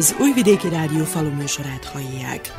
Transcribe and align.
Az 0.00 0.16
Újvidéki 0.20 0.68
Rádió 0.68 1.04
faluműsorát 1.04 1.84
hallják. 1.84 2.52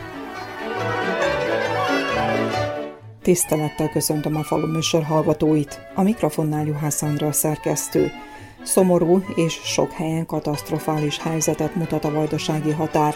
Tisztelettel 3.22 3.90
köszöntöm 3.90 4.36
a 4.36 4.44
faluműsor 4.44 5.04
hallgatóit. 5.04 5.80
A 5.96 6.02
mikrofonnál 6.02 6.66
Juhász 6.66 7.02
Andra 7.02 7.32
szerkesztő. 7.32 8.12
Szomorú 8.64 9.24
és 9.36 9.54
sok 9.54 9.92
helyen 9.92 10.26
katasztrofális 10.26 11.20
helyzetet 11.20 11.76
mutat 11.76 12.06
a 12.06 12.12
vajdasági 12.12 12.72
határ. 12.72 13.16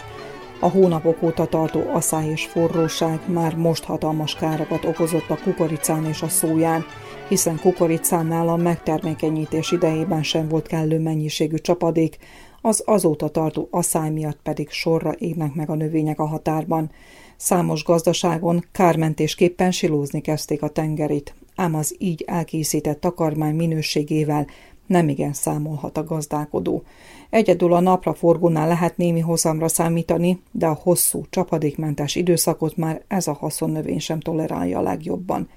A 0.60 0.68
hónapok 0.68 1.22
óta 1.22 1.46
tartó 1.46 1.90
asszály 1.92 2.30
és 2.30 2.44
forróság 2.44 3.20
már 3.26 3.54
most 3.54 3.84
hatalmas 3.84 4.34
károkat 4.34 4.84
okozott 4.84 5.30
a 5.30 5.38
kukoricán 5.42 6.04
és 6.04 6.22
a 6.22 6.28
szóján, 6.28 6.84
hiszen 7.28 7.60
kukoricánál 7.60 8.48
a 8.48 8.56
megtermékenyítés 8.56 9.72
idejében 9.72 10.22
sem 10.22 10.48
volt 10.48 10.66
kellő 10.66 10.98
mennyiségű 10.98 11.56
csapadék, 11.56 12.18
az 12.66 12.82
azóta 12.86 13.28
tartó 13.28 13.68
asszály 13.70 14.10
miatt 14.10 14.38
pedig 14.42 14.70
sorra 14.70 15.12
égnek 15.12 15.54
meg 15.54 15.70
a 15.70 15.74
növények 15.74 16.20
a 16.20 16.26
határban. 16.26 16.90
Számos 17.36 17.84
gazdaságon 17.84 18.64
kármentésképpen 18.72 19.70
silózni 19.70 20.20
kezdték 20.20 20.62
a 20.62 20.68
tengerit, 20.68 21.34
ám 21.56 21.74
az 21.74 21.94
így 21.98 22.24
elkészített 22.26 23.00
takarmány 23.00 23.54
minőségével 23.54 24.46
nemigen 24.86 25.32
számolhat 25.32 25.96
a 25.96 26.04
gazdálkodó. 26.04 26.82
Egyedül 27.30 27.72
a 27.72 27.80
napra 27.80 28.14
forgónál 28.14 28.68
lehet 28.68 28.96
némi 28.96 29.20
hozamra 29.20 29.68
számítani, 29.68 30.40
de 30.50 30.66
a 30.66 30.78
hosszú, 30.82 31.24
csapadékmentes 31.30 32.14
időszakot 32.14 32.76
már 32.76 33.02
ez 33.08 33.26
a 33.26 33.32
haszonnövény 33.32 34.00
sem 34.00 34.20
tolerálja 34.20 34.78
a 34.78 34.82
legjobban. 34.82 35.48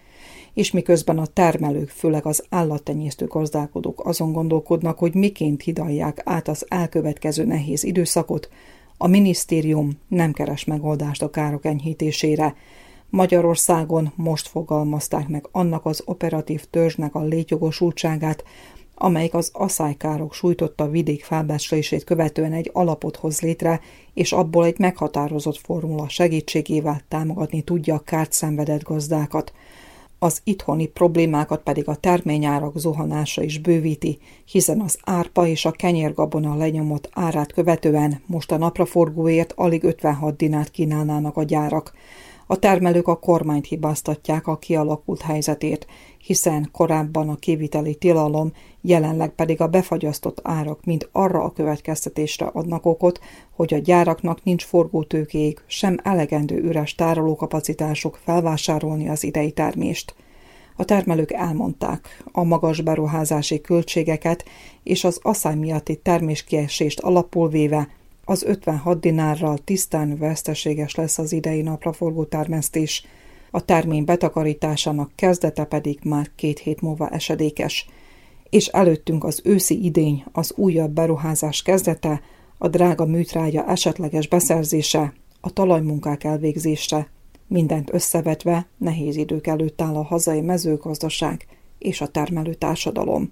És 0.59 0.71
miközben 0.71 1.17
a 1.17 1.25
termelők, 1.25 1.89
főleg 1.89 2.25
az 2.25 2.43
állattenyésztő 2.49 3.25
gazdálkodók 3.25 4.05
azon 4.05 4.31
gondolkodnak, 4.31 4.97
hogy 4.97 5.15
miként 5.15 5.61
hidalják 5.61 6.21
át 6.25 6.47
az 6.47 6.65
elkövetkező 6.67 7.45
nehéz 7.45 7.83
időszakot, 7.83 8.49
a 8.97 9.07
minisztérium 9.07 9.91
nem 10.07 10.31
keres 10.31 10.65
megoldást 10.65 11.21
a 11.21 11.29
károk 11.29 11.65
enyhítésére. 11.65 12.55
Magyarországon 13.09 14.11
most 14.15 14.47
fogalmazták 14.47 15.27
meg 15.27 15.47
annak 15.51 15.85
az 15.85 16.03
operatív 16.05 16.65
törzsnek 16.65 17.15
a 17.15 17.23
létjogosultságát, 17.23 18.43
amelyik 18.95 19.33
az 19.33 19.49
aszálykárok 19.53 20.33
sújtotta 20.33 20.89
vidék 20.89 21.23
felbecslését 21.23 22.03
követően 22.03 22.53
egy 22.53 22.69
alapot 22.73 23.15
hoz 23.15 23.41
létre, 23.41 23.79
és 24.13 24.31
abból 24.31 24.65
egy 24.65 24.79
meghatározott 24.79 25.57
formula 25.57 26.09
segítségével 26.09 27.01
támogatni 27.07 27.61
tudja 27.61 27.95
a 27.95 27.99
kárt 27.99 28.31
szenvedett 28.31 28.83
gazdákat. 28.83 29.53
Az 30.21 30.41
itthoni 30.43 30.87
problémákat 30.87 31.61
pedig 31.61 31.87
a 31.87 31.95
terményárak 31.95 32.77
zuhanása 32.77 33.43
is 33.43 33.59
bővíti, 33.59 34.19
hiszen 34.45 34.81
az 34.81 34.97
árpa 35.03 35.47
és 35.47 35.65
a 35.65 35.71
kenyérgabona 35.71 36.55
lenyomott 36.55 37.09
árát 37.13 37.53
követően 37.53 38.21
most 38.25 38.51
a 38.51 38.57
napraforgóért 38.57 39.53
alig 39.55 39.83
56 39.83 40.35
dinát 40.35 40.71
kínálnának 40.71 41.37
a 41.37 41.43
gyárak. 41.43 41.93
A 42.47 42.59
termelők 42.59 43.07
a 43.07 43.19
kormányt 43.19 43.65
hibáztatják 43.65 44.47
a 44.47 44.57
kialakult 44.57 45.21
helyzetért, 45.21 45.85
hiszen 46.29 46.69
korábban 46.71 47.29
a 47.29 47.35
kiviteli 47.35 47.95
tilalom, 47.95 48.51
jelenleg 48.81 49.29
pedig 49.29 49.61
a 49.61 49.67
befagyasztott 49.67 50.39
árak 50.43 50.83
mind 50.83 51.09
arra 51.11 51.43
a 51.43 51.51
következtetésre 51.51 52.45
adnak 52.45 52.85
okot, 52.85 53.19
hogy 53.55 53.73
a 53.73 53.77
gyáraknak 53.77 54.43
nincs 54.43 54.63
forgótőkéig, 54.63 55.59
sem 55.67 55.97
elegendő 56.03 56.57
üres 56.57 56.95
tárolókapacitásuk 56.95 58.19
felvásárolni 58.23 59.09
az 59.09 59.23
idei 59.23 59.51
termést. 59.51 60.15
A 60.75 60.85
termelők 60.85 61.31
elmondták, 61.31 62.23
a 62.31 62.43
magas 62.43 62.81
beruházási 62.81 63.61
költségeket 63.61 64.45
és 64.83 65.03
az 65.03 65.19
asszály 65.21 65.55
miatti 65.55 65.95
terméskiesést 65.95 66.99
alapul 66.99 67.49
véve 67.49 67.89
az 68.25 68.43
56 68.43 68.99
dinárral 68.99 69.57
tisztán 69.57 70.17
veszteséges 70.17 70.95
lesz 70.95 71.17
az 71.17 71.31
idei 71.31 71.61
napraforgó 71.61 72.23
termesztés, 72.23 73.03
a 73.51 73.65
termény 73.65 74.05
betakarításának 74.05 75.11
kezdete 75.15 75.65
pedig 75.65 75.99
már 76.03 76.31
két 76.35 76.59
hét 76.59 76.81
múlva 76.81 77.09
esedékes. 77.09 77.87
És 78.49 78.67
előttünk 78.67 79.23
az 79.23 79.41
őszi 79.43 79.83
idény, 79.83 80.23
az 80.31 80.53
újabb 80.55 80.91
beruházás 80.91 81.61
kezdete, 81.61 82.21
a 82.57 82.67
drága 82.67 83.05
műtrágya 83.05 83.65
esetleges 83.65 84.27
beszerzése, 84.27 85.13
a 85.41 85.53
talajmunkák 85.53 86.23
elvégzése, 86.23 87.09
mindent 87.47 87.93
összevetve 87.93 88.67
nehéz 88.77 89.15
idők 89.15 89.47
előtt 89.47 89.81
áll 89.81 89.95
a 89.95 90.03
hazai 90.03 90.41
mezőgazdaság 90.41 91.45
és 91.77 92.01
a 92.01 92.07
termelő 92.07 92.53
társadalom. 92.53 93.31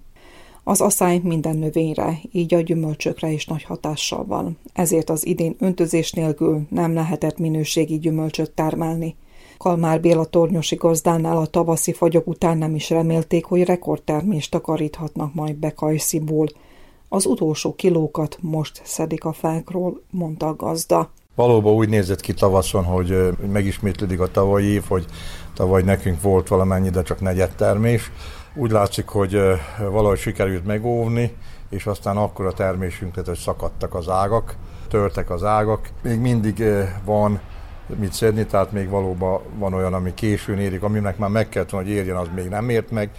Az 0.64 0.80
asszály 0.80 1.20
minden 1.22 1.56
növényre, 1.56 2.18
így 2.32 2.54
a 2.54 2.60
gyümölcsökre 2.60 3.30
is 3.30 3.46
nagy 3.46 3.62
hatással 3.62 4.24
van. 4.24 4.58
Ezért 4.72 5.10
az 5.10 5.26
idén 5.26 5.56
öntözés 5.58 6.12
nélkül 6.12 6.66
nem 6.70 6.94
lehetett 6.94 7.38
minőségi 7.38 7.98
gyümölcsöt 7.98 8.50
termelni. 8.50 9.16
Kalmár 9.58 10.00
Béla 10.00 10.24
tornyosi 10.24 10.74
gazdánál 10.74 11.36
a 11.36 11.46
tavaszi 11.46 11.92
fagyok 11.92 12.26
után 12.26 12.58
nem 12.58 12.74
is 12.74 12.90
remélték, 12.90 13.44
hogy 13.44 13.64
rekordtermést 13.64 14.50
takaríthatnak 14.50 15.34
majd 15.34 15.56
be 15.56 15.70
Kajsziból. 15.70 16.46
Az 17.08 17.26
utolsó 17.26 17.74
kilókat 17.74 18.38
most 18.40 18.80
szedik 18.84 19.24
a 19.24 19.32
fákról, 19.32 20.02
mondta 20.10 20.46
a 20.46 20.56
gazda. 20.56 21.10
Valóban 21.34 21.74
úgy 21.74 21.88
nézett 21.88 22.20
ki 22.20 22.34
tavaszon, 22.34 22.84
hogy 22.84 23.36
megismétlődik 23.52 24.20
a 24.20 24.30
tavalyi 24.30 24.66
év, 24.66 24.84
hogy 24.88 25.04
tavaly 25.54 25.82
nekünk 25.82 26.22
volt 26.22 26.48
valamennyi, 26.48 26.90
de 26.90 27.02
csak 27.02 27.20
negyed 27.20 27.54
termés. 27.54 28.12
Úgy 28.54 28.70
látszik, 28.70 29.06
hogy 29.08 29.38
valahogy 29.90 30.18
sikerült 30.18 30.66
megóvni, 30.66 31.36
és 31.70 31.86
aztán 31.86 32.16
akkor 32.16 32.46
a 32.46 32.52
termésünk 32.52 33.14
hogy 33.14 33.36
szakadtak 33.36 33.94
az 33.94 34.08
ágak, 34.08 34.56
törtek 34.88 35.30
az 35.30 35.44
ágak. 35.44 35.90
Még 36.02 36.18
mindig 36.18 36.64
van 37.04 37.40
mit 37.96 38.12
szedni, 38.12 38.46
tehát 38.46 38.72
még 38.72 38.88
valóban 38.88 39.40
van 39.58 39.74
olyan, 39.74 39.94
ami 39.94 40.14
későn 40.14 40.58
érik, 40.58 40.82
aminek 40.82 41.18
már 41.18 41.30
meg 41.30 41.48
kellett 41.48 41.70
hogy 41.70 41.88
érjen, 41.88 42.16
az 42.16 42.28
még 42.34 42.48
nem 42.48 42.68
ért 42.68 42.90
meg, 42.90 43.10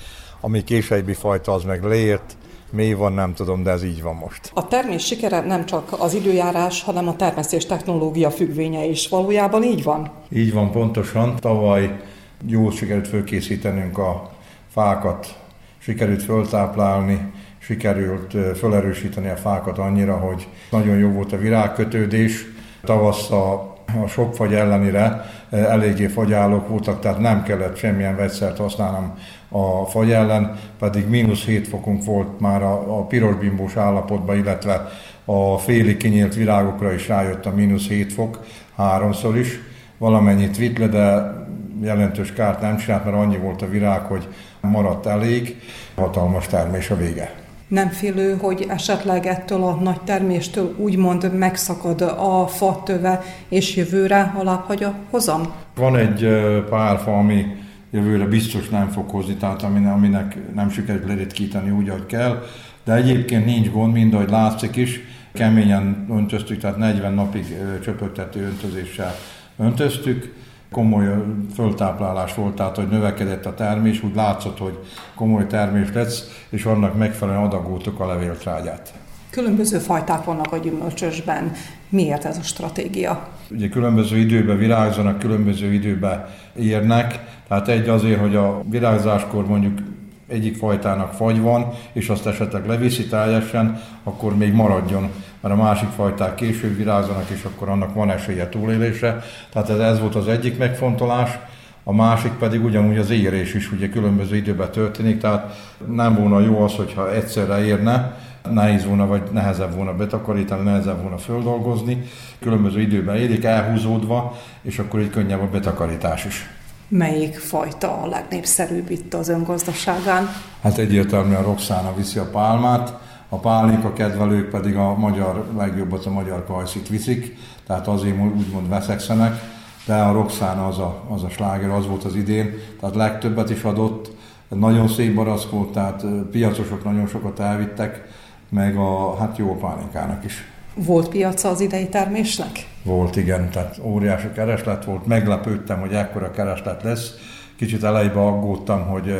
ami 0.41 0.63
későbbi 0.63 1.13
fajta, 1.13 1.53
az 1.53 1.63
meg 1.63 1.83
leért, 1.83 2.37
mi 2.71 2.93
van, 2.93 3.13
nem 3.13 3.33
tudom, 3.33 3.63
de 3.63 3.71
ez 3.71 3.83
így 3.83 4.01
van 4.01 4.15
most. 4.15 4.51
A 4.53 4.67
termés 4.67 5.05
sikere 5.05 5.39
nem 5.39 5.65
csak 5.65 5.95
az 5.99 6.13
időjárás, 6.13 6.83
hanem 6.83 7.07
a 7.07 7.15
termesztés 7.15 7.65
technológia 7.65 8.31
függvénye 8.31 8.85
is. 8.85 9.07
Valójában 9.07 9.63
így 9.63 9.83
van? 9.83 10.11
Így 10.29 10.53
van, 10.53 10.71
pontosan. 10.71 11.35
Tavaly 11.35 11.99
jól 12.47 12.71
sikerült 12.71 13.07
fölkészítenünk 13.07 13.97
a 13.97 14.31
fákat, 14.71 15.39
sikerült 15.77 16.23
föltáplálni, 16.23 17.31
sikerült 17.57 18.57
felerősíteni 18.57 19.29
a 19.29 19.35
fákat 19.35 19.77
annyira, 19.77 20.17
hogy 20.17 20.47
nagyon 20.71 20.97
jó 20.97 21.09
volt 21.09 21.33
a 21.33 21.37
virágkötődés. 21.37 22.45
Tavasszal 22.83 23.68
a 24.03 24.07
sok 24.07 24.35
fagy 24.35 24.53
ellenére 24.53 25.25
eléggé 25.49 26.07
fagyállók 26.07 26.67
voltak, 26.67 26.99
tehát 26.99 27.19
nem 27.19 27.43
kellett 27.43 27.77
semmilyen 27.77 28.15
vegyszert 28.15 28.57
használnom 28.57 29.13
a 29.49 29.85
fagy 29.85 30.11
ellen, 30.11 30.59
pedig 30.79 31.07
mínusz 31.07 31.43
7 31.43 31.67
fokunk 31.67 32.03
volt 32.03 32.39
már 32.39 32.63
a, 32.63 32.99
a 32.99 33.05
pirosbimbós 33.05 33.75
állapotban, 33.75 34.37
illetve 34.37 34.87
a 35.25 35.57
félig 35.57 35.97
kinyílt 35.97 36.35
virágokra 36.35 36.93
is 36.93 37.07
rájött 37.07 37.45
a 37.45 37.55
mínusz 37.55 37.87
7 37.87 38.13
fok, 38.13 38.45
háromszor 38.75 39.37
is. 39.37 39.59
Valamennyit 39.97 40.57
vitt 40.57 40.77
le, 40.77 40.87
de 40.87 41.33
jelentős 41.81 42.33
kárt 42.33 42.61
nem 42.61 42.77
csinált, 42.77 43.05
mert 43.05 43.17
annyi 43.17 43.37
volt 43.37 43.61
a 43.61 43.69
virág, 43.69 44.01
hogy 44.01 44.27
maradt 44.61 45.05
elég. 45.05 45.61
Hatalmas 45.95 46.47
termés 46.47 46.89
a 46.89 46.95
vége. 46.95 47.48
Nem 47.69 47.89
félő, 47.89 48.37
hogy 48.37 48.65
esetleg 48.69 49.25
ettől 49.25 49.63
a 49.63 49.73
nagy 49.73 50.01
terméstől 50.01 50.75
úgymond 50.77 51.37
megszakad 51.37 52.01
a 52.01 52.47
fa 52.47 52.81
töve, 52.85 53.21
és 53.49 53.75
jövőre 53.75 54.33
alábbhagy 54.37 54.83
a 54.83 54.93
hozam? 55.09 55.53
Van 55.75 55.95
egy 55.95 56.27
pár 56.69 56.99
fa, 56.99 57.17
ami 57.17 57.45
jövőre 57.91 58.25
biztos 58.25 58.69
nem 58.69 58.89
fog 58.89 59.09
hozni, 59.09 59.33
tehát 59.33 59.63
aminek 59.63 60.37
nem 60.55 60.69
sikerült 60.69 61.07
leritkítani 61.07 61.69
úgy, 61.69 61.89
ahogy 61.89 62.05
kell, 62.05 62.43
de 62.83 62.93
egyébként 62.93 63.45
nincs 63.45 63.69
gond, 63.69 63.93
mind 63.93 64.13
ahogy 64.13 64.29
látszik 64.29 64.75
is, 64.75 64.99
keményen 65.33 66.05
öntöztük, 66.09 66.59
tehát 66.59 66.77
40 66.77 67.13
napig 67.13 67.45
csöpögtető 67.83 68.41
öntözéssel 68.41 69.15
öntöztük, 69.57 70.33
komoly 70.71 71.05
föltáplálás 71.53 72.35
volt, 72.35 72.55
tehát 72.55 72.75
hogy 72.75 72.87
növekedett 72.87 73.45
a 73.45 73.53
termés, 73.53 74.03
úgy 74.03 74.15
látszott, 74.15 74.57
hogy 74.57 74.79
komoly 75.15 75.47
termés 75.47 75.87
lesz, 75.93 76.45
és 76.49 76.65
annak 76.65 76.97
megfelelően 76.97 77.43
adagoltuk 77.43 77.99
a 77.99 78.07
levéltrágyát. 78.07 78.93
Különböző 79.29 79.77
fajták 79.77 80.23
vannak 80.23 80.51
a 80.51 80.57
gyümölcsösben. 80.57 81.51
Miért 81.89 82.25
ez 82.25 82.37
a 82.37 82.41
stratégia? 82.41 83.27
Ugye 83.51 83.69
különböző 83.69 84.17
időben 84.17 84.57
virágzanak, 84.57 85.19
különböző 85.19 85.73
időben 85.73 86.25
érnek. 86.55 87.19
Tehát 87.47 87.67
egy 87.67 87.89
azért, 87.89 88.19
hogy 88.19 88.35
a 88.35 88.61
virágzáskor 88.69 89.47
mondjuk 89.47 89.79
egyik 90.27 90.55
fajtának 90.55 91.13
fagy 91.13 91.41
van, 91.41 91.65
és 91.93 92.09
azt 92.09 92.27
esetleg 92.27 92.67
leviszi 92.67 93.07
teljesen, 93.07 93.81
akkor 94.03 94.37
még 94.37 94.53
maradjon, 94.53 95.09
mert 95.41 95.53
a 95.53 95.57
másik 95.57 95.89
fajták 95.89 96.35
később 96.35 96.77
virágzanak, 96.77 97.29
és 97.29 97.43
akkor 97.43 97.69
annak 97.69 97.93
van 97.93 98.11
esélye 98.11 98.49
túlélésre. 98.49 99.23
Tehát 99.49 99.69
ez, 99.69 99.79
ez 99.79 99.99
volt 99.99 100.15
az 100.15 100.27
egyik 100.27 100.57
megfontolás. 100.57 101.39
A 101.83 101.93
másik 101.93 102.31
pedig 102.31 102.63
ugyanúgy 102.63 102.97
az 102.97 103.09
érés 103.09 103.53
is 103.53 103.71
ugye 103.71 103.89
különböző 103.89 104.35
időben 104.35 104.71
történik, 104.71 105.19
tehát 105.19 105.57
nem 105.91 106.15
volna 106.15 106.39
jó 106.39 106.61
az, 106.61 106.75
hogyha 106.75 107.13
egyszerre 107.13 107.63
érne, 107.63 108.17
nehéz 108.49 108.85
volna, 108.85 109.07
vagy 109.07 109.21
nehezebb 109.31 109.75
volna 109.75 109.95
betakarítani, 109.95 110.63
nehezebb 110.63 111.01
volna 111.01 111.17
földolgozni. 111.17 112.03
Különböző 112.39 112.81
időben 112.81 113.15
érik 113.15 113.43
elhúzódva, 113.43 114.37
és 114.61 114.79
akkor 114.79 114.99
így 114.99 115.09
könnyebb 115.09 115.41
a 115.41 115.49
betakarítás 115.51 116.25
is. 116.25 116.49
Melyik 116.87 117.39
fajta 117.39 118.01
a 118.01 118.07
legnépszerűbb 118.07 118.89
itt 118.89 119.13
az 119.13 119.29
öngazdaságán? 119.29 120.29
Hát 120.61 120.77
egyértelműen 120.77 121.43
Roxana 121.43 121.93
viszi 121.95 122.19
a 122.19 122.29
pálmát, 122.29 122.93
a 123.29 123.37
pálinka 123.37 123.93
kedvelők 123.93 124.49
pedig 124.49 124.75
a 124.75 124.97
magyar, 124.97 125.45
legjobbat 125.57 126.05
a 126.05 126.09
magyar 126.09 126.45
kajszit 126.45 126.87
viszik, 126.87 127.37
tehát 127.67 127.87
azért 127.87 128.17
úgymond 128.17 128.69
veszekszenek, 128.69 129.39
de 129.85 129.95
a 129.95 130.11
Roxana 130.11 130.67
az 130.67 130.77
a, 130.77 131.03
az 131.09 131.23
a 131.23 131.29
sláger, 131.29 131.69
az 131.69 131.87
volt 131.87 132.03
az 132.03 132.15
idén, 132.15 132.53
tehát 132.79 132.95
legtöbbet 132.95 133.49
is 133.49 133.63
adott, 133.63 134.11
nagyon 134.47 134.87
szép 134.87 135.15
barack 135.15 135.51
volt, 135.51 135.71
tehát 135.71 136.05
piacosok 136.31 136.83
nagyon 136.83 137.07
sokat 137.07 137.39
elvittek, 137.39 138.07
meg 138.49 138.75
a, 138.75 139.15
hát 139.19 139.37
jó 139.37 139.57
pálinkának 139.57 140.25
is. 140.25 140.51
Volt 140.73 141.09
piaca 141.09 141.49
az 141.49 141.61
idei 141.61 141.89
termésnek? 141.89 142.67
Volt, 142.83 143.15
igen, 143.15 143.49
tehát 143.49 143.79
óriási 143.83 144.27
kereslet 144.33 144.85
volt, 144.85 145.05
meglepődtem, 145.05 145.79
hogy 145.79 145.93
ekkora 145.93 146.31
kereslet 146.31 146.83
lesz. 146.83 147.11
Kicsit 147.59 147.83
elejében 147.83 148.23
aggódtam, 148.23 148.87
hogy 148.87 149.13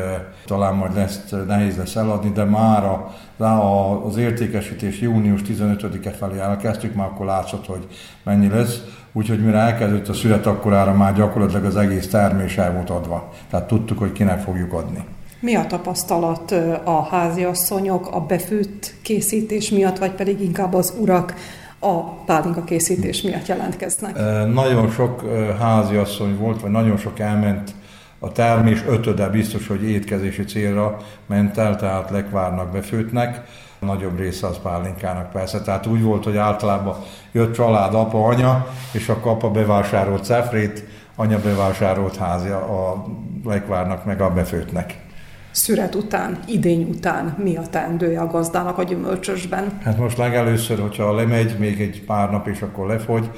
talán 0.46 0.76
majd 0.76 0.96
lesz, 0.96 1.20
nehéz 1.48 1.78
lesz 1.78 1.96
eladni, 1.96 2.30
de 2.30 2.44
már 2.44 2.86
a, 2.86 4.06
az 4.06 4.18
értékesítés 4.18 5.00
június 5.00 5.42
15-e 5.48 6.10
felé 6.10 6.40
elkezdtük, 6.40 6.96
már 6.96 7.08
akkor 7.08 7.26
látszott, 7.26 7.66
hogy 7.66 7.88
mennyi 8.24 8.48
lesz. 8.48 8.82
Úgyhogy 9.12 9.44
mire 9.44 9.58
elkezdődött 9.58 10.08
a 10.08 10.14
szület, 10.14 10.46
akkorára 10.46 10.94
már 10.94 11.16
gyakorlatilag 11.16 11.66
az 11.66 11.76
egész 11.76 12.08
termés 12.08 12.58
el 12.58 12.74
volt 12.74 12.90
adva. 12.90 13.30
Tehát 13.50 13.68
tudtuk, 13.68 14.00
hogy 14.00 14.12
kinek 14.12 14.40
fogjuk 14.40 14.74
adni. 14.74 15.06
Mi 15.40 15.56
a 15.56 15.66
tapasztalat 15.66 16.52
a 16.84 17.04
háziasszonyok 17.04 18.16
a 18.16 18.20
befőtt 18.22 18.94
készítés 19.02 19.70
miatt, 19.70 19.98
vagy 19.98 20.12
pedig 20.12 20.42
inkább 20.42 20.74
az 20.74 20.94
urak 21.00 21.34
a 21.80 22.02
pálinka 22.02 22.64
készítés 22.64 23.22
miatt 23.22 23.48
jelentkeznek? 23.48 24.16
Nagyon 24.54 24.90
sok 24.90 25.24
háziasszony 25.60 26.38
volt, 26.38 26.62
vagy 26.62 26.72
nagyon 26.72 26.98
sok 26.98 27.20
elment 27.20 27.78
a 28.20 28.32
termés 28.32 28.84
ötöde 28.88 29.30
biztos, 29.30 29.68
hogy 29.68 29.84
étkezési 29.84 30.44
célra 30.44 30.98
ment 31.26 31.58
el, 31.58 31.76
tehát 31.76 32.10
lekvárnak, 32.10 32.72
befőtnek. 32.72 33.44
A 33.80 33.86
nagyobb 33.86 34.20
része 34.20 34.48
az 34.48 34.60
pálinkának 34.64 35.32
persze. 35.32 35.62
Tehát 35.62 35.86
úgy 35.86 36.02
volt, 36.02 36.24
hogy 36.24 36.38
általában 36.38 36.96
jött 37.32 37.54
család, 37.54 37.94
apa, 37.94 38.26
anya, 38.26 38.68
és 38.92 39.10
akkor 39.10 39.32
apa 39.32 39.52
bevásárolt 39.52 40.26
cefrét, 40.26 40.84
anya 41.16 41.40
bevásárolt 41.40 42.16
házja 42.16 42.58
a 42.58 43.06
lekvárnak, 43.44 44.06
meg 44.06 44.22
a 44.22 44.30
befőtnek 44.30 45.08
szüret 45.52 45.96
után, 45.96 46.40
idény 46.48 46.90
után 46.90 47.36
mi 47.44 47.56
a 47.56 47.62
teendője 47.70 48.20
a 48.20 48.28
gazdának 48.28 48.78
a 48.78 48.84
gyümölcsösben? 48.84 49.80
Hát 49.84 49.98
most 49.98 50.18
legelőször, 50.18 50.80
hogyha 50.80 51.16
lemegy 51.16 51.56
még 51.60 51.82
egy 51.82 52.04
pár 52.06 52.32
nap 52.32 52.48
és 52.48 52.62
akkor 52.62 52.88
lefogy, 52.88 53.30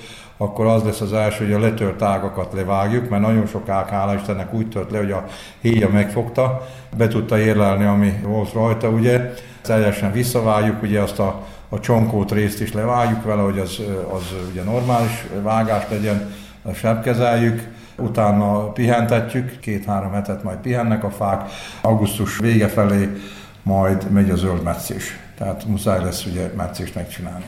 akkor 0.42 0.66
az 0.66 0.84
lesz 0.84 1.02
az 1.02 1.14
első, 1.14 1.44
hogy 1.44 1.54
a 1.54 1.60
letört 1.60 2.02
ágakat 2.02 2.54
levágjuk, 2.54 3.10
mert 3.10 3.22
nagyon 3.22 3.46
sok 3.46 3.70
ág, 3.70 3.88
hála 3.88 4.14
Istennek 4.16 4.54
úgy 4.54 4.70
tört 4.70 4.92
le, 4.92 4.98
hogy 4.98 5.12
a 5.12 5.26
héja 5.62 5.90
megfogta, 5.90 6.68
be 6.98 7.08
tudta 7.08 7.40
érlelni, 7.40 7.86
ami 7.86 8.14
volt 8.24 8.54
rajta, 8.54 8.90
ugye. 8.90 9.34
Teljesen 9.62 10.12
visszavágjuk, 10.12 10.82
ugye 10.82 11.02
azt 11.02 11.20
a, 11.20 11.48
a 11.70 11.80
csonkót 11.80 12.32
részt 12.32 12.62
is 12.62 12.74
levágjuk 12.74 13.24
vele, 13.24 13.42
hogy 13.42 13.60
az, 13.60 13.82
az 14.14 14.34
ugye 14.52 14.64
normális 14.64 15.26
vágás 15.42 15.84
legyen, 15.90 16.34
sebkezeljük, 16.74 17.68
utána 17.98 18.72
pihentetjük, 18.72 19.60
két-három 19.60 20.12
hetet 20.12 20.44
majd 20.44 20.58
pihennek 20.58 21.04
a 21.04 21.10
fák, 21.10 21.50
augusztus 21.82 22.38
vége 22.38 22.68
felé 22.68 23.10
majd 23.64 24.12
megy 24.12 24.30
a 24.30 24.36
zöld 24.36 24.64
meccés. 24.64 25.20
Tehát 25.38 25.66
muszáj 25.66 26.04
lesz 26.04 26.26
ugye 26.26 26.52
meccést 26.56 26.96
megcsinálni. 26.96 27.46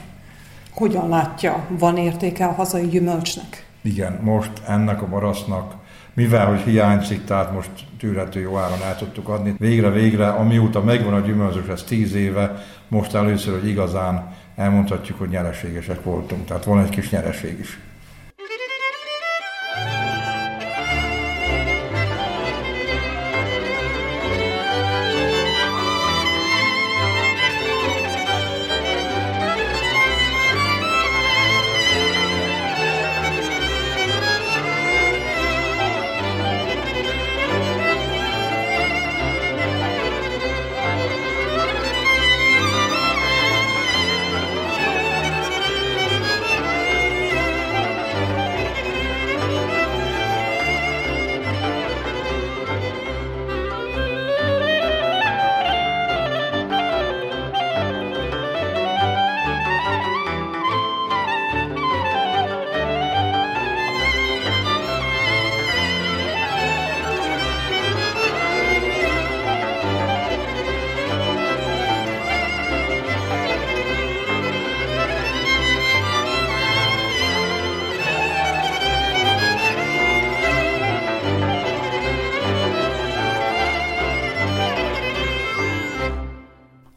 Hogyan 0.73 1.09
látja, 1.09 1.65
van 1.69 1.97
értéke 1.97 2.45
a 2.45 2.51
hazai 2.51 2.87
gyümölcsnek? 2.87 3.65
Igen, 3.81 4.19
most 4.21 4.51
ennek 4.67 5.01
a 5.01 5.07
barasznak, 5.07 5.73
mivel 6.13 6.45
hogy 6.45 6.59
hiányzik, 6.59 7.25
tehát 7.25 7.53
most 7.53 7.69
tűrhető 7.99 8.39
jó 8.39 8.57
áron 8.57 8.81
el 8.81 8.95
tudtuk 8.95 9.29
adni. 9.29 9.55
Végre-végre, 9.57 10.27
amióta 10.27 10.81
megvan 10.81 11.13
a 11.13 11.19
gyümölcsös, 11.19 11.67
ez 11.67 11.83
tíz 11.83 12.13
éve, 12.13 12.63
most 12.87 13.13
először, 13.13 13.59
hogy 13.59 13.69
igazán 13.69 14.33
elmondhatjuk, 14.55 15.19
hogy 15.19 15.29
nyereségesek 15.29 16.03
voltunk. 16.03 16.45
Tehát 16.45 16.63
van 16.63 16.79
egy 16.79 16.89
kis 16.89 17.09
nyereség 17.09 17.59
is. 17.59 17.79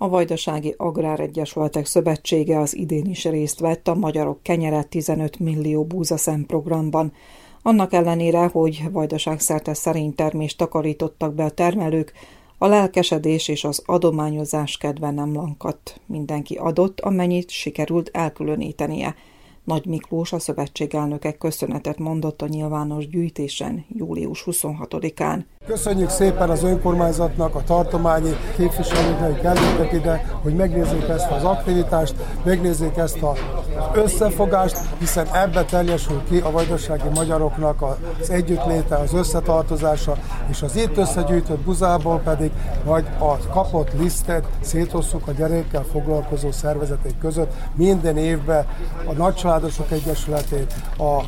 A 0.07 0.09
Vajdasági 0.09 0.75
Agráregyesületek 0.77 1.87
Szövetsége 1.87 2.59
az 2.59 2.77
idén 2.77 3.07
is 3.07 3.25
részt 3.25 3.61
vett 3.61 3.89
a 3.89 3.95
Magyarok 3.95 4.43
Kenyere 4.43 4.83
15 4.83 5.39
millió 5.39 5.85
búzaszem 5.85 6.47
programban. 6.47 7.13
Annak 7.63 7.93
ellenére, 7.93 8.47
hogy 8.47 8.83
vajdaság 8.93 9.41
szerte 9.41 9.75
szerint 9.75 10.17
termést 10.17 10.59
takarítottak 10.59 11.35
be 11.35 11.45
a 11.45 11.51
termelők, 11.51 12.13
a 12.59 12.67
lelkesedés 12.67 13.49
és 13.49 13.65
az 13.65 13.83
adományozás 13.87 14.77
kedve 14.77 15.11
nem 15.11 15.35
lankadt. 15.35 16.01
Mindenki 16.07 16.55
adott, 16.55 17.01
amennyit 17.01 17.51
sikerült 17.51 18.11
elkülönítenie– 18.13 19.15
nagy 19.67 19.87
Miklós 19.87 20.33
a 20.33 20.39
szövetség 20.39 20.95
elnöke 20.95 21.33
köszönetet 21.33 21.99
mondott 21.99 22.43
a 22.43 22.47
nyilvános 22.47 23.09
gyűjtésen 23.09 23.85
július 23.89 24.43
26-án. 24.47 25.45
Köszönjük 25.67 26.11
szépen 26.11 26.51
az 26.51 26.63
önkormányzatnak, 26.63 27.55
a 27.55 27.63
tartományi 27.63 28.37
képviselőknek, 28.57 29.31
hogy 29.31 29.41
kerültek 29.41 29.93
ide, 29.93 30.25
hogy 30.43 30.55
megnézzék 30.55 31.09
ezt 31.09 31.31
az 31.31 31.45
aktivitást, 31.45 32.15
megnézzék 32.45 32.97
ezt 32.97 33.23
az 33.23 33.39
összefogást, 33.95 34.79
hiszen 34.99 35.27
ebbe 35.33 35.65
teljesül 35.65 36.23
ki 36.29 36.39
a 36.39 36.51
vajdasági 36.51 37.09
magyaroknak 37.15 37.83
az 37.83 38.31
együttléte, 38.31 38.97
az 38.97 39.15
összetartozása, 39.15 40.17
és 40.51 40.63
az 40.63 40.77
itt 40.77 40.97
összegyűjtött 40.97 41.61
buzából 41.61 42.19
pedig 42.19 42.51
vagy 42.85 43.05
a 43.19 43.49
kapott 43.49 43.93
lisztet 43.99 44.45
szétosszuk 44.61 45.29
a 45.29 45.33
gyerekkel 45.33 45.85
foglalkozó 45.93 46.51
szervezetek 46.51 47.19
között. 47.21 47.53
Minden 47.75 48.17
évben 48.17 48.67
a 49.07 49.13
nagy 49.13 49.35
Családosok 49.35 49.91
Egyesületét, 49.91 50.75
a 50.99 51.23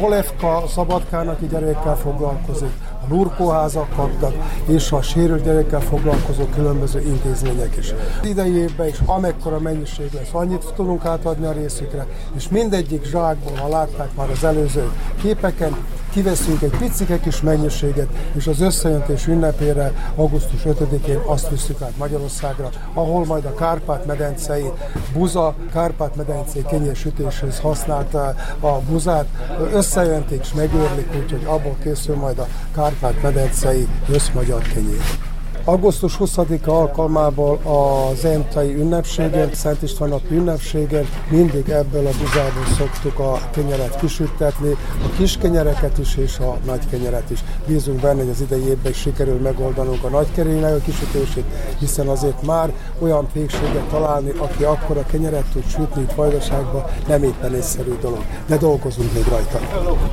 Kolevka 0.00 0.62
Szabadkának 0.68 1.38
gyerekekkel 1.50 1.96
foglalkozik, 1.96 2.72
a 3.02 3.14
Lurkóházak 3.14 3.88
kaptak, 3.96 4.34
és 4.66 4.92
a 4.92 5.02
sérült 5.02 5.44
gyerekekkel 5.44 5.80
foglalkozó 5.80 6.44
különböző 6.44 7.00
intézmények 7.00 7.76
is. 7.76 7.94
Idei 8.24 8.56
évben 8.56 8.88
is 8.88 8.98
amekkora 9.06 9.58
mennyiség 9.58 10.12
lesz, 10.12 10.28
annyit 10.32 10.72
tudunk 10.74 11.04
átadni 11.04 11.46
a 11.46 11.52
részükre, 11.52 12.06
és 12.36 12.48
mindegyik 12.48 13.04
zsákból, 13.04 13.56
ha 13.56 13.68
látták 13.68 14.14
már 14.16 14.30
az 14.30 14.44
előző 14.44 14.90
képeken, 15.22 15.76
kiveszünk 16.12 16.62
egy 16.62 16.76
picike 16.78 17.20
kis 17.20 17.40
mennyiséget, 17.40 18.08
és 18.34 18.46
az 18.46 18.60
összejöntés 18.60 19.26
ünnepére 19.26 19.92
augusztus 20.16 20.60
5-én 20.64 21.18
azt 21.26 21.48
visszük 21.48 21.82
át 21.82 21.96
Magyarországra, 21.96 22.70
ahol 22.94 23.24
majd 23.24 23.44
a 23.44 23.54
Kárpát-medencei 23.54 24.70
buza, 25.12 25.54
Kárpát-medencei 25.72 26.62
kenyérsütéshez 26.62 27.58
használt 27.60 28.14
a 28.60 28.80
buzát 28.88 29.26
összejöntik 29.72 30.40
és 30.42 30.52
megőrlik, 30.52 31.08
úgyhogy 31.22 31.44
abból 31.44 31.76
készül 31.82 32.16
majd 32.16 32.38
a 32.38 32.46
Kárpát-medencei 32.74 33.88
összmagyar 34.08 34.62
kenyér. 34.62 35.31
Augusztus 35.64 36.16
20-a 36.20 36.70
alkalmából 36.70 37.58
a 37.62 38.14
Zentai 38.14 38.74
ünnepségen, 38.74 39.54
Szent 39.54 39.82
István 39.82 40.08
nap 40.08 40.30
ünnepségen 40.30 41.06
mindig 41.28 41.68
ebből 41.68 42.06
a 42.06 42.10
buzából 42.18 42.66
szoktuk 42.76 43.18
a 43.18 43.40
kenyeret 43.50 43.96
kisüttetni, 44.00 44.70
a 45.04 45.16
kis 45.16 45.36
kenyereket 45.36 45.98
is 45.98 46.16
és 46.16 46.38
a 46.38 46.58
nagy 46.66 46.88
kenyeret 46.90 47.30
is. 47.30 47.38
Bízunk 47.66 48.00
benne, 48.00 48.20
hogy 48.20 48.30
az 48.30 48.40
idei 48.40 48.68
évben 48.68 48.92
sikerül 48.92 49.40
megoldanunk 49.40 50.04
a 50.04 50.08
nagy 50.08 50.26
kenyernek 50.34 50.74
a 50.74 50.78
kisütését, 50.84 51.44
hiszen 51.78 52.08
azért 52.08 52.46
már 52.46 52.72
olyan 52.98 53.28
pékséget 53.32 53.88
találni, 53.90 54.30
aki 54.36 54.64
akkor 54.64 54.96
a 54.96 55.06
kenyeret 55.10 55.44
tud 55.52 55.66
sütni 55.66 56.02
itt 56.02 56.12
Vajdaságban, 56.12 56.84
nem 57.06 57.22
éppen 57.22 57.54
egyszerű 57.54 57.92
dolog. 58.00 58.24
De 58.46 58.56
dolgozunk 58.56 59.12
még 59.12 59.24
rajta. 59.28 59.60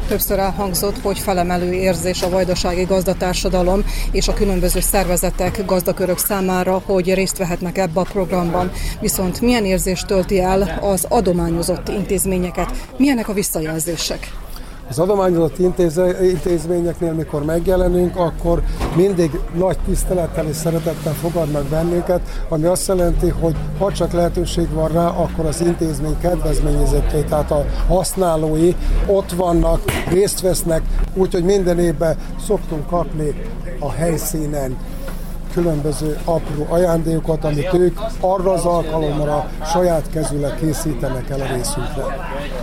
Többször 0.07 0.39
elhangzott, 0.39 1.01
hogy 1.01 1.19
felemelő 1.19 1.73
érzés 1.73 2.21
a 2.21 2.29
vajdasági 2.29 2.83
gazdatársadalom 2.83 3.83
és 4.11 4.27
a 4.27 4.33
különböző 4.33 4.79
szervezetek, 5.39 5.65
gazdakörök 5.65 6.17
számára, 6.17 6.81
hogy 6.85 7.13
részt 7.13 7.37
vehetnek 7.37 7.77
ebbe 7.77 7.99
a 7.99 8.03
programban. 8.03 8.71
Viszont 8.99 9.41
milyen 9.41 9.65
érzést 9.65 10.07
tölti 10.07 10.39
el 10.39 10.79
az 10.81 11.05
adományozott 11.09 11.89
intézményeket? 11.89 12.71
Milyenek 12.97 13.27
a 13.27 13.33
visszajelzések? 13.33 14.31
Az 14.89 14.99
adományozott 14.99 15.57
intézményeknél, 16.21 17.13
mikor 17.13 17.45
megjelenünk, 17.45 18.15
akkor 18.15 18.61
mindig 18.95 19.31
nagy 19.57 19.77
tisztelettel 19.85 20.47
és 20.47 20.55
szeretettel 20.55 21.13
fogadnak 21.13 21.65
bennünket, 21.65 22.21
ami 22.49 22.65
azt 22.65 22.87
jelenti, 22.87 23.29
hogy 23.29 23.55
ha 23.77 23.91
csak 23.91 24.11
lehetőség 24.11 24.69
van 24.73 24.87
rá, 24.91 25.07
akkor 25.07 25.45
az 25.45 25.61
intézmény 25.61 26.17
kedvezményezettei, 26.21 27.23
tehát 27.23 27.51
a 27.51 27.65
használói 27.87 28.75
ott 29.07 29.31
vannak, 29.31 29.81
részt 30.09 30.41
vesznek, 30.41 30.81
úgyhogy 31.13 31.43
minden 31.43 31.79
évben 31.79 32.17
szoktunk 32.47 32.87
kapni 32.87 33.33
a 33.79 33.91
helyszínen 33.91 34.77
különböző 35.53 36.17
apró 36.25 36.65
ajándékokat, 36.69 37.43
amit 37.43 37.73
ők 37.73 37.99
arra 38.19 38.51
az 38.51 38.65
alkalomra 38.65 39.49
saját 39.65 40.09
kezüleg 40.09 40.55
készítenek 40.55 41.29
el 41.29 41.41
a 41.41 41.53
részünkre. 41.53 42.03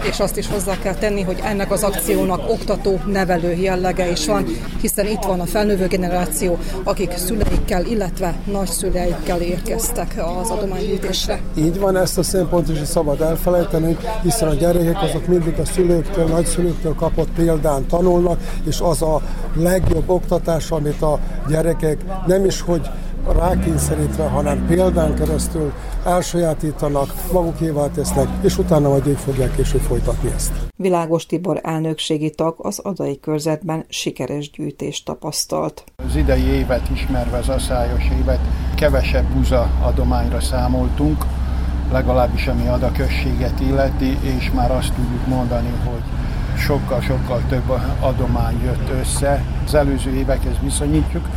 És 0.09 0.21
azt 0.21 0.37
is 0.37 0.49
hozzá 0.49 0.79
kell 0.79 0.95
tenni, 0.95 1.23
hogy 1.23 1.41
ennek 1.45 1.71
az 1.71 1.83
akciónak 1.83 2.51
oktató, 2.51 3.01
nevelő 3.07 3.53
jellege 3.53 4.11
is 4.11 4.27
van, 4.27 4.45
hiszen 4.81 5.07
itt 5.07 5.23
van 5.23 5.41
a 5.41 5.45
felnővő 5.45 5.87
generáció, 5.87 6.59
akik 6.85 7.13
szüleikkel, 7.17 7.85
illetve 7.85 8.35
nagyszüleikkel 8.53 9.41
érkeztek 9.41 10.15
az 10.41 10.51
adománygyűjtésre. 10.51 11.41
Így 11.55 11.79
van, 11.79 11.97
ezt 11.97 12.19
a 12.19 12.23
szempontot 12.23 12.81
is 12.81 12.89
szabad 12.89 13.21
elfelejteni, 13.21 13.97
hiszen 14.23 14.49
a 14.49 14.55
gyerekek 14.55 15.03
azok 15.03 15.27
mindig 15.27 15.59
a 15.59 15.65
szülőktől, 15.65 16.27
nagyszülőktől 16.27 16.95
kapott 16.95 17.29
példán 17.37 17.87
tanulnak, 17.87 18.41
és 18.67 18.81
az 18.81 19.03
a 19.03 19.21
legjobb 19.55 20.09
oktatás, 20.09 20.71
amit 20.71 21.03
a 21.03 21.19
gyerekek 21.49 21.99
nem 22.27 22.45
is 22.45 22.61
hogy 22.61 22.86
rákényszerítve, 23.33 24.25
hanem 24.25 24.67
példán 24.67 25.15
keresztül 25.15 25.73
elsajátítanak, 26.05 27.15
magukévá 27.33 27.91
tesznek, 27.91 28.29
és 28.43 28.59
utána 28.59 28.89
majd 28.89 29.07
ők 29.07 29.19
fogják 29.19 29.55
később 29.55 29.81
folytatni 29.81 30.31
ezt. 30.35 30.53
Világos 30.77 31.27
Tibor 31.27 31.61
elnökségi 31.63 32.31
tag 32.31 32.55
az 32.59 32.79
adai 32.79 33.21
körzetben 33.21 33.85
sikeres 33.89 34.51
gyűjtést 34.51 35.05
tapasztalt. 35.05 35.85
Az 36.09 36.17
idei 36.17 36.45
évet 36.45 36.91
ismerve, 36.93 37.37
az 37.37 37.49
asszályos 37.49 38.05
évet, 38.21 38.41
kevesebb 38.75 39.25
buza 39.25 39.71
adományra 39.83 40.41
számoltunk, 40.41 41.25
legalábbis 41.93 42.47
ami 42.47 42.67
a 42.69 42.93
községet 42.97 43.61
illeti, 43.61 44.19
és 44.23 44.51
már 44.55 44.71
azt 44.71 44.93
tudjuk 44.93 45.27
mondani, 45.27 45.73
hogy 45.85 46.03
sokkal-sokkal 46.59 47.43
több 47.49 47.71
adomány 48.01 48.61
jött 48.63 48.91
össze. 49.01 49.45
Az 49.67 49.75
előző 49.75 50.11
évekhez 50.11 50.55
viszonyítjuk, 50.63 51.29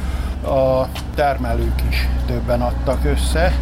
a 0.44 0.88
termelők 1.16 1.82
is 1.90 2.08
többen 2.26 2.62
adtak 2.62 3.06
össze. 3.06 3.54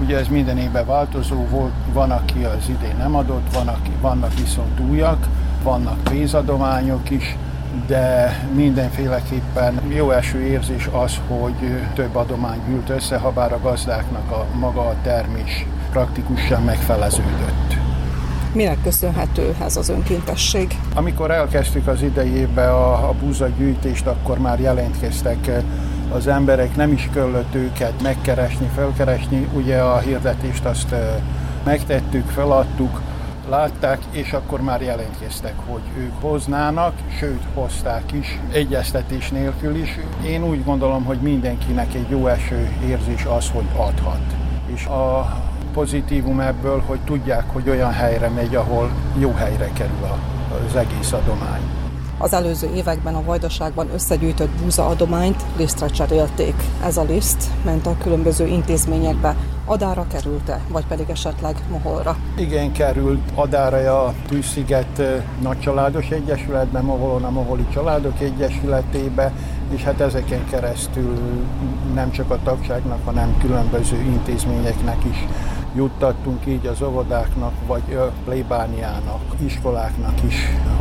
Ugye 0.00 0.18
ez 0.18 0.28
minden 0.28 0.58
évben 0.58 0.86
változó 0.86 1.46
volt, 1.50 1.72
van, 1.92 2.10
aki 2.10 2.44
az 2.44 2.68
idén 2.68 2.96
nem 2.98 3.14
adott, 3.14 3.52
van, 3.52 3.68
aki, 3.68 3.90
vannak 4.00 4.38
viszont 4.38 4.80
újak, 4.80 5.26
vannak 5.62 6.04
pénzadományok 6.04 7.10
is, 7.10 7.36
de 7.86 8.38
mindenféleképpen 8.54 9.80
jó 9.88 10.10
eső 10.10 10.40
érzés 10.40 10.88
az, 10.92 11.20
hogy 11.28 11.54
több 11.94 12.16
adomány 12.16 12.60
gyűlt 12.66 12.88
össze, 12.88 13.18
ha 13.18 13.30
bár 13.30 13.52
a 13.52 13.60
gazdáknak 13.62 14.30
a 14.30 14.46
maga 14.58 14.80
a 14.80 14.94
termés 15.02 15.66
praktikusan 15.90 16.62
megfeleződött. 16.62 17.76
Minek 18.52 18.82
köszönhető 18.82 19.54
ez 19.64 19.76
az 19.76 19.88
önkéntesség? 19.88 20.78
Amikor 20.94 21.30
elkezdtük 21.30 21.86
az 21.86 22.02
idei 22.02 22.36
évben 22.36 22.68
a, 22.68 23.08
a 23.08 23.14
búzagyűjtést, 23.20 24.06
akkor 24.06 24.38
már 24.38 24.60
jelentkeztek 24.60 25.50
az 26.12 26.26
emberek 26.26 26.76
nem 26.76 26.92
is 26.92 27.08
kellett 27.12 27.54
őket 27.54 28.02
megkeresni, 28.02 28.70
felkeresni, 28.74 29.48
ugye 29.54 29.78
a 29.80 29.98
hirdetést 29.98 30.64
azt 30.64 30.94
megtettük, 31.64 32.28
feladtuk, 32.28 33.00
látták, 33.48 33.98
és 34.10 34.32
akkor 34.32 34.60
már 34.60 34.82
jelentkeztek, 34.82 35.54
hogy 35.66 35.82
ők 35.98 36.20
hoznának, 36.20 36.92
sőt 37.18 37.42
hozták 37.54 38.12
is, 38.12 38.38
egyeztetés 38.52 39.30
nélkül 39.30 39.74
is. 39.76 39.98
Én 40.26 40.44
úgy 40.44 40.64
gondolom, 40.64 41.04
hogy 41.04 41.18
mindenkinek 41.18 41.94
egy 41.94 42.08
jó 42.08 42.26
eső 42.26 42.70
érzés 42.86 43.24
az, 43.24 43.50
hogy 43.50 43.66
adhat. 43.76 44.34
És 44.66 44.86
a 44.86 45.36
pozitívum 45.72 46.40
ebből, 46.40 46.82
hogy 46.86 47.00
tudják, 47.00 47.44
hogy 47.46 47.68
olyan 47.68 47.92
helyre 47.92 48.28
megy, 48.28 48.54
ahol 48.54 48.90
jó 49.18 49.32
helyre 49.32 49.70
kerül 49.72 50.08
az 50.68 50.76
egész 50.76 51.12
adomány. 51.12 51.77
Az 52.18 52.32
előző 52.32 52.70
években 52.74 53.14
a 53.14 53.22
Vajdaságban 53.22 53.88
összegyűjtött 53.94 54.50
búza 54.62 54.86
adományt 54.86 55.42
lisztre 55.56 55.86
cserélték. 55.86 56.54
Ez 56.84 56.96
a 56.96 57.02
liszt 57.02 57.44
ment 57.64 57.86
a 57.86 57.96
különböző 58.02 58.46
intézményekbe. 58.46 59.36
Adára 59.64 60.06
került-e, 60.06 60.60
vagy 60.68 60.86
pedig 60.86 61.10
esetleg 61.10 61.56
Moholra? 61.70 62.16
Igen, 62.36 62.72
került 62.72 63.30
Adára 63.34 64.04
a 64.04 64.14
Tűzsziget 64.28 65.02
Nagycsaládos 65.42 66.08
Egyesületbe, 66.08 66.80
Moholon 66.80 67.24
a 67.24 67.30
Moholi 67.30 67.66
Családok 67.72 68.20
Egyesületébe, 68.20 69.32
és 69.74 69.82
hát 69.82 70.00
ezeken 70.00 70.46
keresztül 70.50 71.18
nem 71.94 72.10
csak 72.10 72.30
a 72.30 72.38
tagságnak, 72.44 72.98
hanem 73.04 73.36
különböző 73.40 73.96
intézményeknek 73.96 75.04
is 75.10 75.26
juttattunk 75.78 76.46
így 76.46 76.66
az 76.66 76.82
óvodáknak, 76.82 77.52
vagy 77.66 77.98
plébániának, 78.24 79.20
iskoláknak 79.46 80.22
is 80.26 80.34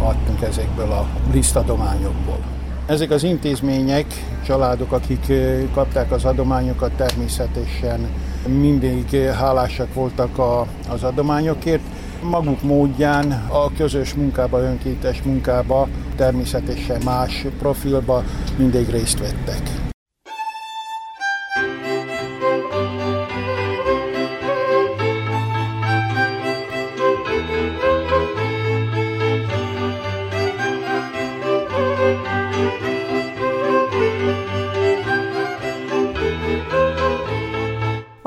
adtunk 0.03 0.41
ezekből 0.41 0.91
a 0.91 1.07
lisztadományokból. 1.31 2.39
Ezek 2.85 3.11
az 3.11 3.23
intézmények, 3.23 4.05
családok, 4.45 4.91
akik 4.91 5.31
kapták 5.73 6.11
az 6.11 6.25
adományokat, 6.25 6.91
természetesen 6.91 8.07
mindig 8.47 9.15
hálásak 9.15 9.93
voltak 9.93 10.37
a, 10.37 10.67
az 10.89 11.03
adományokért. 11.03 11.81
Maguk 12.23 12.61
módján 12.61 13.31
a 13.47 13.71
közös 13.73 14.13
munkába, 14.13 14.59
önkéntes 14.59 15.21
munkába, 15.21 15.87
természetesen 16.15 17.01
más 17.05 17.45
profilba 17.59 18.23
mindig 18.57 18.89
részt 18.89 19.19
vettek. 19.19 19.86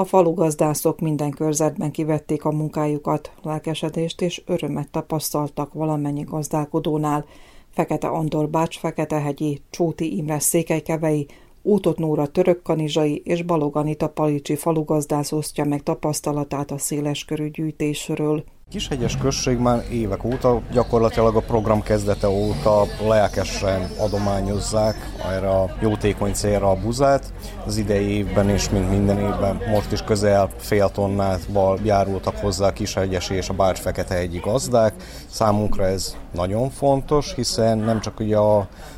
A 0.00 0.04
falugazdászok 0.04 1.00
minden 1.00 1.30
körzetben 1.30 1.90
kivették 1.90 2.44
a 2.44 2.50
munkájukat, 2.50 3.32
lelkesedést 3.42 4.20
és 4.20 4.42
örömet 4.46 4.90
tapasztaltak 4.90 5.72
valamennyi 5.72 6.22
gazdálkodónál. 6.22 7.24
Fekete 7.70 8.08
Andor 8.08 8.48
Bács, 8.48 8.78
Feketehegyi, 8.78 9.60
Csóti 9.70 10.16
Imre 10.16 10.38
Székelykevei, 10.38 11.26
Útot 11.62 11.98
Nóra 11.98 12.26
Törökkanizsai 12.26 13.22
és 13.24 13.42
Baloganita 13.42 14.08
Palicsi 14.08 14.56
falugazdász 14.56 15.32
osztja 15.32 15.64
meg 15.64 15.82
tapasztalatát 15.82 16.70
a 16.70 16.78
széleskörű 16.78 17.50
gyűjtésről. 17.50 18.44
Kishegyes 18.70 19.16
község 19.16 19.58
már 19.58 19.84
évek 19.92 20.24
óta, 20.24 20.62
gyakorlatilag 20.72 21.36
a 21.36 21.40
program 21.40 21.82
kezdete 21.82 22.28
óta 22.28 22.84
lelkesen 23.08 23.90
adományozzák 23.98 24.96
erre 25.30 25.50
a 25.50 25.76
jótékony 25.80 26.32
célra 26.32 26.70
a 26.70 26.80
buzát. 26.80 27.32
Az 27.66 27.76
idei 27.76 28.08
évben 28.08 28.48
és 28.48 28.70
mint 28.70 28.90
minden 28.90 29.18
évben 29.18 29.60
most 29.70 29.92
is 29.92 30.02
közel 30.02 30.50
fél 30.56 30.88
tonnával 30.88 31.78
járultak 31.82 32.36
hozzá 32.36 32.66
a 32.66 32.72
Kishegyes 32.72 33.30
és 33.30 33.48
a 33.48 33.54
Bács 33.54 33.78
Fekete 33.78 34.14
egyi 34.14 34.38
gazdák. 34.38 34.94
Számunkra 35.30 35.86
ez 35.86 36.16
nagyon 36.34 36.70
fontos, 36.70 37.34
hiszen 37.34 37.78
nem 37.78 38.00
csak 38.00 38.20
ugye 38.20 38.38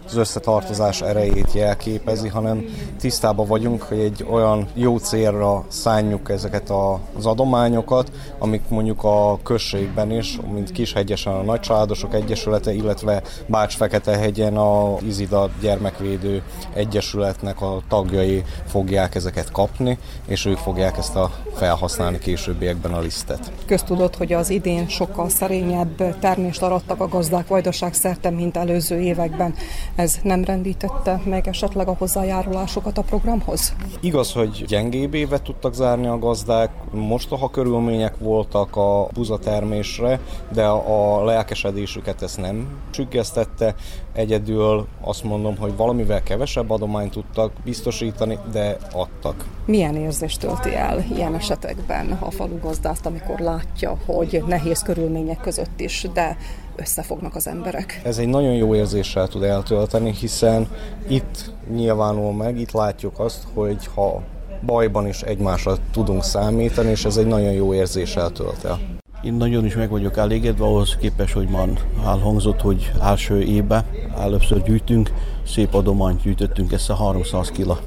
az 0.07 0.17
összetartozás 0.17 1.01
erejét 1.01 1.53
jelképezi, 1.53 2.29
hanem 2.29 2.65
tisztában 3.01 3.47
vagyunk, 3.47 3.83
hogy 3.83 3.99
egy 3.99 4.27
olyan 4.31 4.69
jó 4.75 4.99
célra 4.99 5.65
szánjuk 5.69 6.31
ezeket 6.31 6.73
az 7.17 7.27
adományokat, 7.27 8.13
amik 8.39 8.63
mondjuk 8.69 9.05
a 9.05 9.39
község 9.43 9.83
községben 9.83 10.11
is, 10.11 10.39
mint 10.53 10.73
Kishegyesen 10.73 11.33
a 11.33 11.43
Nagycsaládosok 11.43 12.15
Egyesülete, 12.15 12.73
illetve 12.73 13.23
Bács-Feketehegyen 13.47 14.57
a 14.57 14.97
Izida 15.07 15.51
Gyermekvédő 15.61 16.43
Egyesületnek 16.75 17.61
a 17.61 17.81
tagjai 17.89 18.43
fogják 18.67 19.15
ezeket 19.15 19.51
kapni, 19.51 19.99
és 20.27 20.45
ők 20.45 20.57
fogják 20.57 20.97
ezt 20.97 21.17
a 21.17 21.31
felhasználni 21.55 22.19
későbbiekben 22.19 22.93
a 22.93 23.01
lisztet. 23.01 23.53
Köztudott, 23.67 24.17
hogy 24.17 24.33
az 24.33 24.51
idén 24.51 24.89
sokkal 24.89 25.29
szerényebb 25.29 26.19
termést 26.19 26.63
arattak 26.63 27.01
a 27.01 27.09
gazdák 27.09 27.49
vajdaság 27.49 27.95
szerte, 27.95 28.31
mint 28.31 28.57
előző 28.57 29.01
években. 29.01 29.55
Ez 30.03 30.19
nem 30.23 30.45
rendítette 30.45 31.21
meg 31.25 31.49
esetleg 31.49 31.89
a 31.89 31.95
hozzájárulásokat 31.99 32.99
a 32.99 33.03
programhoz? 33.03 33.75
Igaz, 34.01 34.33
hogy 34.33 34.65
gyengébb 34.67 35.15
évet 35.15 35.43
tudtak 35.43 35.75
zárni 35.75 36.07
a 36.07 36.19
gazdák, 36.19 36.71
mostoha 36.91 37.51
körülmények 37.51 38.19
voltak 38.19 38.77
a 38.77 39.09
buzatermésre, 39.15 40.21
de 40.53 40.67
a 40.67 41.25
lelkesedésüket 41.25 42.23
ezt 42.23 42.41
nem 42.41 42.69
csüggesztette. 42.91 43.75
Egyedül 44.12 44.87
azt 45.00 45.25
mondom, 45.25 45.57
hogy 45.57 45.76
valamivel 45.76 46.23
kevesebb 46.23 46.71
adományt 46.71 47.12
tudtak 47.12 47.52
biztosítani, 47.64 48.38
de 48.52 48.76
adtak. 48.92 49.45
Milyen 49.66 49.97
érzést 49.97 50.40
tölti 50.40 50.75
el 50.75 51.04
ilyen 51.16 51.35
esetekben 51.35 52.12
a 52.21 52.31
falu 52.31 52.59
gazdást, 52.59 53.07
amikor 53.07 53.38
látja, 53.38 53.97
hogy 54.07 54.42
nehéz 54.47 54.83
körülmények 54.83 55.40
között 55.40 55.81
is, 55.81 56.07
de 56.14 56.37
összefognak 56.76 57.35
az 57.35 57.47
emberek. 57.47 58.00
Ez 58.04 58.19
egy 58.19 58.28
nagyon 58.28 58.52
jó 58.52 58.75
érzéssel 58.75 59.28
tud 59.28 59.42
eltölteni, 59.42 60.12
hiszen 60.12 60.69
itt 61.09 61.52
nyilvánul 61.75 62.33
meg, 62.33 62.59
itt 62.59 62.73
látjuk 62.73 63.19
azt, 63.19 63.47
hogy 63.54 63.87
ha 63.95 64.23
bajban 64.66 65.07
is 65.07 65.23
egymásra 65.23 65.76
tudunk 65.92 66.25
számítani, 66.25 66.90
és 66.90 67.04
ez 67.04 67.16
egy 67.16 67.26
nagyon 67.26 67.52
jó 67.52 67.75
érzéssel 67.75 68.31
tölt 68.31 68.64
el. 68.64 69.02
Én 69.23 69.35
nagyon 69.35 69.64
is 69.64 69.75
meg 69.75 69.91
vagyok 69.91 70.17
elégedve 70.17 70.64
ahhoz 70.64 70.97
képes, 70.97 71.33
hogy 71.33 71.49
már 71.49 71.69
elhangzott, 72.05 72.61
hogy 72.61 72.93
első 73.00 73.43
évben 73.43 73.85
először 74.19 74.62
gyűjtünk, 74.62 75.12
szép 75.47 75.75
adományt 75.75 76.23
gyűjtöttünk 76.23 76.73
ezt 76.73 76.91
a 76.91 76.95
300 76.95 77.50
kila 77.50 77.81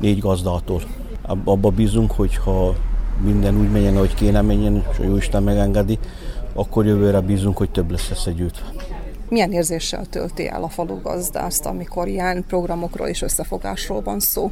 négy 0.00 0.18
gazdától. 0.18 0.82
Abba 1.44 1.70
bízunk, 1.70 2.10
hogy 2.10 2.36
ha 2.36 2.74
minden 3.24 3.60
úgy 3.60 3.70
menjen, 3.70 3.96
ahogy 3.96 4.14
kéne 4.14 4.40
menjen, 4.40 4.84
és 4.92 4.98
a 4.98 5.02
Jóisten 5.02 5.42
megengedi, 5.42 5.98
akkor 6.52 6.86
jövőre 6.86 7.20
bízunk, 7.20 7.56
hogy 7.56 7.70
több 7.70 7.90
lesz 7.90 8.10
összegyűjtve. 8.10 8.79
Milyen 9.30 9.52
érzéssel 9.52 10.06
tölti 10.06 10.48
el 10.48 10.62
a 10.62 10.68
falu 10.68 11.00
gazdászt, 11.02 11.66
amikor 11.66 12.08
ilyen 12.08 12.44
programokról 12.48 13.06
és 13.06 13.22
összefogásról 13.22 14.02
van 14.02 14.20
szó? 14.20 14.50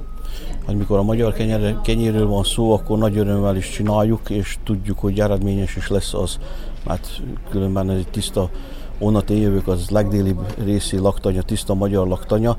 Hát 0.66 0.76
mikor 0.76 0.98
a 0.98 1.02
magyar 1.02 1.34
kenyéről 1.82 2.26
van 2.26 2.44
szó, 2.44 2.72
akkor 2.72 2.98
nagy 2.98 3.16
örömmel 3.16 3.56
is 3.56 3.70
csináljuk, 3.70 4.30
és 4.30 4.58
tudjuk, 4.64 4.98
hogy 4.98 5.20
eredményes 5.20 5.76
is 5.76 5.88
lesz 5.88 6.14
az, 6.14 6.38
mert 6.84 7.08
különben 7.50 7.90
ez 7.90 7.96
egy 7.96 8.08
tiszta, 8.08 8.50
onnan 8.98 9.22
én 9.28 9.62
az 9.66 9.90
legdélibb 9.90 10.54
részi 10.64 10.98
laktanya, 10.98 11.42
tiszta 11.42 11.74
magyar 11.74 12.06
laktanya, 12.06 12.56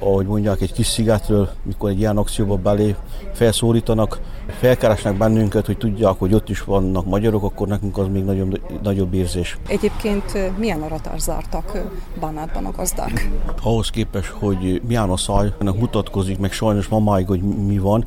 ahogy 0.00 0.26
mondják, 0.26 0.60
egy 0.60 0.72
kis 0.72 0.86
szigetről, 0.86 1.48
mikor 1.62 1.90
egy 1.90 1.98
ilyen 1.98 2.16
akcióba 2.16 2.56
belé 2.56 2.94
felszólítanak, 3.32 4.20
felkeresnek 4.58 5.16
bennünket, 5.16 5.66
hogy 5.66 5.76
tudják, 5.76 6.14
hogy 6.18 6.34
ott 6.34 6.48
is 6.48 6.64
vannak 6.64 7.06
magyarok, 7.06 7.42
akkor 7.42 7.68
nekünk 7.68 7.98
az 7.98 8.06
még 8.12 8.24
nagyobb, 8.24 8.60
nagyobb 8.82 9.14
érzés. 9.14 9.58
Egyébként 9.68 10.58
milyen 10.58 10.82
aratás 10.82 11.20
zártak 11.20 11.82
Bánátban 12.20 12.64
a 12.64 12.70
gazdák? 12.70 13.30
Ahhoz 13.62 13.90
képest, 13.90 14.28
hogy 14.28 14.80
milyen 14.86 15.10
a 15.10 15.16
száj, 15.16 15.52
ennek 15.58 15.78
mutatkozik, 15.78 16.38
meg 16.38 16.52
sajnos 16.52 16.88
ma 16.88 16.98
máig, 16.98 17.26
hogy 17.26 17.40
mi 17.42 17.78
van, 17.78 18.04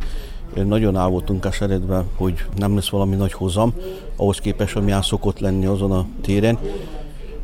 nagyon 0.54 0.98
el 0.98 1.08
voltunk 1.08 1.46
eseredve, 1.46 2.04
hogy 2.16 2.46
nem 2.56 2.76
lesz 2.76 2.90
valami 2.90 3.16
nagy 3.16 3.34
hozam, 3.34 3.74
ahhoz 4.16 4.40
képest, 4.40 4.74
hogy 4.74 4.84
milyen 4.84 5.02
szokott 5.02 5.40
lenni 5.40 5.66
azon 5.66 5.92
a 5.92 6.06
téren, 6.22 6.60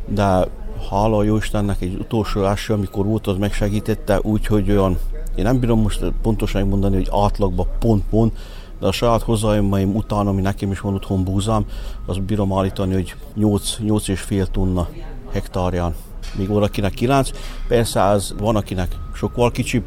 de 0.07 0.47
hála 0.89 1.17
a 1.17 1.23
Jóistennek 1.23 1.81
egy 1.81 1.97
utolsó 1.99 2.43
első, 2.43 2.73
amikor 2.73 3.05
volt, 3.05 3.27
az 3.27 3.37
megsegítette, 3.37 4.19
úgyhogy 4.21 4.71
olyan, 4.71 4.97
én 5.35 5.43
nem 5.43 5.59
bírom 5.59 5.81
most 5.81 6.13
pontosan 6.21 6.67
mondani, 6.67 6.95
hogy 6.95 7.09
átlagban 7.11 7.67
pont-pont, 7.79 8.37
de 8.79 8.87
a 8.87 8.91
saját 8.91 9.21
hozzájömmeim 9.21 9.95
után, 9.95 10.27
ami 10.27 10.41
nekem 10.41 10.71
is 10.71 10.79
van 10.79 10.93
otthon 10.93 11.23
búzám, 11.23 11.65
az 12.05 12.17
bírom 12.17 12.53
állítani, 12.53 12.93
hogy 12.93 13.15
8, 13.35 13.77
8 13.79 14.07
és 14.07 14.19
fél 14.19 14.47
tonna 14.47 14.87
hektárján. 15.31 15.95
Még 16.35 16.47
valakinek 16.47 16.93
9, 16.93 17.29
persze 17.67 18.01
ez 18.01 18.33
van, 18.37 18.55
akinek 18.55 18.95
sokkal 19.13 19.51
kicsibb, 19.51 19.83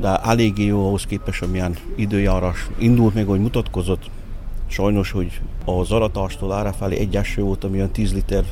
de 0.00 0.16
eléggé 0.16 0.64
jó 0.64 0.86
ahhoz 0.86 1.04
képest, 1.04 1.42
amilyen 1.42 1.76
időjárás 1.96 2.68
indult 2.78 3.14
még, 3.14 3.26
hogy 3.26 3.40
mutatkozott. 3.40 4.10
Sajnos, 4.66 5.10
hogy 5.10 5.40
az 5.64 5.90
aratástól 5.90 6.72
felé 6.78 6.98
egy 6.98 7.16
eső 7.16 7.42
volt, 7.42 7.64
ami 7.64 7.76
olyan 7.76 7.90
10 7.90 8.12
liter 8.12 8.44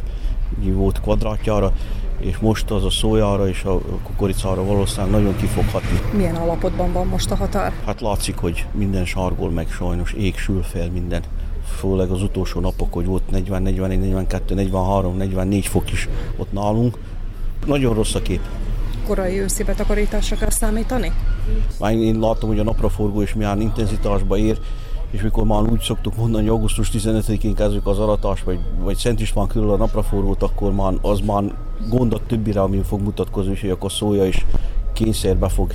volt 0.58 1.00
kvadrátjára, 1.00 1.72
és 2.20 2.38
most 2.38 2.70
az 2.70 2.84
a 2.84 2.90
szójára 2.90 3.48
és 3.48 3.62
a 3.64 3.78
kukoricára 4.02 4.64
valószínűleg 4.64 5.10
nagyon 5.10 5.36
kifoghatni. 5.36 6.00
Milyen 6.16 6.34
alapotban 6.34 6.92
van 6.92 7.06
most 7.06 7.30
a 7.30 7.34
határ? 7.34 7.72
Hát 7.84 8.00
látszik, 8.00 8.36
hogy 8.36 8.66
minden 8.72 9.04
sargol 9.04 9.50
meg 9.50 9.68
sajnos, 9.70 10.12
ég 10.12 10.36
sül 10.36 10.62
fel 10.62 10.90
minden. 10.90 11.22
Főleg 11.78 12.10
az 12.10 12.22
utolsó 12.22 12.60
napok, 12.60 12.92
hogy 12.92 13.06
volt 13.06 13.30
40, 13.30 13.62
41, 13.62 14.00
42, 14.00 14.54
43, 14.54 15.16
44 15.16 15.66
fok 15.66 15.92
is 15.92 16.08
ott 16.36 16.52
nálunk. 16.52 16.98
Nagyon 17.66 17.94
rossz 17.94 18.14
a 18.14 18.22
kép. 18.22 18.40
Korai 19.06 19.38
őszi 19.38 19.62
betakarításra 19.62 20.36
kell 20.36 20.50
számítani? 20.50 21.12
Már 21.78 21.92
én 21.92 22.18
látom, 22.18 22.48
hogy 22.48 22.58
a 22.58 22.62
napraforgó 22.62 23.22
is 23.22 23.34
milyen 23.34 23.60
intenzitásba 23.60 24.36
ér, 24.36 24.58
és 25.12 25.22
mikor 25.22 25.44
már 25.44 25.62
úgy 25.62 25.80
szoktuk 25.80 26.16
mondani, 26.16 26.42
hogy 26.42 26.52
augusztus 26.52 26.90
15-én 26.92 27.54
kezdjük 27.54 27.86
az 27.86 27.98
aratás, 27.98 28.42
vagy, 28.42 28.58
vagy 28.80 28.96
Szent 28.96 29.20
István 29.20 29.46
körül 29.46 29.70
a 29.70 29.76
napraforgót, 29.76 30.42
akkor 30.42 30.72
már 30.72 30.92
az 31.00 31.20
már 31.20 31.42
gondot 31.88 32.22
többire, 32.22 32.60
ami 32.60 32.82
fog 32.82 33.00
mutatkozni, 33.00 33.58
hogy 33.60 33.70
akkor 33.70 33.92
szója 33.92 34.26
is 34.26 34.46
kényszerbe 34.92 35.48
fog 35.48 35.72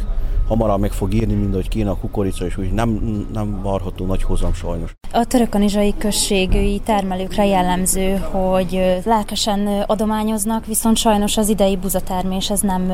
hamarabb 0.47 0.79
meg 0.79 0.91
fog 0.91 1.13
írni, 1.13 1.33
mint 1.33 1.53
hogy 1.53 1.67
kéne 1.67 1.89
a 1.89 1.97
kukorica, 1.97 2.45
és 2.45 2.57
úgy 2.57 2.71
nem, 2.71 2.89
nem 3.33 3.61
várható 3.63 4.05
nagy 4.05 4.23
hozam 4.23 4.53
sajnos. 4.53 4.93
A 5.11 5.25
törökanizsai 5.25 5.93
községői 5.97 6.79
termelőkre 6.79 7.45
jellemző, 7.45 8.15
hogy 8.15 9.01
lelkesen 9.05 9.67
adományoznak, 9.87 10.65
viszont 10.65 10.97
sajnos 10.97 11.37
az 11.37 11.49
idei 11.49 11.77
buzatermés 11.77 12.49
ez 12.49 12.61
nem 12.61 12.91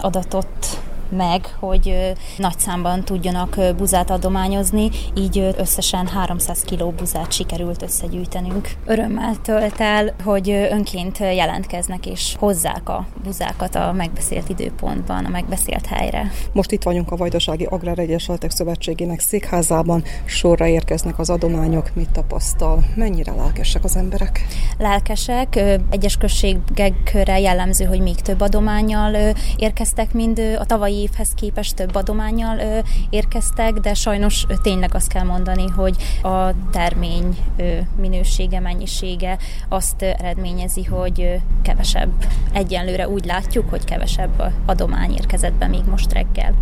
adatott 0.00 0.80
meg, 1.16 1.56
hogy 1.58 2.12
nagy 2.38 2.58
számban 2.58 3.04
tudjanak 3.04 3.56
buzát 3.76 4.10
adományozni, 4.10 4.90
így 5.14 5.54
összesen 5.56 6.06
300 6.06 6.64
kg 6.64 6.94
buzát 6.94 7.32
sikerült 7.32 7.82
összegyűjtenünk. 7.82 8.68
Örömmel 8.86 9.36
tölt 9.42 9.80
el, 9.80 10.14
hogy 10.24 10.50
önként 10.50 11.18
jelentkeznek 11.18 12.06
és 12.06 12.36
hozzák 12.38 12.88
a 12.88 13.06
buzákat 13.24 13.74
a 13.74 13.92
megbeszélt 13.92 14.48
időpontban, 14.48 15.24
a 15.24 15.28
megbeszélt 15.28 15.86
helyre. 15.86 16.30
Most 16.52 16.70
itt 16.70 16.82
vagyunk 16.82 17.10
a 17.10 17.16
Vajdasági 17.16 17.64
Agrár 17.64 17.98
Egyesületek 17.98 18.50
Szövetségének 18.50 19.20
székházában, 19.20 20.04
sorra 20.24 20.66
érkeznek 20.66 21.18
az 21.18 21.30
adományok, 21.30 21.94
mit 21.94 22.10
tapasztal, 22.10 22.84
mennyire 22.94 23.32
lelkesek 23.32 23.84
az 23.84 23.96
emberek? 23.96 24.46
Lelkesek, 24.78 25.60
egyes 25.90 26.16
községekre 26.16 27.40
jellemző, 27.40 27.84
hogy 27.84 28.00
még 28.00 28.14
több 28.14 28.40
adományjal 28.40 29.34
érkeztek, 29.56 30.12
mind 30.12 30.38
a 30.58 30.64
tavalyi 30.64 31.01
évhez 31.02 31.30
képest 31.34 31.74
több 31.74 31.94
adományjal 31.94 32.58
ö, 32.58 32.78
érkeztek, 33.10 33.72
de 33.72 33.94
sajnos 33.94 34.44
ö, 34.48 34.54
tényleg 34.62 34.94
azt 34.94 35.08
kell 35.08 35.24
mondani, 35.24 35.68
hogy 35.68 35.96
a 36.22 36.70
termény 36.70 37.36
ö, 37.56 37.78
minősége, 38.00 38.60
mennyisége 38.60 39.38
azt 39.68 40.02
ö, 40.02 40.06
eredményezi, 40.06 40.84
hogy 40.84 41.20
ö, 41.20 41.34
kevesebb. 41.62 42.10
Egyenlőre 42.52 43.08
úgy 43.08 43.24
látjuk, 43.24 43.70
hogy 43.70 43.84
kevesebb 43.84 44.52
adomány 44.66 45.12
érkezett 45.12 45.54
be 45.54 45.66
még 45.66 45.84
most 45.84 46.12
reggel. 46.12 46.54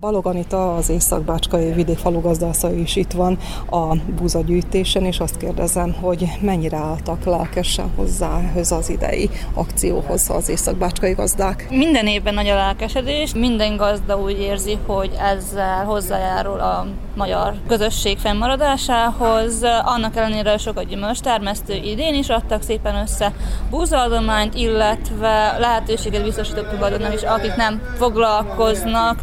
Balog 0.00 0.26
Anita, 0.26 0.74
az 0.74 0.88
Észak-Bácskai 0.88 1.72
vidékfalu 1.72 2.20
gazdásza 2.20 2.72
is 2.72 2.96
itt 2.96 3.12
van 3.12 3.38
a 3.70 3.96
búzagyűjtésen, 3.96 5.04
és 5.04 5.18
azt 5.18 5.36
kérdezem, 5.36 5.92
hogy 5.92 6.24
mennyire 6.40 6.76
álltak 6.76 7.24
lelkesen 7.24 7.90
hozzá 7.96 8.40
az 8.70 8.88
idei 8.88 9.30
akcióhoz 9.54 10.30
az 10.30 10.48
észak-bácskai 10.48 11.12
gazdák. 11.12 11.66
Minden 11.70 12.06
évben 12.06 12.34
nagy 12.34 12.48
a 12.48 12.54
lelkesedés, 12.54 13.34
minden 13.34 13.76
gazda 13.76 14.18
úgy 14.18 14.40
érzi, 14.40 14.78
hogy 14.86 15.10
ezzel 15.20 15.84
hozzájárul 15.84 16.60
a 16.60 16.86
magyar 17.16 17.54
közösség 17.68 18.18
fennmaradásához. 18.18 19.62
Annak 19.84 20.16
ellenére 20.16 20.58
sok 20.58 20.78
a 20.78 20.82
gyümölcs 20.82 21.20
termesztő 21.20 21.74
idén 21.74 22.14
is 22.14 22.28
adtak 22.28 22.62
szépen 22.62 22.94
össze 22.94 23.32
búzaadományt, 23.70 24.54
illetve 24.54 25.56
lehetőséget 25.58 26.22
biztosított 26.22 26.68
tulajdonnak 26.68 27.14
is, 27.14 27.22
akik 27.22 27.54
nem 27.54 27.82
foglalkoznak 27.96 29.20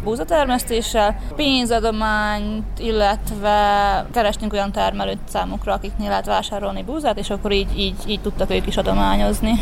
búzatermesztéssel, 0.66 1.16
pénzadományt, 1.36 2.78
illetve 2.78 4.06
kerestünk 4.12 4.52
olyan 4.52 4.72
termelőt 4.72 5.18
számukra, 5.28 5.72
akiknél 5.72 6.08
lehet 6.08 6.26
vásárolni 6.26 6.82
búzát, 6.82 7.18
és 7.18 7.30
akkor 7.30 7.52
így, 7.52 7.78
így, 7.78 7.96
így 8.06 8.20
tudtak 8.20 8.50
ők 8.50 8.66
is 8.66 8.76
adományozni. 8.76 9.52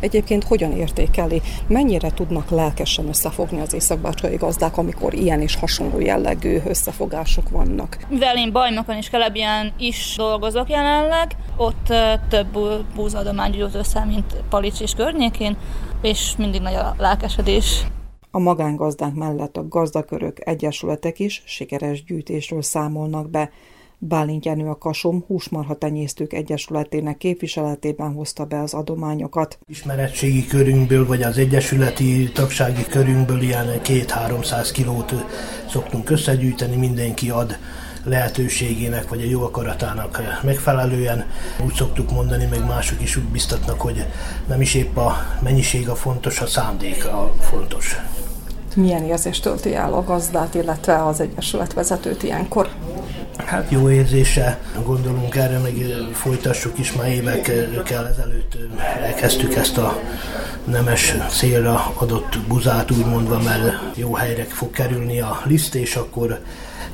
egyébként 0.00 0.44
hogyan 0.44 0.72
értékeli, 0.72 1.42
mennyire 1.66 2.10
tudnak 2.10 2.50
lelkesen 2.50 3.08
összefogni 3.08 3.60
az 3.60 3.74
északbácskai 3.74 4.36
gazdák, 4.36 4.76
amikor 4.76 5.14
ilyen 5.14 5.40
és 5.40 5.56
hasonló 5.56 6.00
jellegű 6.00 6.58
összefogások 6.66 7.48
vannak? 7.48 7.98
Mivel 8.08 8.36
én 8.36 8.52
Bajnokon 8.52 8.96
és 8.96 9.10
Kelebien 9.10 9.72
is 9.78 10.14
dolgozok 10.16 10.68
jelenleg, 10.70 11.36
ott 11.56 11.92
több 12.28 12.58
búzadomány 12.94 13.50
gyűjt 13.50 13.74
össze, 13.74 14.04
mint 14.04 14.34
Palics 14.48 14.80
és 14.80 14.92
környékén, 14.92 15.56
és 16.02 16.34
mindig 16.36 16.60
nagy 16.60 16.74
a 16.74 16.94
lelkesedés. 16.98 17.84
A 18.34 18.38
magángazdák 18.38 19.14
mellett 19.14 19.56
a 19.56 19.68
gazdakörök 19.68 20.46
egyesületek 20.46 21.18
is 21.18 21.42
sikeres 21.46 22.04
gyűjtésről 22.04 22.62
számolnak 22.62 23.30
be. 23.30 23.50
Bálint 23.98 24.44
Jenő 24.44 24.68
a 24.68 24.78
Kasom 24.78 25.24
Húsmarha 25.26 25.74
Tenyésztők 25.74 26.32
Egyesületének 26.32 27.16
képviseletében 27.16 28.12
hozta 28.12 28.44
be 28.44 28.60
az 28.60 28.74
adományokat. 28.74 29.58
Ismeretségi 29.66 30.46
körünkből, 30.46 31.06
vagy 31.06 31.22
az 31.22 31.38
egyesületi 31.38 32.30
tagsági 32.32 32.84
körünkből 32.84 33.40
ilyen 33.40 33.82
két-háromszáz 33.82 34.70
kilót 34.70 35.14
szoktunk 35.68 36.10
összegyűjteni, 36.10 36.76
mindenki 36.76 37.30
ad 37.30 37.56
lehetőségének 38.04 39.08
vagy 39.08 39.20
a 39.20 39.28
jó 39.28 39.42
akaratának 39.42 40.40
megfelelően. 40.42 41.26
Úgy 41.64 41.74
szoktuk 41.74 42.10
mondani, 42.10 42.44
meg 42.44 42.66
mások 42.66 43.02
is 43.02 43.16
úgy 43.16 43.28
biztatnak, 43.28 43.80
hogy 43.80 44.04
nem 44.46 44.60
is 44.60 44.74
épp 44.74 44.96
a 44.96 45.16
mennyiség 45.42 45.88
a 45.88 45.94
fontos, 45.94 46.40
a 46.40 46.46
szándék 46.46 47.06
a 47.06 47.34
fontos. 47.40 47.96
Milyen 48.74 49.04
érzést 49.04 49.42
tölti 49.42 49.74
el 49.74 49.92
a 49.92 50.04
gazdát, 50.04 50.54
illetve 50.54 51.04
az 51.04 51.20
Egyesület 51.20 51.72
vezetőt 51.72 52.22
ilyenkor? 52.22 52.68
Hát 53.36 53.70
jó 53.70 53.90
érzése, 53.90 54.58
gondolunk 54.84 55.36
erre, 55.36 55.58
meg 55.58 55.74
folytassuk 56.12 56.78
is, 56.78 56.92
már 56.92 57.08
évekkel 57.08 58.08
ezelőtt 58.08 58.56
elkezdtük 59.02 59.54
ezt 59.54 59.78
a 59.78 60.00
nemes 60.64 61.14
célra 61.28 61.92
adott 61.94 62.38
buzát, 62.48 62.90
úgymondva, 62.90 63.38
mert 63.38 63.96
jó 63.96 64.14
helyre 64.14 64.44
fog 64.44 64.70
kerülni 64.70 65.20
a 65.20 65.40
liszt, 65.44 65.74
és 65.74 65.96
akkor 65.96 66.38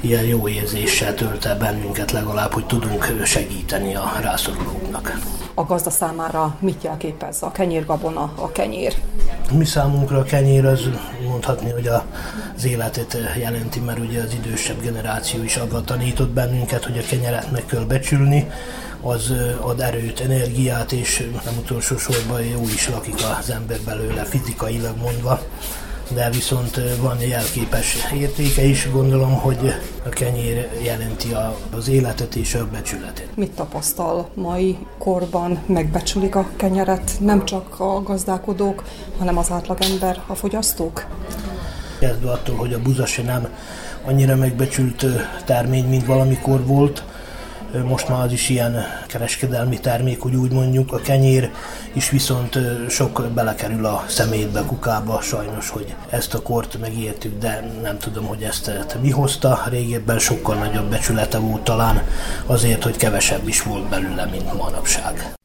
ilyen 0.01 0.25
jó 0.25 0.49
érzéssel 0.49 1.15
tölt 1.15 1.45
el 1.45 1.59
bennünket 1.59 2.11
legalább, 2.11 2.53
hogy 2.53 2.67
tudunk 2.67 3.23
segíteni 3.25 3.95
a 3.95 4.13
rászorulóknak. 4.23 5.19
A 5.55 5.65
gazda 5.65 5.91
számára 5.91 6.57
mit 6.61 6.83
jelképez 6.83 7.43
a 7.43 7.53
kenyérgabona, 7.53 8.33
a 8.35 8.53
kenyér? 8.53 8.95
Mi 9.53 9.65
számunkra 9.65 10.19
a 10.19 10.23
kenyér 10.23 10.65
az 10.65 10.89
mondhatni, 11.27 11.71
hogy 11.71 11.87
az 12.57 12.65
életet 12.65 13.17
jelenti, 13.39 13.81
mert 13.81 13.99
ugye 13.99 14.23
az 14.23 14.35
idősebb 14.35 14.83
generáció 14.83 15.43
is 15.43 15.57
abban 15.57 15.85
tanított 15.85 16.31
bennünket, 16.31 16.85
hogy 16.85 16.99
a 16.99 17.09
kenyeret 17.09 17.51
meg 17.51 17.67
kell 17.67 17.85
becsülni, 17.85 18.51
az 19.01 19.33
ad 19.61 19.81
erőt, 19.81 20.21
energiát, 20.21 20.93
és 20.93 21.31
nem 21.45 21.55
utolsó 21.59 21.97
sorban 21.97 22.43
jó 22.43 22.63
is 22.63 22.89
lakik 22.89 23.15
az 23.41 23.51
ember 23.51 23.79
belőle, 23.85 24.25
fizikailag 24.25 24.97
mondva 24.97 25.41
de 26.15 26.31
viszont 26.31 26.81
van 27.01 27.21
jelképes 27.21 27.97
értéke 28.15 28.63
is, 28.63 28.91
gondolom, 28.91 29.35
hogy 29.35 29.75
a 30.07 30.09
kenyér 30.09 30.69
jelenti 30.83 31.29
az 31.77 31.89
életet 31.89 32.35
és 32.35 32.55
a 32.55 32.67
becsületet. 32.73 33.29
Mit 33.37 33.51
tapasztal 33.51 34.29
mai 34.35 34.79
korban? 34.99 35.63
Megbecsülik 35.67 36.35
a 36.35 36.49
kenyeret 36.57 37.13
nem 37.21 37.45
csak 37.45 37.81
a 37.81 38.03
gazdálkodók, 38.03 38.85
hanem 39.19 39.39
az 39.39 39.51
átlagember, 39.51 40.23
a 40.27 40.35
fogyasztók? 40.35 41.07
Kezdve 41.99 42.31
attól, 42.31 42.57
hogy 42.57 42.73
a 42.73 42.83
buza 42.83 43.07
se 43.07 43.23
nem 43.23 43.49
annyira 44.05 44.37
megbecsült 44.37 45.07
termény, 45.45 45.89
mint 45.89 46.07
valamikor 46.07 46.67
volt, 46.67 47.05
most 47.85 48.09
már 48.09 48.25
az 48.25 48.33
is 48.33 48.49
ilyen 48.49 48.85
kereskedelmi 49.07 49.81
termék, 49.81 50.21
hogy 50.21 50.35
úgy 50.35 50.53
mondjuk, 50.53 50.93
a 50.93 50.99
kenyér 50.99 51.51
is 51.93 52.11
viszont 52.11 52.59
sok 52.89 53.27
belekerül 53.35 53.85
a 53.87 54.05
szemétbe, 54.09 54.63
kukába, 54.67 55.21
sajnos, 55.21 55.69
hogy 55.69 55.95
ezt 56.11 56.35
a 56.35 56.43
kort 56.43 56.81
megértük, 56.81 57.39
de 57.39 57.71
nem 57.83 57.99
tudom, 57.99 58.27
hogy 58.27 58.43
ezt 58.43 58.73
mi 59.01 59.11
hozta. 59.11 59.63
Régebben 59.69 60.19
sokkal 60.19 60.55
nagyobb 60.55 60.91
becsülete 60.91 61.39
volt 61.39 61.63
talán 61.63 62.03
azért, 62.47 62.83
hogy 62.83 62.97
kevesebb 62.97 63.49
is 63.49 63.63
volt 63.63 63.89
belőle, 63.89 64.25
mint 64.25 64.55
manapság. 64.55 65.40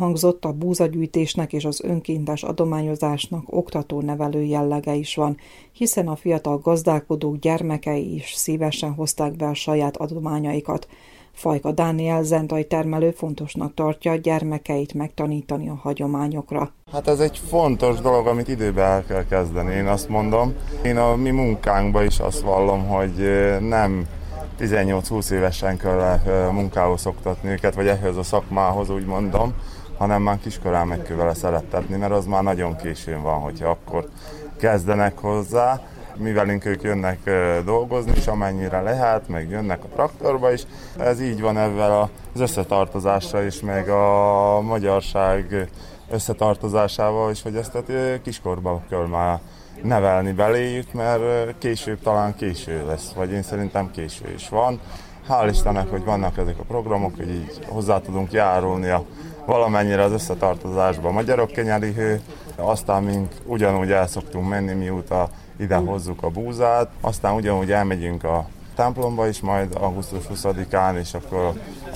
Elhangzott, 0.00 0.44
a 0.44 0.52
búzagyűjtésnek 0.52 1.52
és 1.52 1.64
az 1.64 1.80
önkéntes 1.84 2.42
adományozásnak 2.42 3.42
oktató-nevelő 3.46 4.42
jellege 4.42 4.94
is 4.94 5.14
van, 5.14 5.36
hiszen 5.72 6.08
a 6.08 6.16
fiatal 6.16 6.58
gazdálkodók 6.58 7.36
gyermekei 7.36 8.14
is 8.14 8.32
szívesen 8.34 8.92
hozták 8.92 9.36
be 9.36 9.46
a 9.46 9.54
saját 9.54 9.96
adományaikat. 9.96 10.88
Fajka 11.32 11.72
Dániel 11.72 12.22
zentai 12.22 12.64
termelő 12.64 13.10
fontosnak 13.10 13.74
tartja 13.74 14.16
gyermekeit 14.16 14.94
megtanítani 14.94 15.68
a 15.68 15.78
hagyományokra. 15.82 16.72
Hát 16.92 17.08
ez 17.08 17.20
egy 17.20 17.38
fontos 17.48 18.00
dolog, 18.00 18.26
amit 18.26 18.48
időben 18.48 18.90
el 18.90 19.04
kell 19.04 19.24
kezdeni, 19.24 19.74
én 19.74 19.86
azt 19.86 20.08
mondom. 20.08 20.54
Én 20.84 20.96
a 20.96 21.16
mi 21.16 21.30
munkánkban 21.30 22.04
is 22.04 22.18
azt 22.18 22.40
vallom, 22.40 22.86
hogy 22.86 23.12
nem 23.60 24.06
18-20 24.60 25.30
évesen 25.30 25.76
kell 25.76 26.18
munkához 26.52 27.00
szoktatni 27.00 27.50
őket, 27.50 27.74
vagy 27.74 27.86
ehhez 27.86 28.16
a 28.16 28.22
szakmához 28.22 28.90
úgy 28.90 29.06
mondom, 29.06 29.54
hanem 30.00 30.22
már 30.22 30.38
kiskorán 30.38 30.86
meg 30.86 31.02
kell 31.02 31.16
vele 31.16 31.34
szerettetni, 31.34 31.96
mert 31.96 32.12
az 32.12 32.26
már 32.26 32.42
nagyon 32.42 32.76
későn 32.76 33.22
van, 33.22 33.40
hogyha 33.40 33.68
akkor 33.68 34.08
kezdenek 34.56 35.18
hozzá, 35.18 35.80
mivel 36.16 36.48
ők 36.64 36.82
jönnek 36.82 37.30
dolgozni, 37.64 38.12
és 38.14 38.26
amennyire 38.26 38.80
lehet, 38.80 39.28
meg 39.28 39.50
jönnek 39.50 39.84
a 39.84 39.88
traktorba 39.94 40.52
is. 40.52 40.62
Ez 40.98 41.20
így 41.20 41.40
van 41.40 41.58
ezzel 41.58 42.10
az 42.34 42.40
összetartozással 42.40 43.44
is, 43.44 43.60
meg 43.60 43.88
a 43.88 44.60
magyarság 44.60 45.68
összetartozásával 46.10 47.30
is, 47.30 47.42
hogy 47.42 47.56
ezt 47.56 47.74
a 47.74 47.82
kiskorban 48.22 48.82
kell 48.88 49.06
már 49.06 49.40
nevelni 49.82 50.32
beléjük, 50.32 50.92
mert 50.92 51.58
később 51.58 52.00
talán 52.02 52.34
késő 52.34 52.86
lesz, 52.86 53.12
vagy 53.12 53.30
én 53.30 53.42
szerintem 53.42 53.90
késő 53.90 54.32
is 54.34 54.48
van. 54.48 54.80
Hál' 55.28 55.48
Istennek, 55.50 55.90
hogy 55.90 56.04
vannak 56.04 56.38
ezek 56.38 56.58
a 56.58 56.62
programok, 56.62 57.16
hogy 57.16 57.30
így 57.30 57.58
hozzá 57.68 58.00
tudunk 58.00 58.32
járulni 58.32 58.88
a 58.88 59.04
valamennyire 59.50 60.02
az 60.02 60.12
összetartozásba. 60.12 61.10
Magyarok 61.10 61.50
kenyeri 61.50 61.92
hő, 61.92 62.20
aztán 62.56 63.02
mink 63.02 63.32
ugyanúgy 63.44 63.90
el 63.90 64.06
szoktunk 64.06 64.48
menni, 64.48 64.72
mióta 64.72 65.28
ide 65.58 65.76
hozzuk 65.76 66.22
a 66.22 66.28
búzát, 66.28 66.88
aztán 67.00 67.34
ugyanúgy 67.34 67.72
elmegyünk 67.72 68.24
a 68.24 68.48
templomba 68.74 69.28
is 69.28 69.40
majd 69.40 69.76
augusztus 69.80 70.24
20-án, 70.34 70.98
és 70.98 71.14
akkor 71.14 71.52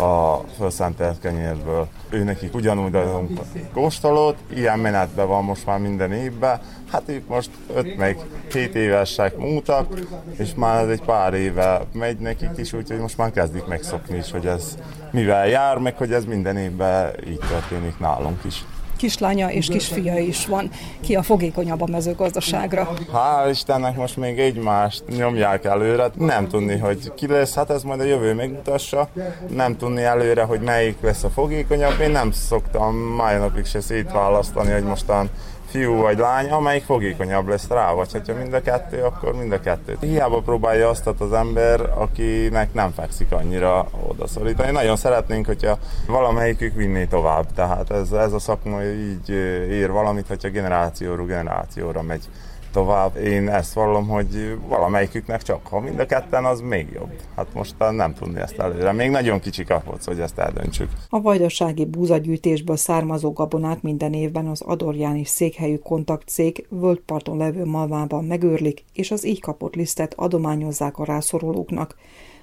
a 0.06 0.40
felszentelt 0.58 1.20
kenyérből. 1.20 1.88
Ő 2.10 2.24
nekik 2.24 2.54
ugyanúgy 2.54 2.94
adunk 2.94 3.40
kóstolót, 3.72 4.36
ilyen 4.54 4.78
menetben 4.78 5.26
van 5.26 5.44
most 5.44 5.66
már 5.66 5.78
minden 5.78 6.12
évben, 6.12 6.60
hát 6.90 7.02
ők 7.06 7.28
most 7.28 7.50
5 7.74 7.96
meg 7.96 8.18
7 8.52 8.74
évesek 8.74 9.36
múltak, 9.36 9.98
és 10.36 10.54
már 10.56 10.82
ez 10.82 10.88
egy 10.88 11.02
pár 11.02 11.34
éve 11.34 11.80
megy 11.92 12.18
nekik 12.18 12.50
is, 12.56 12.72
úgyhogy 12.72 12.98
most 12.98 13.16
már 13.16 13.30
kezdik 13.30 13.66
megszokni 13.66 14.16
is, 14.16 14.30
hogy 14.30 14.46
ez 14.46 14.78
mivel 15.10 15.48
jár, 15.48 15.78
meg 15.78 15.96
hogy 15.96 16.12
ez 16.12 16.24
minden 16.24 16.56
évben 16.56 17.12
így 17.28 17.40
történik 17.48 17.98
nálunk 17.98 18.44
is 18.44 18.64
kislánya 18.96 19.50
és 19.50 19.66
kisfia 19.66 20.18
is 20.18 20.46
van. 20.46 20.70
Ki 21.00 21.14
a 21.14 21.22
fogékonyabb 21.22 21.80
a 21.80 21.86
mezőgazdaságra? 21.86 22.88
Hál' 23.12 23.50
Istennek 23.50 23.96
most 23.96 24.16
még 24.16 24.38
egymást 24.38 25.02
nyomják 25.16 25.64
előre. 25.64 26.10
Nem 26.18 26.48
tudni, 26.48 26.78
hogy 26.78 27.12
ki 27.14 27.26
lesz, 27.26 27.54
hát 27.54 27.70
ez 27.70 27.82
majd 27.82 28.00
a 28.00 28.04
jövő 28.04 28.34
megmutassa. 28.34 29.08
Nem 29.48 29.76
tudni 29.76 30.02
előre, 30.02 30.42
hogy 30.42 30.60
melyik 30.60 30.96
lesz 31.00 31.24
a 31.24 31.28
fogékonyabb. 31.28 32.00
Én 32.00 32.10
nem 32.10 32.32
szoktam 32.32 32.96
mai 32.96 33.36
napig 33.36 33.64
se 33.64 33.80
szétválasztani, 33.80 34.72
hogy 34.72 34.84
mostan 34.84 35.30
fiú 35.74 35.94
vagy 35.96 36.18
lány, 36.18 36.50
amelyik 36.50 36.84
fogékonyabb 36.84 37.48
lesz 37.48 37.68
rá, 37.68 37.92
vagy 37.92 38.12
hogyha 38.12 38.34
mind 38.34 38.52
a 38.52 38.62
kettő, 38.62 39.02
akkor 39.02 39.34
mind 39.34 39.52
a 39.52 39.60
kettőt. 39.60 40.00
Hiába 40.00 40.40
próbálja 40.40 40.88
azt 40.88 41.06
az 41.06 41.32
ember, 41.32 41.80
akinek 41.80 42.74
nem 42.74 42.92
fekszik 42.92 43.32
annyira 43.32 43.88
odaszorítani. 44.08 44.70
Nagyon 44.70 44.96
szeretnénk, 44.96 45.46
hogyha 45.46 45.78
valamelyikük 46.06 46.74
vinné 46.74 47.04
tovább, 47.04 47.46
tehát 47.54 47.90
ez, 47.90 48.12
ez 48.12 48.32
a 48.32 48.38
szakma 48.38 48.82
így 48.82 49.28
ér 49.70 49.90
valamit, 49.90 50.26
hogyha 50.26 50.48
generációról 50.48 51.26
generációra 51.26 52.02
megy 52.02 52.28
tovább. 52.74 53.16
Én 53.16 53.48
ezt 53.48 53.72
vallom, 53.72 54.08
hogy 54.08 54.58
valamelyiküknek 54.68 55.42
csak, 55.42 55.66
ha 55.66 55.80
mind 55.80 55.98
a 55.98 56.06
ketten, 56.06 56.44
az 56.44 56.60
még 56.60 56.88
jobb. 56.92 57.10
Hát 57.36 57.46
most 57.54 57.74
nem 57.78 58.14
tudni 58.14 58.40
ezt 58.40 58.58
előre. 58.58 58.92
Még 58.92 59.10
nagyon 59.10 59.40
kicsik 59.40 59.70
ahhoz, 59.70 60.04
hogy 60.04 60.20
ezt 60.20 60.38
eldöntsük. 60.38 60.88
A 61.08 61.20
vajdasági 61.20 61.84
búzagyűjtésből 61.84 62.76
származó 62.76 63.32
gabonát 63.32 63.82
minden 63.82 64.12
évben 64.12 64.46
az 64.46 64.60
Adorjáni 64.60 65.24
székhelyű 65.24 65.76
kontaktcég 65.76 66.66
völgyparton 66.68 67.36
levő 67.36 67.64
malmában 67.64 68.24
megőrlik, 68.24 68.84
és 68.92 69.10
az 69.10 69.26
így 69.26 69.40
kapott 69.40 69.74
lisztet 69.74 70.14
adományozzák 70.16 70.98
a 70.98 71.04
rászorulóknak. 71.04 71.96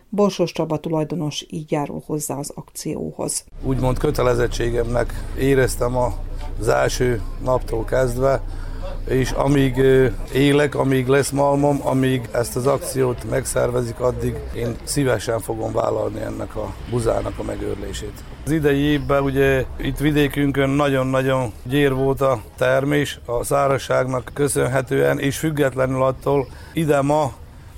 Borsos 0.09 0.51
Csaba 0.51 0.77
tulajdonos 0.77 1.45
így 1.49 1.71
járul 1.71 2.03
hozzá 2.05 2.37
az 2.37 2.51
akcióhoz. 2.55 3.45
Úgymond 3.63 3.97
kötelezettségemnek 3.97 5.13
éreztem 5.39 5.95
az 6.59 6.67
első 6.67 7.21
naptól 7.43 7.85
kezdve, 7.85 8.43
és 9.07 9.31
amíg 9.31 9.81
élek, 10.33 10.75
amíg 10.75 11.07
lesz 11.07 11.29
malmom, 11.29 11.79
amíg 11.83 12.29
ezt 12.31 12.55
az 12.55 12.67
akciót 12.67 13.29
megszervezik, 13.29 13.99
addig 13.99 14.35
én 14.55 14.75
szívesen 14.83 15.39
fogom 15.39 15.71
vállalni 15.71 16.21
ennek 16.21 16.55
a 16.55 16.73
buzának 16.89 17.33
a 17.37 17.43
megőrlését. 17.43 18.23
Az 18.45 18.51
idei 18.51 18.79
évben 18.79 19.23
ugye 19.23 19.65
itt 19.77 19.97
vidékünkön 19.97 20.69
nagyon-nagyon 20.69 21.51
gyér 21.63 21.93
volt 21.93 22.21
a 22.21 22.41
termés 22.57 23.19
a 23.25 23.43
szárazságnak 23.43 24.31
köszönhetően, 24.33 25.19
és 25.19 25.37
függetlenül 25.37 26.03
attól 26.03 26.47
ide 26.73 27.01
ma 27.01 27.31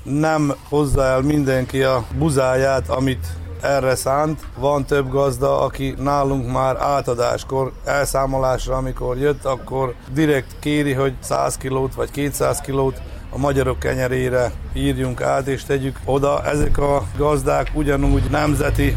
nem 0.03 0.53
hozza 0.69 1.03
el 1.03 1.21
mindenki 1.21 1.83
a 1.83 2.05
buzáját, 2.17 2.89
amit 2.89 3.27
erre 3.63 3.95
szánt. 3.95 4.39
Van 4.57 4.85
több 4.85 5.09
gazda, 5.09 5.61
aki 5.61 5.95
nálunk 5.97 6.51
már 6.51 6.75
átadáskor, 6.77 7.71
elszámolásra, 7.85 8.75
amikor 8.75 9.17
jött, 9.17 9.45
akkor 9.45 9.93
direkt 10.13 10.55
kéri, 10.59 10.93
hogy 10.93 11.13
100 11.19 11.57
kilót 11.57 11.95
vagy 11.95 12.11
200 12.11 12.59
kilót 12.59 13.01
a 13.29 13.37
magyarok 13.37 13.79
kenyerére 13.79 14.51
írjunk 14.73 15.21
át 15.21 15.47
és 15.47 15.63
tegyük 15.63 15.99
oda. 16.05 16.43
Ezek 16.45 16.77
a 16.77 17.03
gazdák 17.17 17.71
ugyanúgy 17.73 18.23
nemzeti 18.29 18.95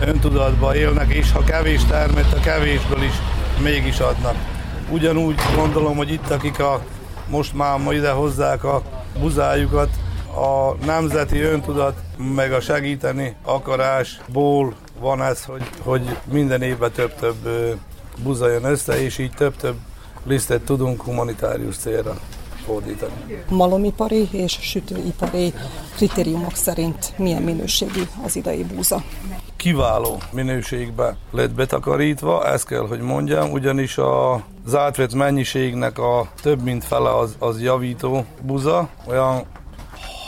öntudatba 0.00 0.76
élnek, 0.76 1.14
és 1.14 1.32
ha 1.32 1.44
kevés 1.44 1.84
termet, 1.84 2.32
a 2.32 2.40
kevésből 2.40 3.02
is 3.02 3.14
mégis 3.62 3.98
adnak. 3.98 4.34
Ugyanúgy 4.90 5.40
gondolom, 5.56 5.96
hogy 5.96 6.12
itt, 6.12 6.30
akik 6.30 6.60
a, 6.60 6.80
most 7.28 7.54
már 7.54 7.78
ma 7.78 7.92
ide 7.92 8.10
hozzák 8.10 8.64
a 8.64 8.82
buzájukat, 9.20 9.88
a 10.38 10.76
nemzeti 10.84 11.40
öntudat, 11.40 11.94
meg 12.34 12.52
a 12.52 12.60
segíteni 12.60 13.36
akarásból 13.42 14.74
van 15.00 15.22
ez, 15.22 15.44
hogy, 15.44 15.62
hogy 15.82 16.16
minden 16.24 16.62
évben 16.62 16.92
több-több 16.92 17.36
buza 18.22 18.48
jön 18.50 18.64
össze, 18.64 19.02
és 19.02 19.18
így 19.18 19.32
több-több 19.36 19.76
lisztet 20.26 20.62
tudunk 20.62 21.02
humanitárius 21.02 21.76
célra 21.76 22.18
fordítani. 22.64 23.12
Malomipari 23.48 24.28
és 24.32 24.58
sütőipari 24.60 25.52
kritériumok 25.96 26.54
szerint 26.54 27.12
milyen 27.18 27.42
minőségű 27.42 28.02
az 28.24 28.36
idei 28.36 28.64
búza? 28.64 29.02
Kiváló 29.56 30.18
minőségbe 30.32 31.16
lett 31.30 31.50
betakarítva, 31.50 32.46
ezt 32.46 32.66
kell, 32.66 32.86
hogy 32.86 33.00
mondjam, 33.00 33.50
ugyanis 33.50 33.98
az 33.98 34.74
átvett 34.74 35.14
mennyiségnek 35.14 35.98
a 35.98 36.28
több 36.42 36.62
mint 36.62 36.84
fele 36.84 37.16
az, 37.16 37.36
az 37.38 37.62
javító 37.62 38.24
buza, 38.42 38.88
olyan 39.06 39.44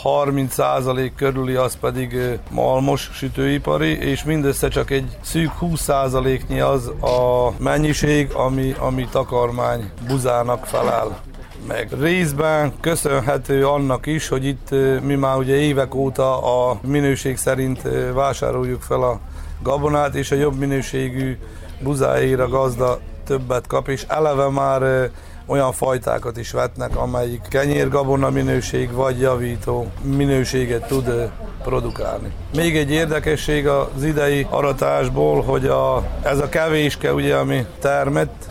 30% 0.03 1.11
körüli 1.15 1.55
az 1.55 1.77
pedig 1.79 2.39
malmos 2.49 3.09
sütőipari, 3.13 3.97
és 3.97 4.23
mindössze 4.23 4.67
csak 4.67 4.89
egy 4.89 5.17
szűk 5.21 5.51
20%-nyi 5.61 6.59
az 6.59 6.87
a 6.87 7.51
mennyiség, 7.57 8.31
ami, 8.33 8.75
ami 8.79 9.07
takarmány 9.11 9.91
buzának 10.07 10.65
felel 10.65 11.19
meg. 11.67 11.89
Részben 11.99 12.73
köszönhető 12.79 13.67
annak 13.67 14.05
is, 14.05 14.27
hogy 14.27 14.45
itt 14.45 14.69
mi 15.01 15.15
már 15.15 15.37
ugye 15.37 15.55
évek 15.55 15.95
óta 15.95 16.41
a 16.69 16.79
minőség 16.81 17.37
szerint 17.37 17.81
vásároljuk 18.13 18.81
fel 18.81 19.01
a 19.01 19.19
gabonát, 19.63 20.15
és 20.15 20.31
a 20.31 20.35
jobb 20.35 20.57
minőségű 20.57 21.37
buzáért 21.79 22.39
a 22.39 22.47
gazda 22.47 22.99
többet 23.25 23.67
kap, 23.67 23.87
és 23.87 24.05
eleve 24.07 24.49
már 24.49 25.09
olyan 25.45 25.71
fajtákat 25.71 26.37
is 26.37 26.51
vetnek, 26.51 26.95
amelyik 26.95 27.41
kenyérgabona 27.49 28.29
minőség 28.29 28.91
vagy 28.91 29.19
javító 29.19 29.91
minőséget 30.01 30.87
tud 30.87 31.29
produkálni. 31.63 32.31
Még 32.55 32.77
egy 32.77 32.91
érdekesség 32.91 33.67
az 33.67 34.03
idei 34.03 34.47
aratásból, 34.49 35.41
hogy 35.41 35.65
a, 35.65 36.03
ez 36.23 36.39
a 36.39 36.49
kevéske, 36.49 37.13
ugye, 37.13 37.35
ami 37.35 37.65
termett, 37.79 38.49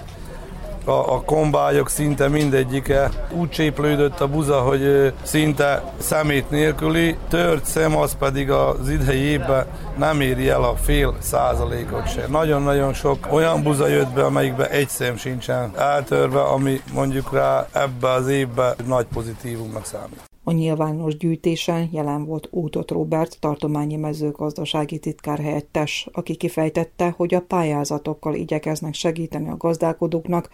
a, 0.85 0.91
a 0.91 1.23
kombályok 1.25 1.89
szinte 1.89 2.29
mindegyike 2.29 3.11
úgy 3.33 3.49
cséplődött 3.49 4.21
a 4.21 4.29
buza, 4.29 4.61
hogy 4.61 5.13
szinte 5.23 5.93
szemét 5.99 6.51
nélküli, 6.51 7.17
tört 7.29 7.65
szem 7.65 7.97
az 7.97 8.17
pedig 8.19 8.51
az 8.51 8.89
idei 8.89 9.21
évben 9.21 9.67
nem 9.97 10.21
éri 10.21 10.49
el 10.49 10.63
a 10.63 10.75
fél 10.75 11.15
százalékot 11.19 12.09
se. 12.09 12.27
Nagyon-nagyon 12.29 12.93
sok 12.93 13.29
olyan 13.31 13.63
buza 13.63 13.87
jött 13.87 14.13
be, 14.13 14.25
amelyikben 14.25 14.69
egy 14.69 14.89
szem 14.89 15.17
sincsen 15.17 15.73
eltörve, 15.77 16.41
ami 16.41 16.81
mondjuk 16.93 17.33
rá 17.33 17.67
ebbe 17.73 18.11
az 18.11 18.29
évben 18.29 18.75
nagy 18.87 19.07
pozitívumnak 19.13 19.85
számít. 19.85 20.30
A 20.45 20.53
nyilvános 20.53 21.17
gyűjtésen 21.17 21.89
jelen 21.93 22.25
volt 22.25 22.49
Útot 22.51 22.91
Robert, 22.91 23.41
tartományi 23.41 23.97
mezőgazdasági 23.97 24.99
titkárhelyettes, 24.99 26.09
aki 26.13 26.37
kifejtette, 26.37 27.15
hogy 27.17 27.35
a 27.35 27.41
pályázatokkal 27.41 28.35
igyekeznek 28.35 28.95
segíteni 28.95 29.49
a 29.49 29.57
gazdálkodóknak, 29.57 30.51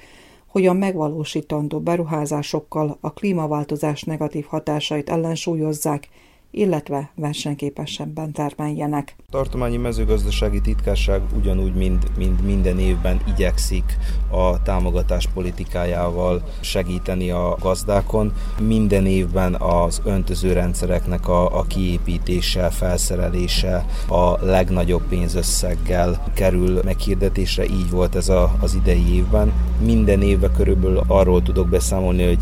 hogy 0.47 0.67
a 0.67 0.73
megvalósítandó 0.73 1.81
beruházásokkal 1.81 2.99
a 3.01 3.13
klímaváltozás 3.13 4.03
negatív 4.03 4.45
hatásait 4.45 5.11
ellensúlyozzák, 5.11 6.09
illetve 6.57 7.11
versenyképesebben 7.15 8.33
termeljenek. 8.33 9.15
A 9.19 9.31
tartományi 9.31 9.77
mezőgazdasági 9.77 10.61
titkárság 10.61 11.21
ugyanúgy, 11.37 11.75
mint, 11.75 12.17
mint 12.17 12.45
minden 12.45 12.79
évben 12.79 13.21
igyekszik 13.29 13.97
a 14.31 14.63
támogatás 14.63 15.27
politikájával 15.35 16.43
segíteni 16.61 17.31
a 17.31 17.57
gazdákon. 17.61 18.33
Minden 18.61 19.07
évben 19.07 19.55
az 19.55 20.01
öntöző 20.05 20.53
rendszereknek 20.53 21.29
a, 21.29 21.59
a 21.59 21.63
kiépítése, 21.63 22.71
felszerelése 22.71 23.85
a 24.09 24.45
legnagyobb 24.45 25.03
pénzösszeggel 25.09 26.31
kerül 26.35 26.81
meghirdetésre, 26.85 27.65
így 27.65 27.91
volt 27.91 28.15
ez 28.15 28.29
a, 28.29 28.57
az 28.61 28.75
idei 28.75 29.15
évben. 29.15 29.53
Minden 29.85 30.23
évben 30.23 30.53
körülbelül 30.53 31.01
arról 31.07 31.43
tudok 31.43 31.69
beszámolni, 31.69 32.27
hogy 32.27 32.41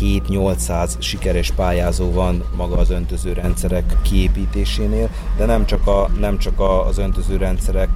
7-800 0.00 0.90
sikeres 0.98 1.50
pályázó 1.50 2.12
van 2.12 2.44
maga 2.56 2.76
az 2.76 2.90
öntöző 2.90 3.32
rendszerek 3.32 3.96
kiépítésénél, 4.02 5.08
de 5.36 5.44
nem 5.44 5.66
csak, 5.66 5.86
a, 5.86 6.08
nem 6.20 6.38
csak 6.38 6.60
a, 6.60 6.86
az 6.86 6.98
öntöző 6.98 7.36
rendszerek 7.36 7.90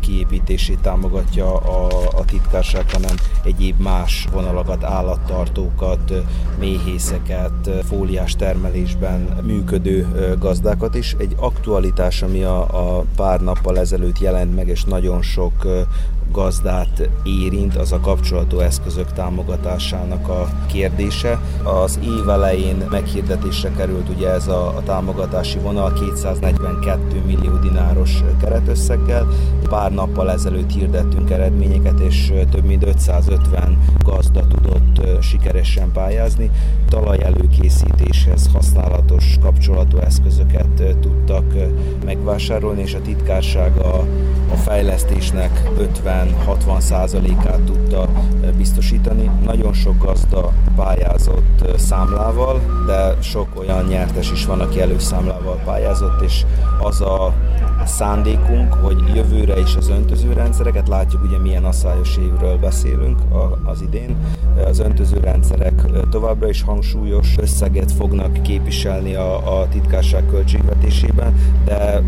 kiépítését 0.00 0.78
támogatja 0.78 1.56
a, 1.56 1.86
a 2.16 2.24
titkárság, 2.24 2.90
hanem 2.90 3.14
egyéb 3.44 3.80
más 3.80 4.26
vonalakat, 4.32 4.84
állattartókat, 4.84 6.12
méhészeket, 6.58 7.70
fóliás 7.88 8.32
termelésben 8.32 9.20
működő 9.42 10.06
gazdákat 10.38 10.94
is. 10.94 11.14
Egy 11.18 11.34
aktualitás, 11.36 12.22
ami 12.22 12.42
a, 12.42 12.60
a 12.98 13.04
pár 13.16 13.40
nappal 13.40 13.78
ezelőtt 13.78 14.18
jelent 14.18 14.54
meg, 14.54 14.68
és 14.68 14.84
nagyon 14.84 15.22
sok 15.22 15.66
gazdát 16.32 17.08
érint, 17.24 17.76
az 17.76 17.92
a 17.92 18.00
kapcsolatú 18.00 18.58
eszközök 18.58 19.12
támogatásának 19.12 20.28
a 20.28 20.48
kérdése. 20.66 21.40
Az 21.62 21.98
év 22.02 22.28
elején 22.28 22.86
meghirdetésre 22.90 23.70
került 23.70 24.08
ugye 24.08 24.30
ez 24.30 24.48
a, 24.48 24.66
a 24.66 24.82
támogatási 24.82 25.58
vonal 25.58 25.92
242 25.92 27.22
millió 27.26 27.56
dináros 27.56 28.22
keretösszeggel. 28.40 29.26
Pár 29.68 29.92
nappal 29.92 30.30
ezelőtt 30.30 30.72
hirdettünk 30.72 31.30
eredményeket, 31.30 32.00
és 32.00 32.32
több 32.50 32.64
mint 32.64 32.86
550 32.86 33.78
gazda 34.04 34.46
tudott 34.46 35.22
sikeresen 35.22 35.92
pályázni. 35.92 36.50
Talajelőkészítéshez 36.88 38.48
használatos 38.52 39.38
kapcsolatú 39.42 39.98
eszközöket 39.98 40.96
tudtak 41.00 41.44
megvásárolni, 42.04 42.80
és 42.80 42.94
a 42.94 43.02
titkárság 43.02 43.76
a, 43.76 44.04
fejlesztésnek 44.56 45.70
50 45.78 46.34
60 46.44 46.80
százalékát 46.80 47.60
tudta 47.60 48.08
biztosítani. 48.56 49.30
Nagyon 49.44 49.72
sok 49.72 50.04
gazda 50.04 50.52
pályázott 50.76 51.78
számlával, 51.78 52.60
de 52.86 53.14
sok 53.20 53.48
olyan 53.58 53.84
nyertes 53.84 54.32
is 54.32 54.46
van, 54.46 54.60
aki 54.60 54.80
előszámlával 54.80 55.60
pályázott, 55.64 56.22
és 56.22 56.44
az 56.80 57.00
a 57.00 57.34
szándékunk, 57.86 58.74
hogy 58.74 59.14
jövőre 59.14 59.58
is 59.58 59.76
az 59.76 59.88
öntözőrendszereket, 59.88 60.88
látjuk 60.88 61.22
ugye 61.22 61.38
milyen 61.38 61.64
asszályos 61.64 62.16
évről 62.16 62.58
beszélünk 62.58 63.18
az 63.64 63.82
idén, 63.82 64.16
az 64.66 64.78
öntözőrendszerek 64.78 65.82
továbbra 66.10 66.48
is 66.48 66.62
hangsúlyos 66.62 67.34
összeget 67.38 67.92
fognak 67.92 68.42
képviselni 68.42 69.14
a, 69.14 69.60
a 69.60 69.68
titkárság 69.68 70.26
költségvetésében, 70.26 71.34
de 71.64 72.02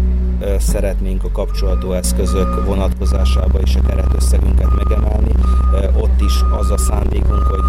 szeretnénk 0.59 1.25
a 1.25 1.31
kapcsolató 1.31 1.93
eszközök 1.93 2.65
vonatkozásában 2.65 3.63
is 3.63 3.77
a 3.77 3.81
keretösszegünket 3.87 4.69
megemelni. 4.77 5.33
Is 6.29 6.45
az 6.59 6.71
a 6.71 6.79
szándékunk, 6.79 7.43
hogy 7.43 7.65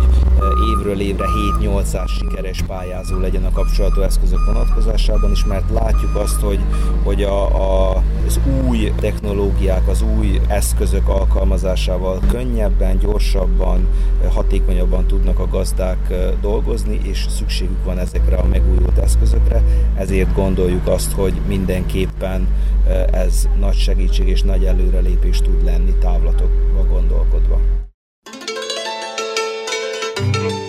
évről 0.72 1.00
évre 1.00 1.26
7-800 1.62 2.08
sikeres 2.08 2.62
pályázó 2.68 3.20
legyen 3.20 3.46
a 3.46 3.52
kapcsolató 3.52 4.02
eszközök 4.02 4.46
vonatkozásában 4.46 5.32
is, 5.32 5.46
mert 5.46 5.70
látjuk 5.70 6.16
azt, 6.16 6.42
hogy, 6.42 6.60
hogy 7.04 7.24
a, 7.24 7.46
a, 7.46 8.04
az 8.26 8.40
új 8.66 8.92
technológiák, 9.00 9.88
az 9.88 10.02
új 10.18 10.40
eszközök 10.48 11.08
alkalmazásával 11.08 12.20
könnyebben, 12.32 12.98
gyorsabban, 12.98 13.88
hatékonyabban 14.34 15.08
tudnak 15.08 15.40
a 15.40 15.48
gazdák 15.48 16.14
dolgozni, 16.42 17.00
és 17.04 17.26
szükségük 17.30 17.84
van 17.84 17.98
ezekre 17.98 18.36
a 18.36 18.46
megújult 18.46 18.98
eszközökre. 18.98 19.64
Ezért 19.96 20.34
gondoljuk 20.36 20.88
azt, 20.88 21.12
hogy 21.12 21.34
mindenképpen 21.48 22.48
ez 23.12 23.50
nagy 23.60 23.78
segítség 23.78 24.28
és 24.28 24.42
nagy 24.42 24.64
előrelépés 24.64 25.38
tud 25.38 25.64
lenni 25.64 25.94
távlatokba 26.00 26.86
gondolkodva. 26.90 27.88
Thank 30.20 30.36
you. 30.36 30.69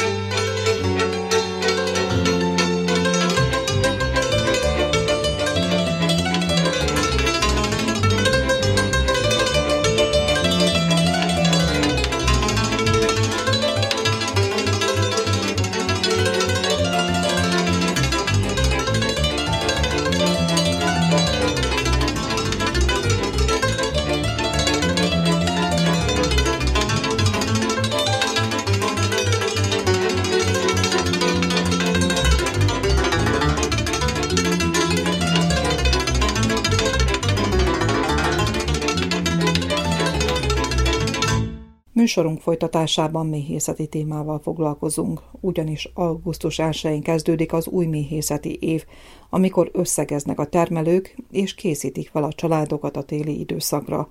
Műsorunk 42.11 42.41
folytatásában 42.41 43.27
méhészeti 43.27 43.87
témával 43.87 44.39
foglalkozunk, 44.39 45.23
ugyanis 45.41 45.91
augusztus 45.95 46.59
1-én 46.63 47.03
kezdődik 47.03 47.53
az 47.53 47.67
új 47.67 47.87
méhészeti 47.87 48.59
év, 48.61 48.85
amikor 49.29 49.71
összegeznek 49.73 50.41
a 50.41 50.47
termelők 50.47 51.17
és 51.31 51.55
készítik 51.55 52.09
fel 52.09 52.23
a 52.23 52.33
családokat 52.33 52.97
a 52.97 53.03
téli 53.03 53.39
időszakra. 53.39 54.09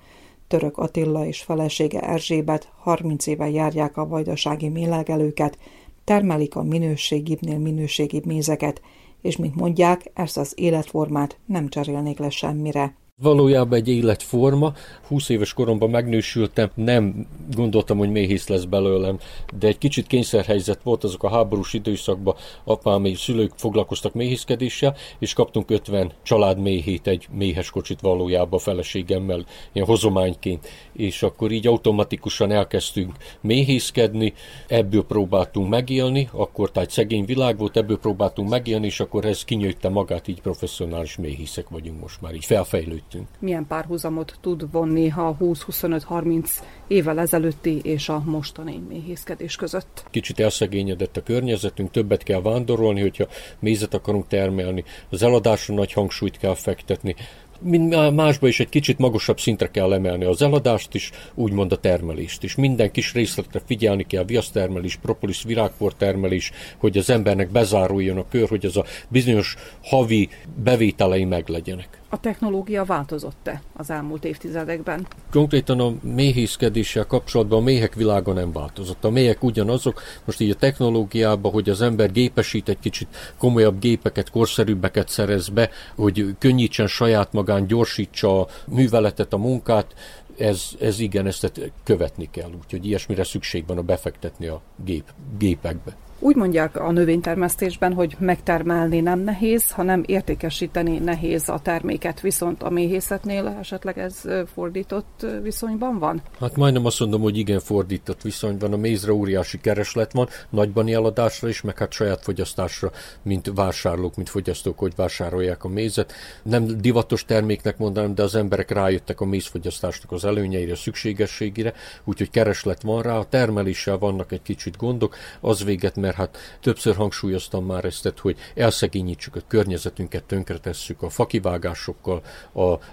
Török 0.47 0.77
Attila 0.77 1.25
és 1.25 1.41
felesége 1.41 2.01
Erzsébet 2.01 2.71
30 2.77 3.27
éve 3.27 3.49
járják 3.49 3.97
a 3.97 4.07
vajdasági 4.07 4.69
mélegelőket, 4.69 5.57
termelik 6.03 6.55
a 6.55 6.63
minőségibbnél 6.63 7.57
minőségibb 7.57 8.25
mézeket, 8.25 8.81
és 9.21 9.37
mint 9.37 9.55
mondják, 9.55 10.11
ezt 10.13 10.37
az 10.37 10.53
életformát 10.55 11.37
nem 11.45 11.67
cserélnék 11.67 12.19
le 12.19 12.29
semmire. 12.29 12.95
Valójában 13.21 13.77
egy 13.79 13.87
életforma. 13.87 14.73
20 15.07 15.29
éves 15.29 15.53
koromban 15.53 15.89
megnősültem, 15.89 16.69
nem 16.73 17.27
gondoltam, 17.51 17.97
hogy 17.97 18.09
méhész 18.09 18.47
lesz 18.47 18.63
belőlem, 18.63 19.19
de 19.59 19.67
egy 19.67 19.77
kicsit 19.77 20.07
kényszerhelyzet 20.07 20.83
volt 20.83 21.03
azok 21.03 21.23
a 21.23 21.29
háborús 21.29 21.73
időszakban, 21.73 22.35
apám 22.63 23.05
és 23.05 23.19
szülők 23.19 23.51
foglalkoztak 23.55 24.13
méhészkedéssel, 24.13 24.95
és 25.19 25.33
kaptunk 25.33 25.69
50 25.71 26.11
család 26.23 26.59
méhét, 26.59 27.07
egy 27.07 27.27
méhes 27.31 27.69
kocsit 27.69 28.01
valójában 28.01 28.59
a 28.59 28.63
feleségemmel, 28.63 29.45
ilyen 29.71 29.87
hozományként, 29.87 30.67
és 30.93 31.23
akkor 31.23 31.51
így 31.51 31.67
automatikusan 31.67 32.51
elkezdtünk 32.51 33.13
méhészkedni, 33.41 34.33
ebből 34.67 35.03
próbáltunk 35.03 35.69
megélni, 35.69 36.29
akkor 36.31 36.71
tehát 36.71 36.89
szegény 36.89 37.25
világ 37.25 37.57
volt, 37.57 37.77
ebből 37.77 37.99
próbáltunk 37.99 38.49
megélni, 38.49 38.85
és 38.85 38.99
akkor 38.99 39.25
ez 39.25 39.43
kinyőtte 39.43 39.89
magát, 39.89 40.27
így 40.27 40.41
professzionális 40.41 41.17
méhészek 41.17 41.69
vagyunk 41.69 42.01
most 42.01 42.21
már, 42.21 42.33
így 42.33 42.45
felfejlődtünk 42.45 43.07
előttünk. 43.13 43.27
Milyen 43.39 43.67
párhuzamot 43.67 44.37
tud 44.41 44.71
vonni 44.71 45.11
a 45.11 45.37
20-25-30 45.39 46.49
évvel 46.87 47.19
ezelőtti 47.19 47.79
és 47.83 48.09
a 48.09 48.23
mostani 48.25 48.81
méhészkedés 48.89 49.55
között? 49.55 50.05
Kicsit 50.09 50.39
elszegényedett 50.39 51.17
a 51.17 51.23
környezetünk, 51.23 51.91
többet 51.91 52.23
kell 52.23 52.41
vándorolni, 52.41 53.01
hogyha 53.01 53.27
mézet 53.59 53.93
akarunk 53.93 54.27
termelni, 54.27 54.83
az 55.09 55.23
eladásra 55.23 55.73
nagy 55.73 55.93
hangsúlyt 55.93 56.37
kell 56.37 56.55
fektetni, 56.55 57.15
mint 57.61 58.15
másba 58.15 58.47
is 58.47 58.59
egy 58.59 58.69
kicsit 58.69 58.97
magasabb 58.97 59.39
szintre 59.39 59.71
kell 59.71 59.93
emelni 59.93 60.25
az 60.25 60.41
eladást 60.41 60.93
is, 60.93 61.11
úgymond 61.33 61.71
a 61.71 61.77
termelést 61.77 62.43
is. 62.43 62.55
Minden 62.55 62.91
kis 62.91 63.13
részletre 63.13 63.61
figyelni 63.65 64.05
kell, 64.05 64.23
viasztermelés, 64.23 64.95
propolis, 64.95 65.43
virágpor 65.43 65.93
termelés, 65.93 66.51
hogy 66.77 66.97
az 66.97 67.09
embernek 67.09 67.49
bezáruljon 67.49 68.17
a 68.17 68.27
kör, 68.29 68.49
hogy 68.49 68.65
az 68.65 68.77
a 68.77 68.85
bizonyos 69.07 69.55
havi 69.83 70.29
bevételei 70.63 71.25
meglegyenek. 71.25 71.98
A 72.11 72.19
technológia 72.19 72.83
változott-e 72.83 73.61
az 73.73 73.89
elmúlt 73.89 74.25
évtizedekben? 74.25 75.07
Konkrétan 75.31 75.79
a 75.79 75.93
méhészkedéssel 76.01 77.05
kapcsolatban 77.05 77.59
a 77.59 77.63
méhek 77.63 77.93
világa 77.93 78.33
nem 78.33 78.51
változott. 78.51 79.03
A 79.03 79.09
méhek 79.09 79.43
ugyanazok, 79.43 80.01
most 80.25 80.39
így 80.39 80.49
a 80.49 80.55
technológiában, 80.55 81.51
hogy 81.51 81.69
az 81.69 81.81
ember 81.81 82.11
gépesít 82.11 82.69
egy 82.69 82.79
kicsit 82.79 83.33
komolyabb 83.37 83.79
gépeket, 83.79 84.29
korszerűbbeket 84.29 85.09
szerez 85.09 85.49
be, 85.49 85.69
hogy 85.95 86.35
könnyítsen 86.39 86.87
saját 86.87 87.33
magán, 87.33 87.67
gyorsítsa 87.67 88.41
a 88.41 88.47
műveletet, 88.67 89.33
a 89.33 89.37
munkát, 89.37 89.93
ez, 90.37 90.63
ez 90.79 90.99
igen, 90.99 91.27
ezt 91.27 91.71
követni 91.83 92.29
kell, 92.31 92.49
úgyhogy 92.63 92.85
ilyesmire 92.85 93.23
szükség 93.23 93.63
van 93.67 93.77
a 93.77 93.81
befektetni 93.81 94.47
a 94.47 94.61
gép, 94.85 95.03
gépekbe. 95.37 95.95
Úgy 96.21 96.35
mondják 96.35 96.75
a 96.79 96.91
növénytermesztésben, 96.91 97.93
hogy 97.93 98.15
megtermelni 98.19 98.99
nem 98.99 99.19
nehéz, 99.19 99.71
hanem 99.71 100.03
értékesíteni 100.05 100.97
nehéz 100.97 101.49
a 101.49 101.59
terméket, 101.59 102.21
viszont 102.21 102.63
a 102.63 102.69
méhészetnél 102.69 103.55
esetleg 103.59 103.97
ez 103.97 104.21
fordított 104.53 105.25
viszonyban 105.41 105.99
van? 105.99 106.21
Hát 106.39 106.55
majdnem 106.55 106.85
azt 106.85 106.99
mondom, 106.99 107.21
hogy 107.21 107.37
igen, 107.37 107.59
fordított 107.59 108.21
viszonyban. 108.21 108.73
A 108.73 108.77
mézre 108.77 109.13
óriási 109.13 109.59
kereslet 109.59 110.11
van, 110.11 110.27
nagyban 110.49 110.87
eladásra 110.87 111.47
is, 111.47 111.61
meg 111.61 111.77
hát 111.77 111.91
saját 111.91 112.23
fogyasztásra, 112.23 112.91
mint 113.21 113.51
vásárlók, 113.55 114.15
mint 114.15 114.29
fogyasztók, 114.29 114.79
hogy 114.79 114.93
vásárolják 114.95 115.63
a 115.63 115.67
mézet. 115.67 116.13
Nem 116.43 116.81
divatos 116.81 117.25
terméknek 117.25 117.77
mondanám, 117.77 118.15
de 118.15 118.23
az 118.23 118.35
emberek 118.35 118.71
rájöttek 118.71 119.21
a 119.21 119.25
mézfogyasztásnak 119.25 120.11
az 120.11 120.25
előnyeire, 120.25 120.75
szükségességére, 120.75 121.73
úgyhogy 122.03 122.29
kereslet 122.29 122.81
van 122.81 123.01
rá, 123.01 123.17
a 123.17 123.25
termeléssel 123.29 123.97
vannak 123.97 124.31
egy 124.31 124.41
kicsit 124.41 124.77
gondok, 124.77 125.15
az 125.39 125.63
véget, 125.63 125.95
mert 125.95 126.08
mert 126.09 126.21
hát 126.21 126.37
többször 126.61 126.95
hangsúlyoztam 126.95 127.65
már 127.65 127.85
ezt, 127.85 128.13
hogy 128.19 128.37
elszegényítsük 128.55 129.35
a 129.35 129.39
környezetünket, 129.47 130.23
tönkretesszük 130.23 131.01
a 131.01 131.09
fakivágásokkal, 131.09 132.21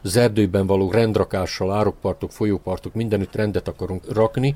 az 0.03 0.17
erdőben 0.17 0.67
való 0.67 0.91
rendrakással, 0.91 1.73
árokpartok, 1.73 2.33
folyópartok, 2.33 2.95
mindenütt 2.95 3.35
rendet 3.35 3.69
akarunk 3.69 4.13
rakni, 4.13 4.55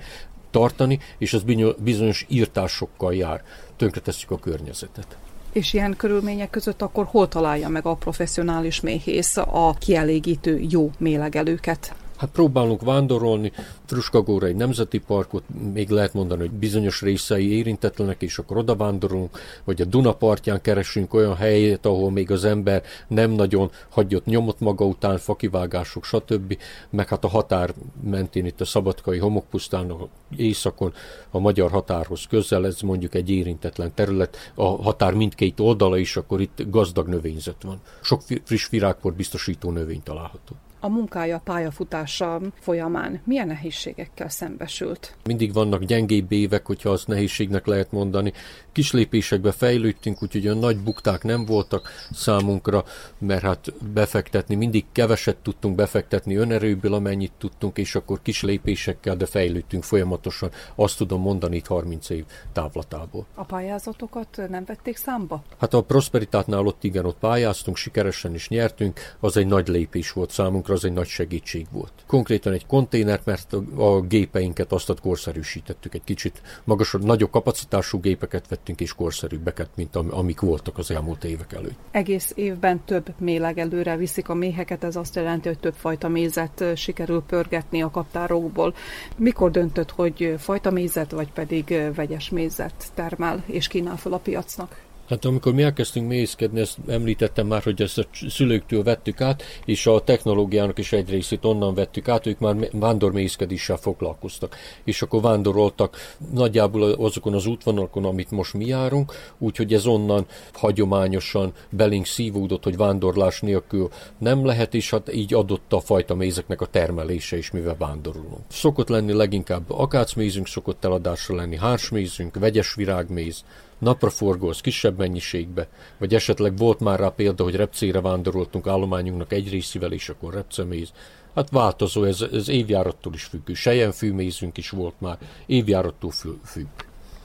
tartani, 0.51 0.99
és 1.19 1.33
az 1.33 1.43
bizonyos 1.79 2.27
írtásokkal 2.29 3.15
jár. 3.15 3.43
Tönkretesszük 3.77 4.31
a 4.31 4.39
környezetet. 4.39 5.17
És 5.53 5.73
ilyen 5.73 5.97
körülmények 5.97 6.51
között 6.51 6.83
akkor 6.83 7.05
hol 7.05 7.29
találja 7.29 7.69
meg 7.69 7.87
a 7.87 7.95
professzionális 7.95 8.81
méhész 8.81 9.37
a 9.37 9.75
kielégítő 9.79 10.59
jó 10.69 10.91
mélegelőket? 10.99 11.95
Hát 12.21 12.31
próbálunk 12.31 12.83
vándorolni, 12.83 13.53
Truskagóra 13.87 14.47
egy 14.47 14.57
nemzeti 14.57 14.99
parkot, 14.99 15.43
még 15.73 15.89
lehet 15.89 16.15
mondani, 16.15 16.41
hogy 16.41 16.51
bizonyos 16.51 17.03
részei 17.03 17.53
érintetlenek, 17.53 18.23
és 18.23 18.39
akkor 18.39 18.57
oda 18.57 18.77
vándorolunk, 18.77 19.39
vagy 19.65 19.81
a 19.81 19.85
Duna 19.85 20.13
partján 20.13 20.61
keresünk 20.61 21.15
olyan 21.15 21.37
helyet, 21.37 21.87
ahol 21.87 22.11
még 22.11 22.31
az 22.31 22.45
ember 22.45 22.83
nem 23.09 23.31
nagyon 23.31 23.71
hagyott 23.89 24.25
nyomot 24.25 24.61
maga 24.61 24.85
után, 24.85 25.19
fakivágások, 25.19 26.05
stb. 26.05 26.59
Meg 26.91 27.09
hát 27.09 27.25
a 27.25 27.29
határ 27.29 27.75
mentén 28.03 28.47
itt 28.47 28.61
a 28.61 28.65
Szabadkai 28.65 29.19
homokpusztán, 29.19 29.91
a 29.91 30.09
északon, 30.37 30.93
a 31.31 31.39
magyar 31.39 31.71
határhoz 31.71 32.27
közel, 32.27 32.67
ez 32.67 32.81
mondjuk 32.81 33.15
egy 33.15 33.31
érintetlen 33.31 33.95
terület, 33.95 34.37
a 34.55 34.65
határ 34.65 35.15
mindkét 35.15 35.61
oldala 35.61 35.97
is, 35.97 36.17
akkor 36.17 36.41
itt 36.41 36.63
gazdag 36.67 37.09
növényzet 37.09 37.63
van. 37.63 37.81
Sok 38.01 38.23
friss 38.45 38.69
virágpor 38.69 39.13
biztosító 39.13 39.71
növény 39.71 40.03
található 40.03 40.55
a 40.81 40.89
munkája, 40.89 41.41
pályafutása 41.45 42.41
folyamán 42.61 43.21
milyen 43.25 43.47
nehézségekkel 43.47 44.29
szembesült? 44.29 45.17
Mindig 45.25 45.53
vannak 45.53 45.85
gyengébb 45.85 46.33
évek, 46.33 46.67
hogyha 46.67 46.91
azt 46.91 47.07
nehézségnek 47.07 47.67
lehet 47.67 47.93
mondani. 47.93 48.33
Kis 48.73 48.93
lépésekbe 48.93 49.53
fejlődtünk, 49.53 50.23
úgyhogy 50.23 50.47
a 50.47 50.55
nagy 50.55 50.79
bukták 50.79 51.23
nem 51.23 51.45
voltak 51.45 51.89
számunkra, 52.13 52.85
mert 53.19 53.43
hát 53.43 53.73
befektetni, 53.93 54.55
mindig 54.55 54.85
keveset 54.93 55.37
tudtunk 55.37 55.75
befektetni 55.75 56.37
önerőből, 56.37 56.95
amennyit 56.95 57.33
tudtunk, 57.39 57.79
és 57.79 57.95
akkor 57.95 58.19
kis 58.23 58.43
lépésekkel, 58.43 59.17
de 59.17 59.27
fejlődtünk 59.27 59.83
folyamatosan. 59.83 60.51
Azt 60.75 60.97
tudom 60.97 61.21
mondani 61.21 61.57
itt 61.57 61.67
30 61.67 62.11
év 62.11 62.25
távlatából. 62.53 63.27
A 63.35 63.45
pályázatokat 63.45 64.41
nem 64.49 64.65
vették 64.65 64.97
számba? 64.97 65.43
Hát 65.59 65.75
a 65.75 65.83
Prosperitátnál 65.83 66.67
ott 66.67 66.85
igen, 66.85 67.05
ott 67.05 67.19
pályáztunk, 67.19 67.77
sikeresen 67.77 68.35
is 68.35 68.49
nyertünk, 68.49 69.01
az 69.21 69.37
egy 69.37 69.47
nagy 69.47 69.69
lépés 69.69 70.13
volt 70.13 70.31
számunkra 70.31 70.75
az 70.75 70.85
egy 70.85 70.93
nagy 70.93 71.07
segítség 71.07 71.67
volt. 71.71 71.93
Konkrétan 72.07 72.53
egy 72.53 72.67
konténer, 72.67 73.21
mert 73.25 73.53
a, 73.53 73.63
a 73.77 74.01
gépeinket 74.01 74.73
azt 74.73 74.89
korszerűsítettük 75.01 75.95
egy 75.95 76.05
kicsit. 76.05 76.43
Magasabb, 76.65 77.05
nagyobb 77.05 77.31
kapacitású 77.31 78.01
gépeket 78.01 78.49
vettünk 78.49 78.70
és 78.79 78.95
korszerűbbeket, 78.95 79.69
mint 79.75 79.97
am, 79.97 80.07
amik 80.11 80.41
voltak 80.41 80.79
az 80.79 80.91
elmúlt 80.91 81.25
évek 81.25 81.53
előtt. 81.53 81.79
Egész 81.91 82.33
évben 82.35 82.81
több 82.85 83.15
méleg 83.19 83.59
előre 83.59 83.97
viszik 83.97 84.29
a 84.29 84.35
méheket, 84.35 84.85
ez 84.85 84.97
azt 84.97 85.15
jelenti, 85.15 85.49
hogy 85.49 85.59
több 85.59 85.75
fajta 85.75 86.09
mézet 86.09 86.65
sikerül 86.77 87.23
pörgetni 87.23 87.83
a 87.83 87.91
kaptárokból. 87.91 88.75
Mikor 89.17 89.51
döntött, 89.51 89.91
hogy 89.91 90.35
fajta 90.39 90.71
mézet, 90.71 91.11
vagy 91.11 91.33
pedig 91.33 91.93
vegyes 91.95 92.31
mézet 92.31 92.91
termel 92.95 93.43
és 93.47 93.69
kínál 93.69 93.97
fel 93.97 94.13
a 94.13 94.19
piacnak? 94.19 94.89
Hát 95.11 95.25
amikor 95.25 95.55
mi 95.55 95.63
elkezdtünk 95.63 96.09
mélyszkedni, 96.09 96.61
ezt 96.61 96.79
említettem 96.89 97.47
már, 97.47 97.63
hogy 97.63 97.83
ezt 97.83 97.99
a 97.99 98.07
szülőktől 98.29 98.83
vettük 98.83 99.21
át, 99.21 99.43
és 99.65 99.87
a 99.87 100.01
technológiának 100.01 100.79
is 100.79 100.93
egy 100.93 101.11
részét 101.11 101.45
onnan 101.45 101.75
vettük 101.75 102.09
át, 102.09 102.27
ők 102.27 102.39
már 102.39 102.57
vándormélyszkedéssel 102.73 103.77
foglalkoztak. 103.77 104.57
És 104.85 105.03
akkor 105.03 105.21
vándoroltak 105.21 105.97
nagyjából 106.33 106.83
azokon 106.83 107.35
az 107.35 107.47
útvonalakon, 107.47 108.05
amit 108.05 108.31
most 108.31 108.55
mi 108.55 108.67
járunk, 108.67 109.13
úgyhogy 109.39 109.73
ez 109.73 109.87
onnan 109.87 110.27
hagyományosan 110.53 111.53
belénk 111.71 112.07
szívódott, 112.07 112.65
hogy 112.65 112.77
vándorlás 112.77 113.41
nélkül 113.41 113.91
nem 114.19 114.45
lehet, 114.45 114.75
és 114.75 114.91
hát 114.91 115.15
így 115.15 115.35
adott 115.35 115.73
a 115.73 115.81
fajta 115.81 116.15
mézeknek 116.15 116.61
a 116.61 116.67
termelése 116.67 117.37
is, 117.37 117.51
mivel 117.51 117.77
vándorolunk. 117.79 118.45
Szokott 118.49 118.89
lenni 118.89 119.13
leginkább 119.13 119.71
akácmézünk, 119.71 120.47
szokott 120.47 120.85
eladásra 120.85 121.35
lenni 121.35 121.57
hársmézünk, 121.57 122.39
vegyes 122.39 122.75
virágméz, 122.75 123.45
napraforgó 123.81 124.49
az 124.49 124.61
kisebb 124.61 124.99
mennyiségbe, 124.99 125.69
vagy 125.99 126.15
esetleg 126.15 126.57
volt 126.57 126.81
már 126.81 126.99
rá 126.99 127.09
példa, 127.09 127.45
hogy 127.45 127.55
repcére 127.55 128.01
vándoroltunk 128.01 128.67
állományunknak 128.67 129.33
egy 129.33 129.51
részével, 129.51 129.93
és 129.93 130.09
akkor 130.09 130.35
repceméz. 130.35 130.93
Hát 131.35 131.51
változó, 131.51 132.05
ez, 132.05 132.21
ez 132.33 132.49
évjárattól 132.49 133.15
is 133.15 133.25
függő. 133.25 133.55
Sejen 133.55 133.93
fűmézünk 133.93 134.57
is 134.57 134.71
volt 134.71 134.95
már, 134.99 135.19
évjárattól 135.47 136.11
függ. 136.45 136.69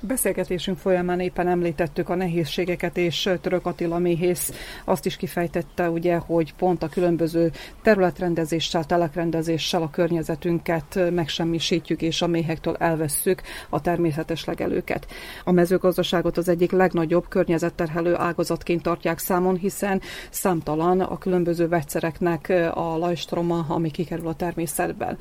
Beszélgetésünk 0.07 0.77
folyamán 0.77 1.19
éppen 1.19 1.47
említettük 1.47 2.09
a 2.09 2.15
nehézségeket, 2.15 2.97
és 2.97 3.29
Török 3.41 3.65
Attila 3.65 3.97
méhész 3.97 4.51
azt 4.85 5.05
is 5.05 5.15
kifejtette, 5.15 5.89
ugye, 5.89 6.17
hogy 6.17 6.53
pont 6.53 6.83
a 6.83 6.89
különböző 6.89 7.51
területrendezéssel, 7.81 8.85
telekrendezéssel 8.85 9.81
a 9.81 9.89
környezetünket 9.89 11.11
megsemmisítjük, 11.11 12.01
és 12.01 12.21
a 12.21 12.27
méhektől 12.27 12.75
elvesszük 12.79 13.41
a 13.69 13.81
természetes 13.81 14.45
legelőket. 14.45 15.07
A 15.43 15.51
mezőgazdaságot 15.51 16.37
az 16.37 16.49
egyik 16.49 16.71
legnagyobb 16.71 17.27
környezetterhelő 17.29 18.15
ágazatként 18.15 18.81
tartják 18.81 19.19
számon, 19.19 19.57
hiszen 19.57 20.01
számtalan 20.29 20.99
a 21.01 21.17
különböző 21.17 21.67
vegyszereknek 21.67 22.49
a 22.73 22.97
lajstroma, 22.97 23.65
ami 23.67 23.91
kikerül 23.91 24.27
a 24.27 24.35
természetben 24.35 25.17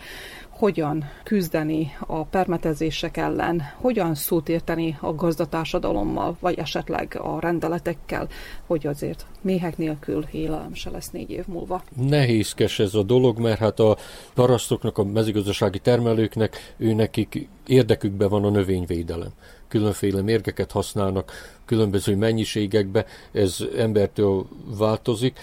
hogyan 0.64 1.04
küzdeni 1.22 1.96
a 2.06 2.24
permetezések 2.24 3.16
ellen, 3.16 3.62
hogyan 3.76 4.14
szót 4.14 4.48
érteni 4.48 4.96
a 5.00 5.14
gazdatársadalommal, 5.14 6.36
vagy 6.40 6.58
esetleg 6.58 7.18
a 7.22 7.40
rendeletekkel, 7.40 8.28
hogy 8.66 8.86
azért 8.86 9.26
méhek 9.40 9.76
nélkül 9.76 10.24
élelem 10.30 10.74
se 10.74 10.90
lesz 10.90 11.10
négy 11.10 11.30
év 11.30 11.46
múlva. 11.46 11.82
Nehézkes 11.96 12.78
ez 12.78 12.94
a 12.94 13.02
dolog, 13.02 13.38
mert 13.38 13.58
hát 13.58 13.80
a 13.80 13.96
parasztoknak, 14.34 14.98
a 14.98 15.04
mezőgazdasági 15.04 15.78
termelőknek, 15.78 16.74
ő 16.76 16.92
nekik 16.92 17.48
érdekükben 17.66 18.28
van 18.28 18.44
a 18.44 18.50
növényvédelem. 18.50 19.30
Különféle 19.68 20.22
mérgeket 20.22 20.70
használnak 20.70 21.32
különböző 21.64 22.16
mennyiségekbe, 22.16 23.06
ez 23.32 23.58
embertől 23.76 24.46
változik, 24.78 25.38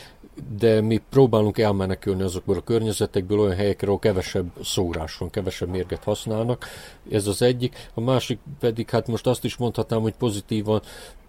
de 0.58 0.82
mi 0.82 1.02
próbálunk 1.10 1.58
elmenekülni 1.58 2.22
azokból 2.22 2.56
a 2.58 2.64
környezetekből 2.64 3.40
olyan 3.40 3.56
helyekre, 3.56 3.88
ahol 3.88 4.00
kevesebb 4.00 4.52
szórás 4.64 5.18
van, 5.18 5.30
kevesebb 5.30 5.70
mérget 5.70 6.04
használnak. 6.04 6.66
Ez 7.12 7.28
az 7.28 7.42
egyik. 7.42 7.90
A 7.94 8.02
másik 8.02 8.40
pedig, 8.60 8.90
hát 8.90 9.08
most 9.08 9.28
azt 9.28 9.44
is 9.44 9.58
mondhatnám, 9.58 10.02
hogy 10.02 10.14
pozitívan 10.14 10.82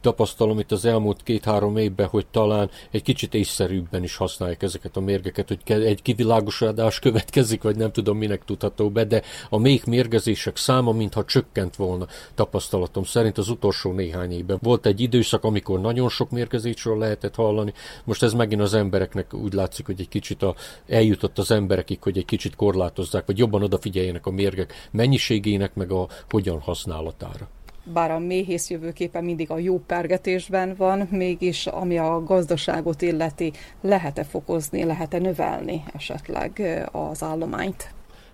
tapasztalom 0.02 0.58
itt 0.58 0.72
az 0.72 0.84
elmúlt 0.84 1.22
két-három 1.22 1.76
évben, 1.76 2.06
hogy 2.06 2.26
talán 2.26 2.70
egy 2.90 3.02
kicsit 3.02 3.34
észszerűbben 3.34 4.02
is 4.02 4.16
használják 4.16 4.62
ezeket 4.62 4.96
a 4.96 5.00
mérgeket, 5.00 5.48
hogy 5.48 5.82
egy 5.82 6.02
kivilágosodás 6.02 6.98
következik, 6.98 7.62
vagy 7.62 7.76
nem 7.76 7.92
tudom 7.92 8.18
minek 8.18 8.44
tudható 8.44 8.90
be, 8.90 9.04
de 9.04 9.22
a 9.50 9.58
még 9.58 9.82
mérgezések 9.86 10.56
száma 10.56 10.92
mintha 10.92 11.24
csökkent 11.24 11.76
volna 11.76 12.06
tapasztalatom 12.34 13.04
szerint 13.04 13.38
az 13.38 13.48
utolsó 13.48 13.92
néhány 13.92 14.32
évben. 14.32 14.58
Volt 14.62 14.86
egy 14.86 15.00
időszak, 15.00 15.44
amikor 15.44 15.80
nagyon 15.80 16.08
sok 16.08 16.30
mérgezésről 16.30 16.98
lehetett 16.98 17.34
hallani, 17.34 17.72
most 18.04 18.22
ez 18.22 18.32
megint 18.32 18.60
az 18.60 18.74
embereknek 18.92 19.34
úgy 19.34 19.52
látszik, 19.52 19.86
hogy 19.86 20.00
egy 20.00 20.08
kicsit 20.08 20.42
a, 20.42 20.54
eljutott 20.86 21.38
az 21.38 21.50
emberekig, 21.50 22.02
hogy 22.02 22.18
egy 22.18 22.24
kicsit 22.24 22.56
korlátozzák, 22.56 23.26
vagy 23.26 23.38
jobban 23.38 23.62
odafigyeljenek 23.62 24.26
a 24.26 24.30
mérgek 24.30 24.72
mennyiségének, 24.90 25.74
meg 25.74 25.90
a 25.90 26.08
hogyan 26.30 26.60
használatára 26.60 27.48
bár 27.84 28.10
a 28.10 28.18
méhész 28.18 28.70
jövőképe 28.70 29.20
mindig 29.20 29.50
a 29.50 29.58
jó 29.58 29.78
pergetésben 29.78 30.74
van, 30.76 31.08
mégis 31.10 31.66
ami 31.66 31.98
a 31.98 32.22
gazdaságot 32.22 33.02
illeti, 33.02 33.52
lehet-e 33.80 34.24
fokozni, 34.24 34.84
lehet-e 34.84 35.18
növelni 35.18 35.82
esetleg 35.94 36.62
az 36.92 37.22
állományt? 37.22 37.90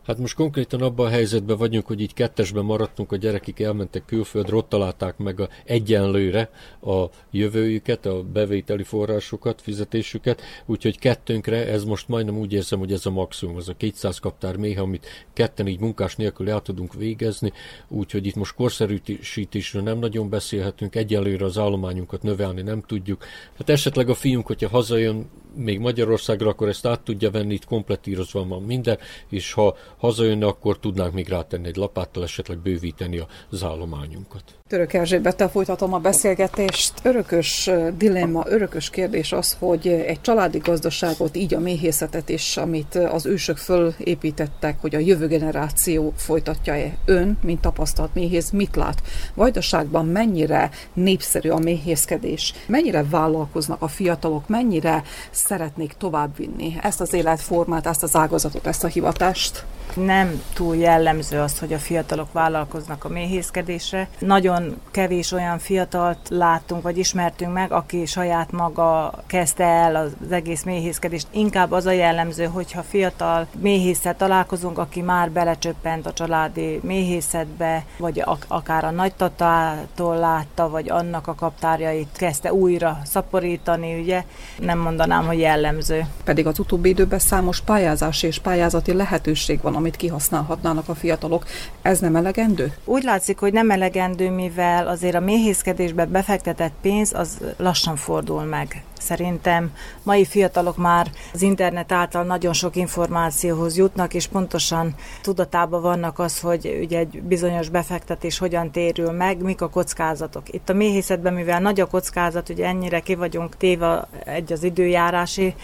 Hát 0.08 0.18
most 0.18 0.34
konkrétan 0.34 0.82
abban 0.82 1.06
a 1.06 1.10
helyzetben 1.10 1.56
vagyunk, 1.56 1.86
hogy 1.86 2.00
így 2.00 2.14
kettesben 2.14 2.64
maradtunk, 2.64 3.12
a 3.12 3.16
gyerekek 3.16 3.60
elmentek 3.60 4.04
külföldre, 4.04 4.56
ott 4.56 4.68
találták 4.68 5.16
meg 5.16 5.40
a 5.40 5.48
egyenlőre 5.64 6.50
a 6.82 7.04
jövőjüket, 7.30 8.06
a 8.06 8.22
bevételi 8.22 8.82
forrásokat, 8.82 9.60
fizetésüket, 9.62 10.42
úgyhogy 10.66 10.98
kettőnkre 10.98 11.66
ez 11.66 11.84
most 11.84 12.08
majdnem 12.08 12.38
úgy 12.38 12.52
érzem, 12.52 12.78
hogy 12.78 12.92
ez 12.92 13.06
a 13.06 13.10
maximum, 13.10 13.56
az 13.56 13.68
a 13.68 13.76
200 13.76 14.18
kaptár 14.18 14.56
méha, 14.56 14.82
amit 14.82 15.06
ketten 15.32 15.66
így 15.66 15.80
munkás 15.80 16.16
nélkül 16.16 16.50
el 16.50 16.60
tudunk 16.60 16.94
végezni, 16.94 17.52
úgyhogy 17.88 18.26
itt 18.26 18.34
most 18.34 18.54
korszerűsítésről 18.54 19.82
nem 19.82 19.98
nagyon 19.98 20.28
beszélhetünk, 20.28 20.96
egyelőre 20.96 21.44
az 21.44 21.58
állományunkat 21.58 22.22
növelni 22.22 22.62
nem 22.62 22.82
tudjuk. 22.86 23.24
Hát 23.58 23.68
esetleg 23.68 24.08
a 24.08 24.14
fiunk, 24.14 24.46
hogyha 24.46 24.68
hazajön, 24.68 25.30
még 25.58 25.78
Magyarországra, 25.78 26.48
akkor 26.48 26.68
ezt 26.68 26.86
át 26.86 27.00
tudja 27.00 27.30
venni, 27.30 27.54
itt 27.54 27.64
kompletírozva 27.64 28.46
van 28.46 28.62
minden, 28.62 28.98
és 29.28 29.52
ha 29.52 29.76
hazajönne, 29.96 30.46
akkor 30.46 30.78
tudnánk 30.78 31.12
még 31.12 31.28
rátenni 31.28 31.68
egy 31.68 31.76
lapáttal, 31.76 32.22
esetleg 32.22 32.58
bővíteni 32.58 33.22
az 33.50 33.64
állományunkat. 33.64 34.57
Török 34.68 34.92
Erzsébettel 34.92 35.48
folytatom 35.48 35.92
a 35.94 35.98
beszélgetést. 35.98 36.92
Örökös 37.02 37.70
dilemma, 37.96 38.44
örökös 38.46 38.90
kérdés 38.90 39.32
az, 39.32 39.56
hogy 39.58 39.88
egy 39.88 40.20
családi 40.20 40.58
gazdaságot, 40.58 41.36
így 41.36 41.54
a 41.54 41.58
méhészetet 41.58 42.28
is, 42.28 42.56
amit 42.56 42.94
az 42.94 43.26
ősök 43.26 43.56
fölépítettek, 43.56 44.80
hogy 44.80 44.94
a 44.94 44.98
jövő 44.98 45.26
generáció 45.26 46.12
folytatja-e 46.16 46.96
ön, 47.04 47.38
mint 47.42 47.60
tapasztalt 47.60 48.14
méhész, 48.14 48.50
mit 48.50 48.76
lát? 48.76 49.02
Vajdaságban 49.34 50.06
mennyire 50.06 50.70
népszerű 50.92 51.48
a 51.48 51.58
méhészkedés? 51.58 52.54
Mennyire 52.66 53.04
vállalkoznak 53.10 53.82
a 53.82 53.88
fiatalok? 53.88 54.48
Mennyire 54.48 55.02
szeretnék 55.30 55.92
továbbvinni 55.98 56.78
ezt 56.82 57.00
az 57.00 57.12
életformát, 57.12 57.86
ezt 57.86 58.02
az 58.02 58.16
ágazatot, 58.16 58.66
ezt 58.66 58.84
a 58.84 58.88
hivatást? 58.88 59.64
Nem 59.94 60.42
túl 60.54 60.76
jellemző 60.76 61.40
az, 61.40 61.58
hogy 61.58 61.72
a 61.72 61.78
fiatalok 61.78 62.32
vállalkoznak 62.32 63.04
a 63.04 63.08
méhészkedésre. 63.08 64.08
Nagyon 64.18 64.80
kevés 64.90 65.32
olyan 65.32 65.58
fiatalt 65.58 66.18
láttunk, 66.28 66.82
vagy 66.82 66.98
ismertünk 66.98 67.52
meg, 67.52 67.72
aki 67.72 68.06
saját 68.06 68.52
maga 68.52 69.12
kezdte 69.26 69.64
el 69.64 69.96
az 69.96 70.12
egész 70.30 70.62
méhészkedést. 70.62 71.26
Inkább 71.30 71.72
az 71.72 71.86
a 71.86 71.90
jellemző, 71.90 72.44
hogyha 72.44 72.82
fiatal 72.82 73.46
méhészet 73.60 74.16
találkozunk, 74.16 74.78
aki 74.78 75.00
már 75.00 75.30
belecsöppent 75.30 76.06
a 76.06 76.12
családi 76.12 76.80
méhészetbe, 76.82 77.84
vagy 77.98 78.24
akár 78.48 78.84
a 78.84 78.90
nagytatától 78.90 80.16
látta, 80.16 80.68
vagy 80.68 80.90
annak 80.90 81.26
a 81.26 81.34
kaptárjait 81.34 82.08
kezdte 82.16 82.52
újra 82.52 82.98
szaporítani, 83.04 84.00
ugye? 84.00 84.24
Nem 84.58 84.78
mondanám, 84.78 85.26
hogy 85.26 85.38
jellemző. 85.38 86.06
Pedig 86.24 86.46
az 86.46 86.58
utóbbi 86.58 86.88
időben 86.88 87.18
számos 87.18 87.60
pályázás 87.60 88.22
és 88.22 88.38
pályázati 88.38 88.92
lehetőség 88.92 89.60
van, 89.60 89.74
amit 89.78 89.96
kihasználhatnának 89.96 90.88
a 90.88 90.94
fiatalok. 90.94 91.44
Ez 91.82 91.98
nem 91.98 92.16
elegendő? 92.16 92.72
Úgy 92.84 93.02
látszik, 93.02 93.38
hogy 93.38 93.52
nem 93.52 93.70
elegendő, 93.70 94.30
mivel 94.30 94.88
azért 94.88 95.14
a 95.14 95.20
méhészkedésbe 95.20 96.04
befektetett 96.04 96.72
pénz 96.80 97.12
az 97.14 97.38
lassan 97.56 97.96
fordul 97.96 98.42
meg. 98.42 98.82
Szerintem 98.98 99.72
mai 100.02 100.24
fiatalok 100.24 100.76
már 100.76 101.10
az 101.32 101.42
internet 101.42 101.92
által 101.92 102.24
nagyon 102.24 102.52
sok 102.52 102.76
információhoz 102.76 103.76
jutnak, 103.76 104.14
és 104.14 104.26
pontosan 104.26 104.94
tudatában 105.22 105.82
vannak 105.82 106.18
az, 106.18 106.40
hogy 106.40 106.78
ugye 106.82 106.98
egy 106.98 107.22
bizonyos 107.22 107.68
befektetés 107.68 108.38
hogyan 108.38 108.70
térül 108.70 109.10
meg, 109.10 109.42
mik 109.42 109.60
a 109.60 109.68
kockázatok. 109.68 110.54
Itt 110.54 110.68
a 110.68 110.74
méhészetben, 110.74 111.34
mivel 111.34 111.60
nagy 111.60 111.80
a 111.80 111.86
kockázat, 111.86 112.48
ugye 112.48 112.66
ennyire 112.66 113.00
ki 113.00 113.14
vagyunk 113.14 113.56
téve 113.56 114.08
egy 114.24 114.52
az 114.52 114.62
időjárási 114.62 115.54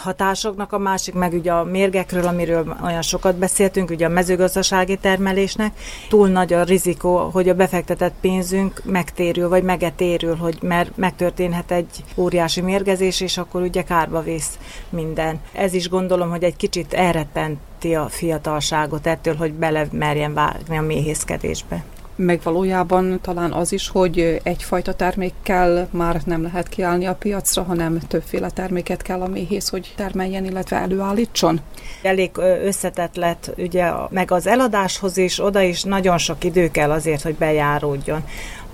hatásoknak, 0.00 0.72
a 0.72 0.78
másik 0.78 1.14
meg 1.14 1.32
ugye 1.32 1.52
a 1.52 1.64
mérgekről, 1.64 2.26
amiről 2.26 2.76
olyan 2.84 3.02
sokat 3.02 3.36
beszéltünk, 3.36 3.90
ugye 3.90 4.06
a 4.06 4.08
mezőgazdasági 4.08 4.96
termelésnek. 4.96 5.72
Túl 6.08 6.28
nagy 6.28 6.52
a 6.52 6.62
rizikó, 6.62 7.16
hogy 7.16 7.48
a 7.48 7.54
befektetett 7.54 8.14
pénzünk 8.20 8.82
megtérül, 8.84 9.48
vagy 9.48 9.62
megetérül, 9.62 10.36
hogy 10.36 10.58
mert 10.62 10.96
megtörténhet 10.96 11.70
egy 11.70 12.04
óriási 12.16 12.60
mérgezés, 12.60 13.20
és 13.20 13.38
akkor 13.38 13.62
ugye 13.62 13.82
kárba 13.82 14.22
vész 14.22 14.58
minden. 14.88 15.40
Ez 15.52 15.74
is 15.74 15.88
gondolom, 15.88 16.30
hogy 16.30 16.42
egy 16.42 16.56
kicsit 16.56 16.94
elrettenti 16.94 17.94
a 17.94 18.08
fiatalságot 18.08 19.06
ettől, 19.06 19.36
hogy 19.36 19.52
bele 19.52 19.86
merjen 19.90 20.34
vágni 20.34 20.76
a 20.78 20.82
méhészkedésbe 20.82 21.84
meg 22.18 22.40
valójában 22.42 23.18
talán 23.22 23.52
az 23.52 23.72
is, 23.72 23.88
hogy 23.88 24.40
egyfajta 24.42 24.94
termékkel 24.94 25.88
már 25.90 26.20
nem 26.24 26.42
lehet 26.42 26.68
kiállni 26.68 27.06
a 27.06 27.14
piacra, 27.14 27.62
hanem 27.62 27.98
többféle 28.08 28.50
terméket 28.50 29.02
kell 29.02 29.20
a 29.20 29.28
méhész, 29.28 29.68
hogy 29.68 29.92
termeljen, 29.96 30.44
illetve 30.44 30.76
előállítson? 30.76 31.60
Elég 32.02 32.30
összetett 32.64 33.16
lett, 33.16 33.50
ugye, 33.56 33.90
meg 34.10 34.30
az 34.30 34.46
eladáshoz 34.46 35.16
is, 35.16 35.44
oda 35.44 35.60
is 35.60 35.82
nagyon 35.82 36.18
sok 36.18 36.44
idő 36.44 36.70
kell 36.70 36.90
azért, 36.90 37.22
hogy 37.22 37.34
bejáródjon 37.34 38.24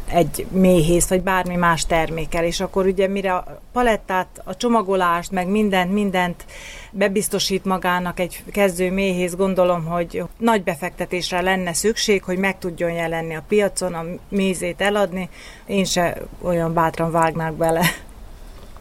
egy 0.08 0.46
méhész, 0.50 1.08
vagy 1.08 1.22
bármi 1.22 1.56
más 1.56 1.86
termékkel, 1.86 2.44
és 2.44 2.60
akkor 2.60 2.86
ugye 2.86 3.08
mire 3.08 3.34
a 3.34 3.60
palettát, 3.72 4.40
a 4.44 4.56
csomagolást, 4.56 5.30
meg 5.30 5.48
mindent, 5.48 5.92
mindent 5.92 6.44
bebiztosít 6.90 7.64
magának 7.64 8.20
egy 8.20 8.42
kezdő 8.52 8.92
méhész, 8.92 9.34
gondolom, 9.34 9.84
hogy 9.84 10.22
nagy 10.38 10.62
befektetésre 10.62 11.40
lenne 11.40 11.72
szükség, 11.72 12.22
hogy 12.22 12.38
meg 12.38 12.58
tudjon 12.58 12.92
jelenni 12.92 13.34
a 13.34 13.44
piacon, 13.48 13.94
a 13.94 14.04
mézét 14.28 14.80
eladni. 14.80 15.28
Én 15.66 15.84
se 15.84 16.16
olyan 16.42 16.74
bátran 16.74 17.10
vágnák 17.10 17.52
bele. 17.52 17.86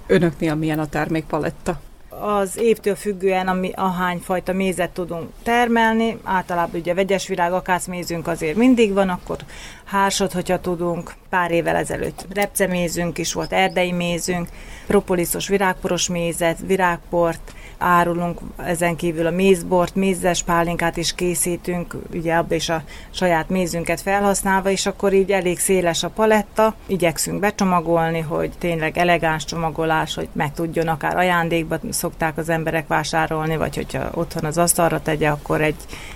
Önöknél 0.08 0.56
milyen 0.56 0.80
a 0.80 0.88
termékpaletta? 0.88 1.82
Az 2.24 2.58
évtől 2.58 2.96
függően, 2.96 3.48
ami, 3.48 3.72
ahány 3.76 4.18
fajta 4.18 4.54
mézet 4.54 4.90
tudunk 4.90 5.30
termelni, 5.44 6.18
általában 6.24 6.80
ugye 6.80 6.94
vegyes 6.94 7.28
virág, 7.28 7.54
akácmézünk 7.54 8.28
azért 8.28 8.56
mindig 8.56 8.94
van, 8.94 9.10
akkor 9.10 9.38
hársot, 9.84 10.32
hogyha 10.34 10.60
tudunk. 10.60 11.14
Pár 11.30 11.52
évvel 11.52 11.76
ezelőtt 11.76 12.26
repcemézünk 12.34 13.18
is 13.18 13.34
volt, 13.34 13.54
erdei 13.54 13.92
mézünk, 13.92 14.48
propoliszos 14.88 15.48
virágporos 15.48 16.08
mézet, 16.08 16.58
virágport, 16.66 17.54
árulunk, 17.84 18.40
ezen 18.58 18.96
kívül 18.96 19.26
a 19.26 19.32
mézbort, 19.32 19.96
mézes 19.96 20.44
pálinkát 20.44 20.98
is 20.98 21.14
készítünk, 21.16 21.96
ugye 22.14 22.34
abban 22.34 22.58
is 22.58 22.70
a 22.70 22.84
saját 23.12 23.50
mézünket 23.50 24.02
felhasználva, 24.02 24.70
és 24.70 24.86
akkor 24.86 25.14
így 25.14 25.32
elég 25.32 25.60
széles 25.60 26.04
a 26.04 26.10
paletta, 26.10 26.76
igyekszünk 26.88 27.40
becsomagolni, 27.40 28.20
hogy 28.20 28.52
tényleg 28.58 28.98
elegáns 28.98 29.46
csomagolás, 29.46 30.16
hogy 30.16 30.28
meg 30.32 30.54
tudjon 30.54 30.88
akár 30.88 31.18
ajándékba 31.18 31.80
szokták 31.90 32.38
az 32.38 32.50
emberek 32.50 32.88
vásárolni, 32.88 33.58
vagy 33.58 33.76
hogyha 33.76 34.10
otthon 34.14 34.46
az 34.46 34.58
asztalra 34.58 35.02
tegye, 35.02 35.30
akkor 35.30 35.62
egy, 35.62 35.76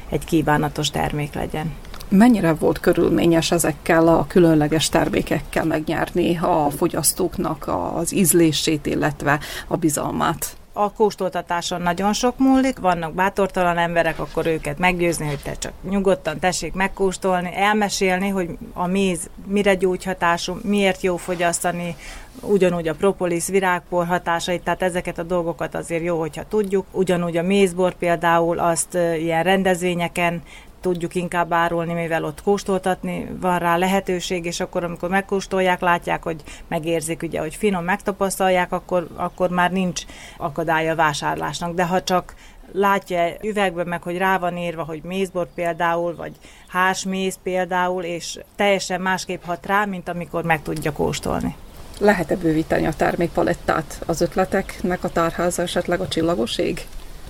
egy 0.09 0.26
kívánatos 0.26 0.89
termék 0.89 1.34
legyen. 1.34 1.74
Mennyire 2.09 2.53
volt 2.53 2.80
körülményes 2.80 3.51
ezekkel 3.51 4.07
a 4.07 4.26
különleges 4.28 4.89
termékekkel 4.89 5.65
megnyerni 5.65 6.38
a 6.38 6.70
fogyasztóknak 6.78 7.70
az 7.95 8.13
ízlését, 8.13 8.86
illetve 8.86 9.39
a 9.68 9.76
bizalmát? 9.76 10.57
A 10.80 10.91
kóstoltatáson 10.91 11.82
nagyon 11.82 12.13
sok 12.13 12.38
múlik, 12.38 12.80
vannak 12.80 13.13
bátortalan 13.13 13.78
emberek, 13.78 14.19
akkor 14.19 14.45
őket 14.45 14.78
meggyőzni, 14.78 15.25
hogy 15.28 15.39
te 15.43 15.53
csak 15.53 15.71
nyugodtan 15.89 16.39
tessék 16.39 16.73
megkóstolni, 16.73 17.49
elmesélni, 17.55 18.30
hogy 18.30 18.57
a 18.73 18.88
méz 18.88 19.30
mire 19.45 19.75
gyógyhatású, 19.75 20.57
miért 20.63 21.01
jó 21.01 21.17
fogyasztani, 21.17 21.95
ugyanúgy 22.41 22.88
a 22.88 22.93
propolis, 22.93 23.47
virágpor 23.47 24.05
hatásait, 24.05 24.63
tehát 24.63 24.82
ezeket 24.82 25.17
a 25.17 25.23
dolgokat 25.23 25.75
azért 25.75 26.03
jó, 26.03 26.19
hogyha 26.19 26.47
tudjuk. 26.47 26.86
Ugyanúgy 26.91 27.38
a 27.38 27.43
mézbor 27.43 27.93
például 27.93 28.59
azt 28.59 28.93
ilyen 28.93 29.43
rendezvényeken 29.43 30.41
tudjuk 30.88 31.16
inkább 31.16 31.54
árulni, 31.54 31.94
mivel 31.94 32.24
ott 32.24 32.44
kóstoltatni 32.44 33.28
van 33.40 33.60
rá 33.60 33.78
lehetőség, 33.78 34.46
és 34.46 34.60
akkor 34.60 34.84
amikor 34.84 35.10
megkóstolják, 35.10 35.80
látják, 35.80 36.24
hogy 36.24 36.44
megérzik, 36.68 37.24
ugye, 37.24 37.40
hogy 37.40 37.56
finom 37.56 37.84
megtapasztalják, 37.84 38.72
akkor, 38.72 39.08
akkor 39.16 39.50
már 39.50 39.72
nincs 39.72 40.02
akadálya 40.38 40.92
a 40.92 40.96
vásárlásnak. 40.96 41.76
De 41.76 41.86
ha 41.86 42.04
csak 42.04 42.36
látja 42.72 43.34
üvegben 43.44 43.88
meg, 43.88 44.02
hogy 44.02 44.18
rá 44.18 44.38
van 44.38 44.58
írva, 44.58 44.84
hogy 44.84 45.02
mézbor 45.04 45.48
például, 45.56 46.16
vagy 46.16 46.32
hásméz 46.68 47.40
például, 47.44 48.04
és 48.04 48.40
teljesen 48.56 49.02
másképp 49.02 49.44
hat 49.44 49.66
rá, 49.66 49.86
mint 49.86 50.10
amikor 50.10 50.44
meg 50.44 50.62
tudja 50.62 50.92
kóstolni. 50.92 51.56
Lehet-e 52.00 52.36
bővíteni 52.36 52.86
a 52.86 52.94
termékpalettát 52.94 54.02
az 54.06 54.22
ötleteknek 54.22 55.04
a 55.04 55.10
tárháza 55.10 55.62
esetleg 55.62 56.00
a 56.00 56.08
csillagoség? 56.08 56.86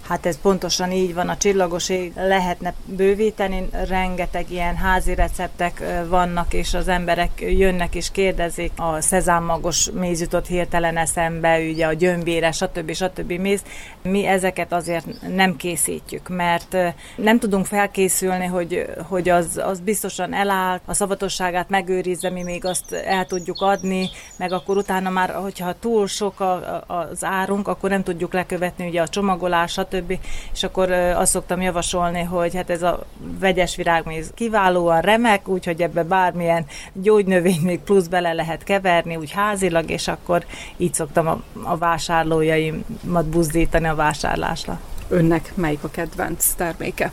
Hát 0.08 0.26
ez 0.26 0.42
pontosan 0.42 0.92
így 0.92 1.14
van, 1.14 1.30
a 1.30 1.38
csillagoség 1.38 2.12
lehetne 2.16 2.74
bővíteni, 2.86 3.70
rengeteg 3.88 4.52
ilyen 4.52 4.76
házi 4.76 5.16
receptek 5.16 5.84
vannak, 6.08 6.54
és 6.54 6.74
az 6.74 6.88
emberek 6.88 7.30
jönnek 7.42 7.96
és 7.96 8.12
kérdezik, 8.12 8.72
a 8.76 9.02
szezámmagos 9.02 9.90
méz 9.94 10.22
jutott 10.22 10.48
hirtelen 10.48 10.98
eszembe, 10.98 11.60
ugye 11.60 11.86
a 11.86 11.94
gyömbére, 11.94 12.52
stb. 12.52 12.94
stb. 12.94 13.32
méz. 13.32 13.62
Mi 14.02 14.26
ezeket 14.26 14.74
azért 14.74 15.06
nem 15.36 15.56
készítjük, 15.56 16.30
mert 16.30 16.78
nem 17.16 17.40
tudunk 17.40 17.66
felkészülni, 17.66 18.46
hogy, 18.46 18.86
hogy 19.08 19.30
az, 19.30 19.62
az 19.64 19.80
biztosan 19.80 20.34
eláll, 20.34 20.80
a 20.86 20.94
szavatosságát 20.94 21.70
megőrizze, 21.70 22.30
mi 22.30 22.44
még 22.44 22.66
azt 22.66 22.92
el 22.92 23.26
tudjuk 23.26 23.62
adni, 23.62 24.10
meg 24.38 24.52
akkor 24.52 24.78
utána 24.78 25.10
már, 25.10 25.30
hogyha 25.34 25.80
túl 25.80 26.08
sok 26.08 26.40
a, 26.40 26.84
az 26.88 27.24
árunk, 27.24 27.68
akkor 27.68 27.90
nem 27.90 28.04
tudjuk 28.04 28.34
lekövetni 28.34 28.88
ugye 28.88 29.02
a 29.02 29.08
csomagolás, 29.08 29.72
stb 29.72 29.96
stb. 29.98 30.20
És 30.54 30.64
akkor 30.64 30.92
azt 30.92 31.32
szoktam 31.32 31.62
javasolni, 31.62 32.22
hogy 32.22 32.56
hát 32.56 32.70
ez 32.70 32.84
a 32.84 33.06
vegyes 33.40 33.76
virágméz 33.76 34.32
kiválóan 34.36 35.02
remek, 35.02 35.48
úgyhogy 35.48 35.82
ebbe 35.82 36.04
bármilyen 36.04 36.66
gyógynövény 36.94 37.62
még 37.62 37.80
plusz 37.80 38.08
bele 38.08 38.34
lehet 38.34 38.64
keverni, 38.64 39.16
úgy 39.16 39.32
házilag, 39.32 39.90
és 39.90 40.08
akkor 40.08 40.46
így 40.78 40.94
szoktam 40.94 41.28
a, 41.28 41.42
a 41.64 41.78
vásárlójaimat 41.78 43.26
buzdítani 43.30 43.88
a 43.88 43.96
vásárlásra. 43.96 44.80
Önnek 45.10 45.52
melyik 45.56 45.84
a 45.84 45.90
kedvenc 45.90 46.54
terméke? 46.54 47.12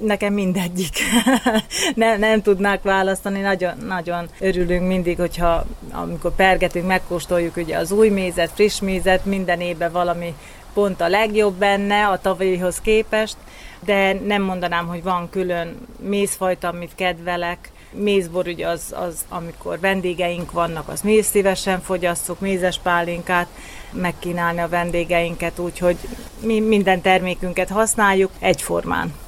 nekem 0.00 0.32
mindegyik. 0.32 0.98
nem, 1.94 2.18
nem 2.18 2.42
tudnák 2.42 2.82
választani, 2.82 3.40
nagyon, 3.40 3.76
nagyon 3.86 4.28
örülünk 4.40 4.86
mindig, 4.86 5.18
hogyha 5.18 5.64
amikor 5.92 6.34
pergetünk, 6.34 6.86
megkóstoljuk 6.86 7.56
ugye 7.56 7.76
az 7.76 7.92
új 7.92 8.08
mézet, 8.08 8.50
friss 8.54 8.80
mézet, 8.80 9.24
minden 9.24 9.60
évben 9.60 9.92
valami 9.92 10.34
pont 10.76 11.00
a 11.00 11.08
legjobb 11.08 11.54
benne 11.54 12.06
a 12.06 12.18
tavalyihoz 12.18 12.80
képest, 12.80 13.36
de 13.84 14.12
nem 14.12 14.42
mondanám, 14.42 14.86
hogy 14.86 15.02
van 15.02 15.30
külön 15.30 15.76
mézfajta, 16.00 16.68
amit 16.68 16.94
kedvelek. 16.94 17.70
Mézbor 17.92 18.46
ugye 18.46 18.68
az, 18.68 18.94
az, 18.96 19.24
amikor 19.28 19.80
vendégeink 19.80 20.52
vannak, 20.52 20.88
az 20.88 21.00
méz 21.00 21.26
szívesen 21.26 21.80
fogyasszuk, 21.80 22.40
mézes 22.40 22.78
pálinkát 22.78 23.48
megkínálni 23.92 24.60
a 24.60 24.68
vendégeinket, 24.68 25.58
úgyhogy 25.58 25.96
mi 26.40 26.60
minden 26.60 27.00
termékünket 27.00 27.68
használjuk 27.68 28.30
egyformán. 28.38 29.25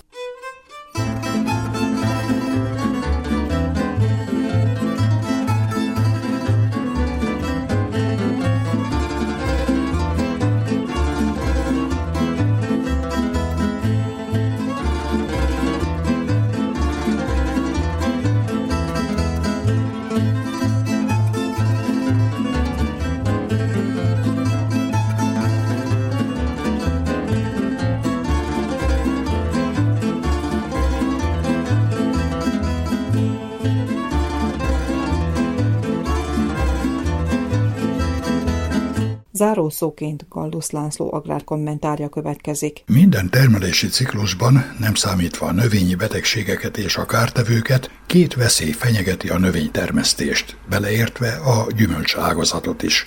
Zárószóként 39.38 40.26
Gallusz 40.28 40.70
László 40.70 41.12
agrárkommentárja 41.12 42.08
következik. 42.08 42.82
Minden 42.86 43.30
termelési 43.30 43.86
ciklusban, 43.86 44.74
nem 44.78 44.94
számítva 44.94 45.46
a 45.46 45.52
növényi 45.52 45.94
betegségeket 45.94 46.76
és 46.76 46.96
a 46.96 47.06
kártevőket, 47.06 47.90
két 48.06 48.34
veszély 48.34 48.70
fenyegeti 48.70 49.28
a 49.28 49.38
növénytermesztést, 49.38 50.56
beleértve 50.68 51.32
a 51.32 51.66
gyümölcs 51.76 52.16
ágazatot 52.16 52.82
is. 52.82 53.04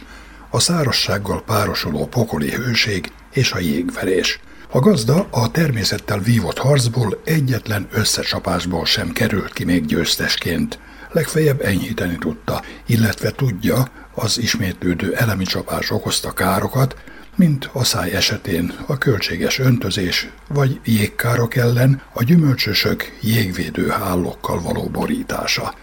A 0.49 0.59
szárassággal 0.59 1.43
párosuló 1.43 2.05
pokoli 2.05 2.49
hőség 2.49 3.11
és 3.33 3.51
a 3.51 3.59
jégverés. 3.59 4.39
A 4.69 4.79
gazda 4.79 5.27
a 5.31 5.51
természettel 5.51 6.19
vívott 6.19 6.57
harcból 6.57 7.21
egyetlen 7.25 7.87
összecsapásból 7.91 8.85
sem 8.85 9.11
került 9.11 9.53
ki 9.53 9.63
még 9.63 9.85
győztesként. 9.85 10.79
Legfeljebb 11.11 11.61
enyhíteni 11.61 12.17
tudta, 12.17 12.61
illetve 12.85 13.31
tudja, 13.31 13.87
az 14.13 14.39
ismétlődő 14.39 15.15
elemi 15.15 15.43
csapás 15.43 15.91
okozta 15.91 16.31
károkat, 16.31 16.95
mint 17.35 17.69
a 17.73 17.83
száj 17.83 18.11
esetén 18.11 18.73
a 18.85 18.97
költséges 18.97 19.59
öntözés 19.59 20.29
vagy 20.47 20.79
jégkárok 20.83 21.55
ellen 21.55 22.01
a 22.13 22.23
gyümölcsösök 22.23 23.17
jégvédő 23.21 23.87
hálókkal 23.87 24.61
való 24.61 24.83
borítása. 24.83 25.73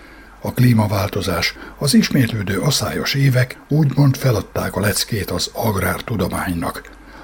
A 0.40 0.52
klímaváltozás, 0.52 1.54
az 1.78 1.94
ismétlődő 1.94 2.58
aszályos 2.60 3.14
évek 3.14 3.58
úgymond 3.68 4.16
feladták 4.16 4.76
a 4.76 4.80
leckét 4.80 5.30
az 5.30 5.50
agrártudománynak, 5.52 6.82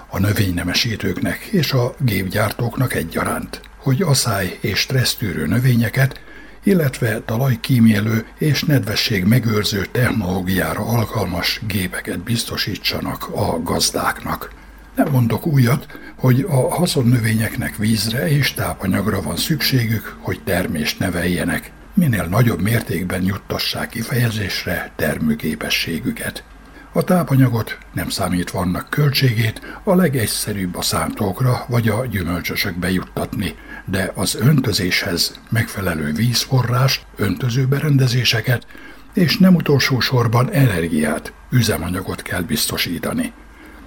a 0.08 0.18
növénynemesítőknek 0.18 1.38
és 1.38 1.72
a 1.72 1.94
gépgyártóknak 1.98 2.94
egyaránt, 2.94 3.60
hogy 3.76 4.02
asszály 4.02 4.58
és 4.60 4.78
stressztűrő 4.78 5.46
növényeket 5.46 6.20
illetve 6.64 7.20
talajkímélő 7.20 8.26
és 8.38 8.64
nedvesség 8.64 9.24
megőrző 9.24 9.86
technológiára 9.92 10.80
alkalmas 10.80 11.60
gépeket 11.66 12.18
biztosítsanak 12.18 13.28
a 13.34 13.62
gazdáknak. 13.62 14.50
Nem 14.96 15.10
mondok 15.10 15.46
újat, 15.46 15.86
hogy 16.16 16.46
a 16.48 16.74
haszonnövényeknek 16.74 17.76
vízre 17.76 18.28
és 18.28 18.52
tápanyagra 18.52 19.22
van 19.22 19.36
szükségük, 19.36 20.16
hogy 20.20 20.40
termést 20.44 20.98
neveljenek, 20.98 21.72
minél 21.94 22.24
nagyobb 22.24 22.60
mértékben 22.60 23.22
juttassák 23.22 23.88
kifejezésre 23.88 24.92
termőképességüket. 24.96 26.44
A 26.92 27.02
tápanyagot, 27.02 27.78
nem 27.92 28.08
számítva 28.08 28.58
annak 28.58 28.90
költségét, 28.90 29.60
a 29.84 29.94
legegyszerűbb 29.94 30.76
a 30.76 30.82
szántókra 30.82 31.64
vagy 31.68 31.88
a 31.88 32.06
gyümölcsösökbe 32.06 32.90
juttatni, 32.90 33.54
de 33.84 34.12
az 34.14 34.34
öntözéshez 34.34 35.40
megfelelő 35.50 36.12
vízforrást, 36.12 37.06
öntözőberendezéseket 37.16 38.66
és 39.14 39.38
nem 39.38 39.54
utolsó 39.54 40.00
sorban 40.00 40.50
energiát, 40.50 41.32
üzemanyagot 41.50 42.22
kell 42.22 42.42
biztosítani. 42.42 43.32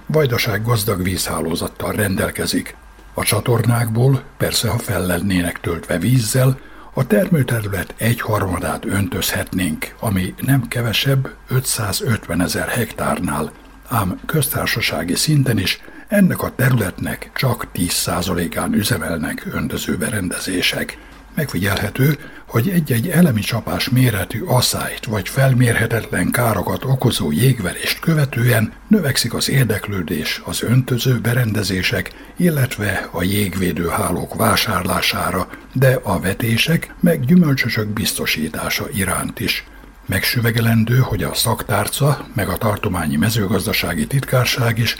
Vajdaság 0.06 0.64
gazdag 0.64 1.02
vízhálózattal 1.02 1.92
rendelkezik. 1.92 2.76
A 3.14 3.22
csatornákból, 3.22 4.22
persze 4.36 4.68
ha 4.68 4.78
fel 4.78 5.06
lennének 5.06 5.60
töltve 5.60 5.98
vízzel, 5.98 6.58
a 6.94 7.06
termőterület 7.06 7.94
egy 7.96 8.20
harmadát 8.20 8.84
öntözhetnénk, 8.84 9.94
ami 10.00 10.34
nem 10.40 10.68
kevesebb 10.68 11.30
550 11.48 12.40
ezer 12.40 12.68
hektárnál, 12.68 13.52
ám 13.88 14.20
köztársasági 14.26 15.14
szinten 15.14 15.58
is 15.58 15.80
ennek 16.08 16.42
a 16.42 16.52
területnek 16.56 17.30
csak 17.34 17.66
10%-án 17.74 18.74
üzemelnek 18.74 19.46
öntözőberendezések. 19.52 20.98
Megfigyelhető, 21.34 22.18
hogy 22.46 22.68
egy-egy 22.68 23.08
elemi 23.08 23.40
csapás 23.40 23.88
méretű 23.88 24.42
asszályt 24.42 25.04
vagy 25.04 25.28
felmérhetetlen 25.28 26.30
károkat 26.30 26.84
okozó 26.84 27.32
jégverést 27.32 28.00
követően 28.00 28.72
növekszik 28.88 29.34
az 29.34 29.50
érdeklődés 29.50 30.42
az 30.44 30.62
öntöző 30.62 31.18
berendezések, 31.18 32.12
illetve 32.36 33.08
a 33.10 33.22
jégvédőhálók 33.22 34.34
vásárlására, 34.34 35.48
de 35.72 35.98
a 36.02 36.20
vetések 36.20 36.94
meg 37.00 37.24
gyümölcsösök 37.24 37.88
biztosítása 37.88 38.84
iránt 38.94 39.40
is. 39.40 39.66
Megsüvegelendő, 40.06 40.96
hogy 40.96 41.22
a 41.22 41.34
szaktárca 41.34 42.26
meg 42.34 42.48
a 42.48 42.56
tartományi 42.56 43.16
mezőgazdasági 43.16 44.06
titkárság 44.06 44.78
is 44.78 44.96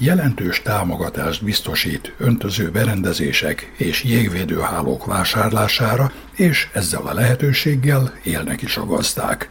jelentős 0.00 0.62
támogatást 0.62 1.44
biztosít 1.44 2.14
öntöző 2.18 2.70
berendezések 2.70 3.72
és 3.76 4.04
jégvédőhálók 4.04 5.04
vásárlására, 5.04 6.12
és 6.36 6.68
ezzel 6.72 7.02
a 7.02 7.14
lehetőséggel 7.14 8.14
élnek 8.22 8.62
is 8.62 8.76
a 8.76 8.86
gazdák. 8.86 9.50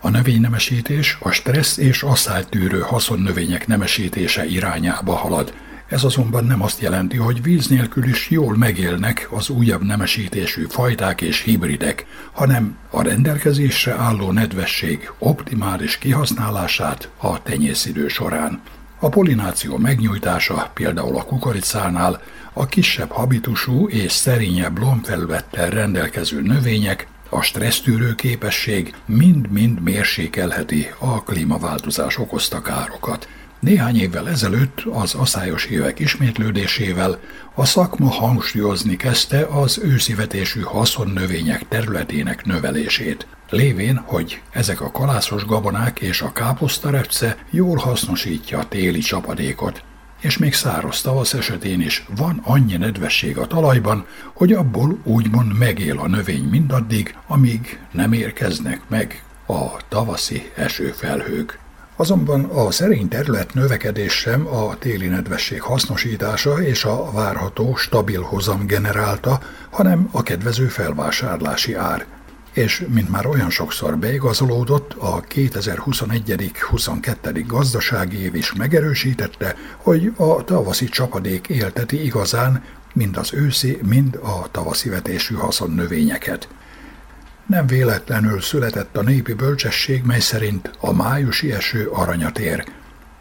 A 0.00 0.08
növénynemesítés 0.08 1.18
a 1.20 1.30
stressz 1.30 1.76
és 1.76 2.02
asszálytűrő 2.02 2.80
haszonnövények 2.80 3.66
nemesítése 3.66 4.46
irányába 4.46 5.14
halad. 5.14 5.54
Ez 5.88 6.04
azonban 6.04 6.44
nem 6.44 6.62
azt 6.62 6.80
jelenti, 6.80 7.16
hogy 7.16 7.42
víz 7.42 7.66
nélkül 7.66 8.04
is 8.04 8.30
jól 8.30 8.56
megélnek 8.56 9.28
az 9.30 9.48
újabb 9.48 9.84
nemesítésű 9.84 10.66
fajták 10.68 11.20
és 11.20 11.40
hibridek, 11.40 12.06
hanem 12.32 12.76
a 12.90 13.02
rendelkezésre 13.02 13.94
álló 13.94 14.32
nedvesség 14.32 15.10
optimális 15.18 15.98
kihasználását 15.98 17.10
a 17.16 17.42
tenyészidő 17.42 18.08
során. 18.08 18.60
A 19.02 19.08
polináció 19.08 19.76
megnyújtása 19.76 20.70
például 20.74 21.16
a 21.16 21.24
kukoricánál 21.24 22.22
a 22.52 22.66
kisebb 22.66 23.10
habitusú 23.10 23.88
és 23.88 24.12
szerényebb 24.12 24.78
lombfelülettel 24.78 25.70
rendelkező 25.70 26.42
növények 26.42 27.06
a 27.28 27.40
stressztűrő 27.40 28.14
képesség 28.14 28.94
mind-mind 29.06 29.80
mérsékelheti 29.80 30.90
a 30.98 31.22
klímaváltozás 31.22 32.18
okozta 32.18 32.60
károkat. 32.60 33.28
Néhány 33.60 33.96
évvel 33.96 34.28
ezelőtt 34.28 34.80
az 34.92 35.14
aszályos 35.14 35.64
évek 35.64 35.98
ismétlődésével 35.98 37.18
a 37.54 37.64
szakma 37.64 38.10
hangsúlyozni 38.10 38.96
kezdte 38.96 39.46
az 39.46 39.78
őszivetésű 39.78 40.60
haszonnövények 40.60 41.68
területének 41.68 42.44
növelését 42.44 43.26
lévén, 43.52 43.96
hogy 43.96 44.42
ezek 44.50 44.80
a 44.80 44.90
kalászos 44.90 45.44
gabonák 45.44 46.00
és 46.00 46.22
a 46.22 46.32
káposztarepce 46.32 47.36
jól 47.50 47.76
hasznosítja 47.76 48.58
a 48.58 48.68
téli 48.68 48.98
csapadékot, 48.98 49.82
és 50.20 50.38
még 50.38 50.54
száraz 50.54 51.00
tavasz 51.00 51.34
esetén 51.34 51.80
is 51.80 52.06
van 52.16 52.40
annyi 52.44 52.76
nedvesség 52.76 53.38
a 53.38 53.46
talajban, 53.46 54.06
hogy 54.34 54.52
abból 54.52 54.98
úgymond 55.04 55.58
megél 55.58 55.98
a 55.98 56.08
növény 56.08 56.44
mindaddig, 56.44 57.16
amíg 57.26 57.78
nem 57.92 58.12
érkeznek 58.12 58.80
meg 58.88 59.24
a 59.46 59.86
tavaszi 59.88 60.50
esőfelhők. 60.54 61.58
Azonban 61.96 62.44
a 62.44 62.70
szerény 62.70 63.08
terület 63.08 63.54
növekedés 63.54 64.12
sem 64.12 64.46
a 64.46 64.78
téli 64.78 65.06
nedvesség 65.06 65.60
hasznosítása 65.60 66.62
és 66.62 66.84
a 66.84 67.10
várható 67.10 67.76
stabil 67.76 68.22
hozam 68.22 68.66
generálta, 68.66 69.40
hanem 69.70 70.08
a 70.12 70.22
kedvező 70.22 70.66
felvásárlási 70.66 71.74
ár– 71.74 72.06
és 72.52 72.84
mint 72.88 73.08
már 73.08 73.26
olyan 73.26 73.50
sokszor 73.50 73.98
beigazolódott, 73.98 74.94
a 74.98 75.20
2021-22. 75.20 77.44
gazdasági 77.46 78.18
év 78.18 78.34
is 78.34 78.52
megerősítette, 78.52 79.56
hogy 79.76 80.12
a 80.16 80.44
tavaszi 80.44 80.84
csapadék 80.84 81.48
élteti 81.48 82.04
igazán 82.04 82.64
mind 82.92 83.16
az 83.16 83.34
őszi, 83.34 83.78
mind 83.82 84.18
a 84.22 84.50
tavaszi 84.50 84.88
vetésű 84.88 85.34
haszonnövényeket. 85.34 86.48
Nem 87.46 87.66
véletlenül 87.66 88.40
született 88.40 88.96
a 88.96 89.02
népi 89.02 89.32
bölcsesség, 89.32 90.02
mely 90.04 90.20
szerint 90.20 90.70
a 90.80 90.92
májusi 90.92 91.52
eső 91.52 91.86
aranyat 91.86 92.38
ér, 92.38 92.64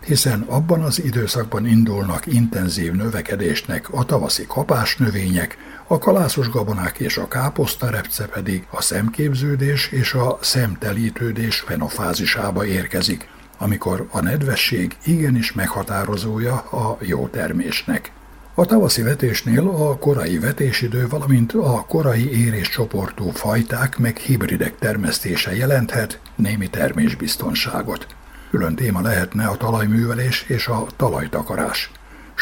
hiszen 0.06 0.42
abban 0.42 0.82
az 0.82 1.04
időszakban 1.04 1.68
indulnak 1.68 2.26
intenzív 2.26 2.92
növekedésnek 2.92 3.94
a 3.94 4.06
tavaszi 4.06 4.46
kapásnövények, 4.48 5.58
a 5.92 5.98
kalászos 5.98 6.50
gabonák 6.50 7.00
és 7.00 7.18
a 7.18 7.28
káposztarepce 7.28 8.26
pedig 8.26 8.68
a 8.70 8.82
szemképződés 8.82 9.88
és 9.88 10.14
a 10.14 10.38
szemtelítődés 10.42 11.60
fenofázisába 11.60 12.66
érkezik, 12.66 13.28
amikor 13.58 14.08
a 14.12 14.22
nedvesség 14.22 14.98
igenis 15.06 15.54
meghatározója 15.54 16.54
a 16.56 16.98
jó 17.02 17.28
termésnek. 17.28 18.12
A 18.56 18.66
tavaszi 18.66 19.02
vetésnél 19.02 19.68
a 19.68 19.98
korai 19.98 20.40
vetésidő, 20.40 21.08
valamint 21.08 21.54
a 21.54 21.86
korai 21.88 22.46
éréscsoportú 22.46 23.30
fajták 23.30 23.98
meg 23.98 24.18
hibridek 24.18 24.78
termesztése 24.78 25.56
jelenthet 25.56 26.20
némi 26.36 26.70
termésbiztonságot. 26.70 28.08
Külön 28.50 28.76
téma 28.76 29.02
lehetne 29.02 29.46
a 29.46 29.58
talajművelés 29.58 30.46
és 30.48 30.68
a 30.68 30.86
talajtakarás. 30.96 31.92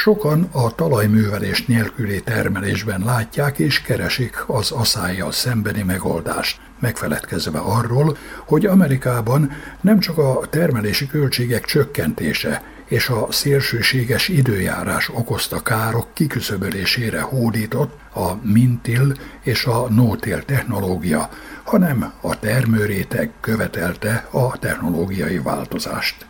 Sokan 0.01 0.49
a 0.51 0.75
talajművelés 0.75 1.65
nélküli 1.65 2.21
termelésben 2.23 3.03
látják 3.05 3.59
és 3.59 3.81
keresik 3.81 4.43
az 4.47 4.71
aszályjal 4.71 5.31
szembeni 5.31 5.81
megoldást, 5.83 6.61
megfeledkezve 6.79 7.59
arról, 7.59 8.17
hogy 8.45 8.65
Amerikában 8.65 9.51
nem 9.81 9.99
csak 9.99 10.17
a 10.17 10.39
termelési 10.49 11.07
költségek 11.07 11.65
csökkentése 11.65 12.63
és 12.85 13.09
a 13.09 13.27
szélsőséges 13.29 14.27
időjárás 14.27 15.09
okozta 15.09 15.61
károk 15.61 16.07
kiküszöbölésére 16.13 17.21
hódított 17.21 17.99
a 18.13 18.33
mintil 18.41 19.13
és 19.41 19.65
a 19.65 19.89
nótél 19.89 20.45
technológia, 20.45 21.29
hanem 21.63 22.13
a 22.21 22.39
termőréteg 22.39 23.31
követelte 23.39 24.27
a 24.31 24.57
technológiai 24.57 25.39
változást. 25.39 26.25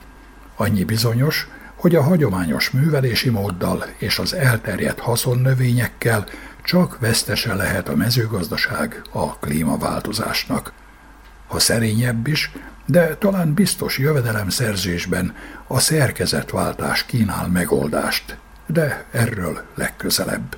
Annyi 0.55 0.83
bizonyos, 0.83 1.47
hogy 1.79 1.95
a 1.95 2.03
hagyományos 2.03 2.69
művelési 2.69 3.29
móddal 3.29 3.85
és 3.97 4.19
az 4.19 4.33
elterjedt 4.33 4.99
haszonnövényekkel 4.99 6.25
csak 6.63 6.99
vesztese 6.99 7.53
lehet 7.53 7.89
a 7.89 7.95
mezőgazdaság 7.95 9.01
a 9.11 9.37
klímaváltozásnak. 9.37 10.71
Ha 11.47 11.59
szerényebb 11.59 12.27
is, 12.27 12.51
de 12.85 13.15
talán 13.15 13.53
biztos 13.53 13.97
jövedelemszerzésben 13.97 15.35
a 15.67 15.79
szerkezetváltás 15.79 17.05
kínál 17.05 17.47
megoldást, 17.47 18.37
de 18.67 19.05
erről 19.11 19.61
legközelebb. 19.75 20.57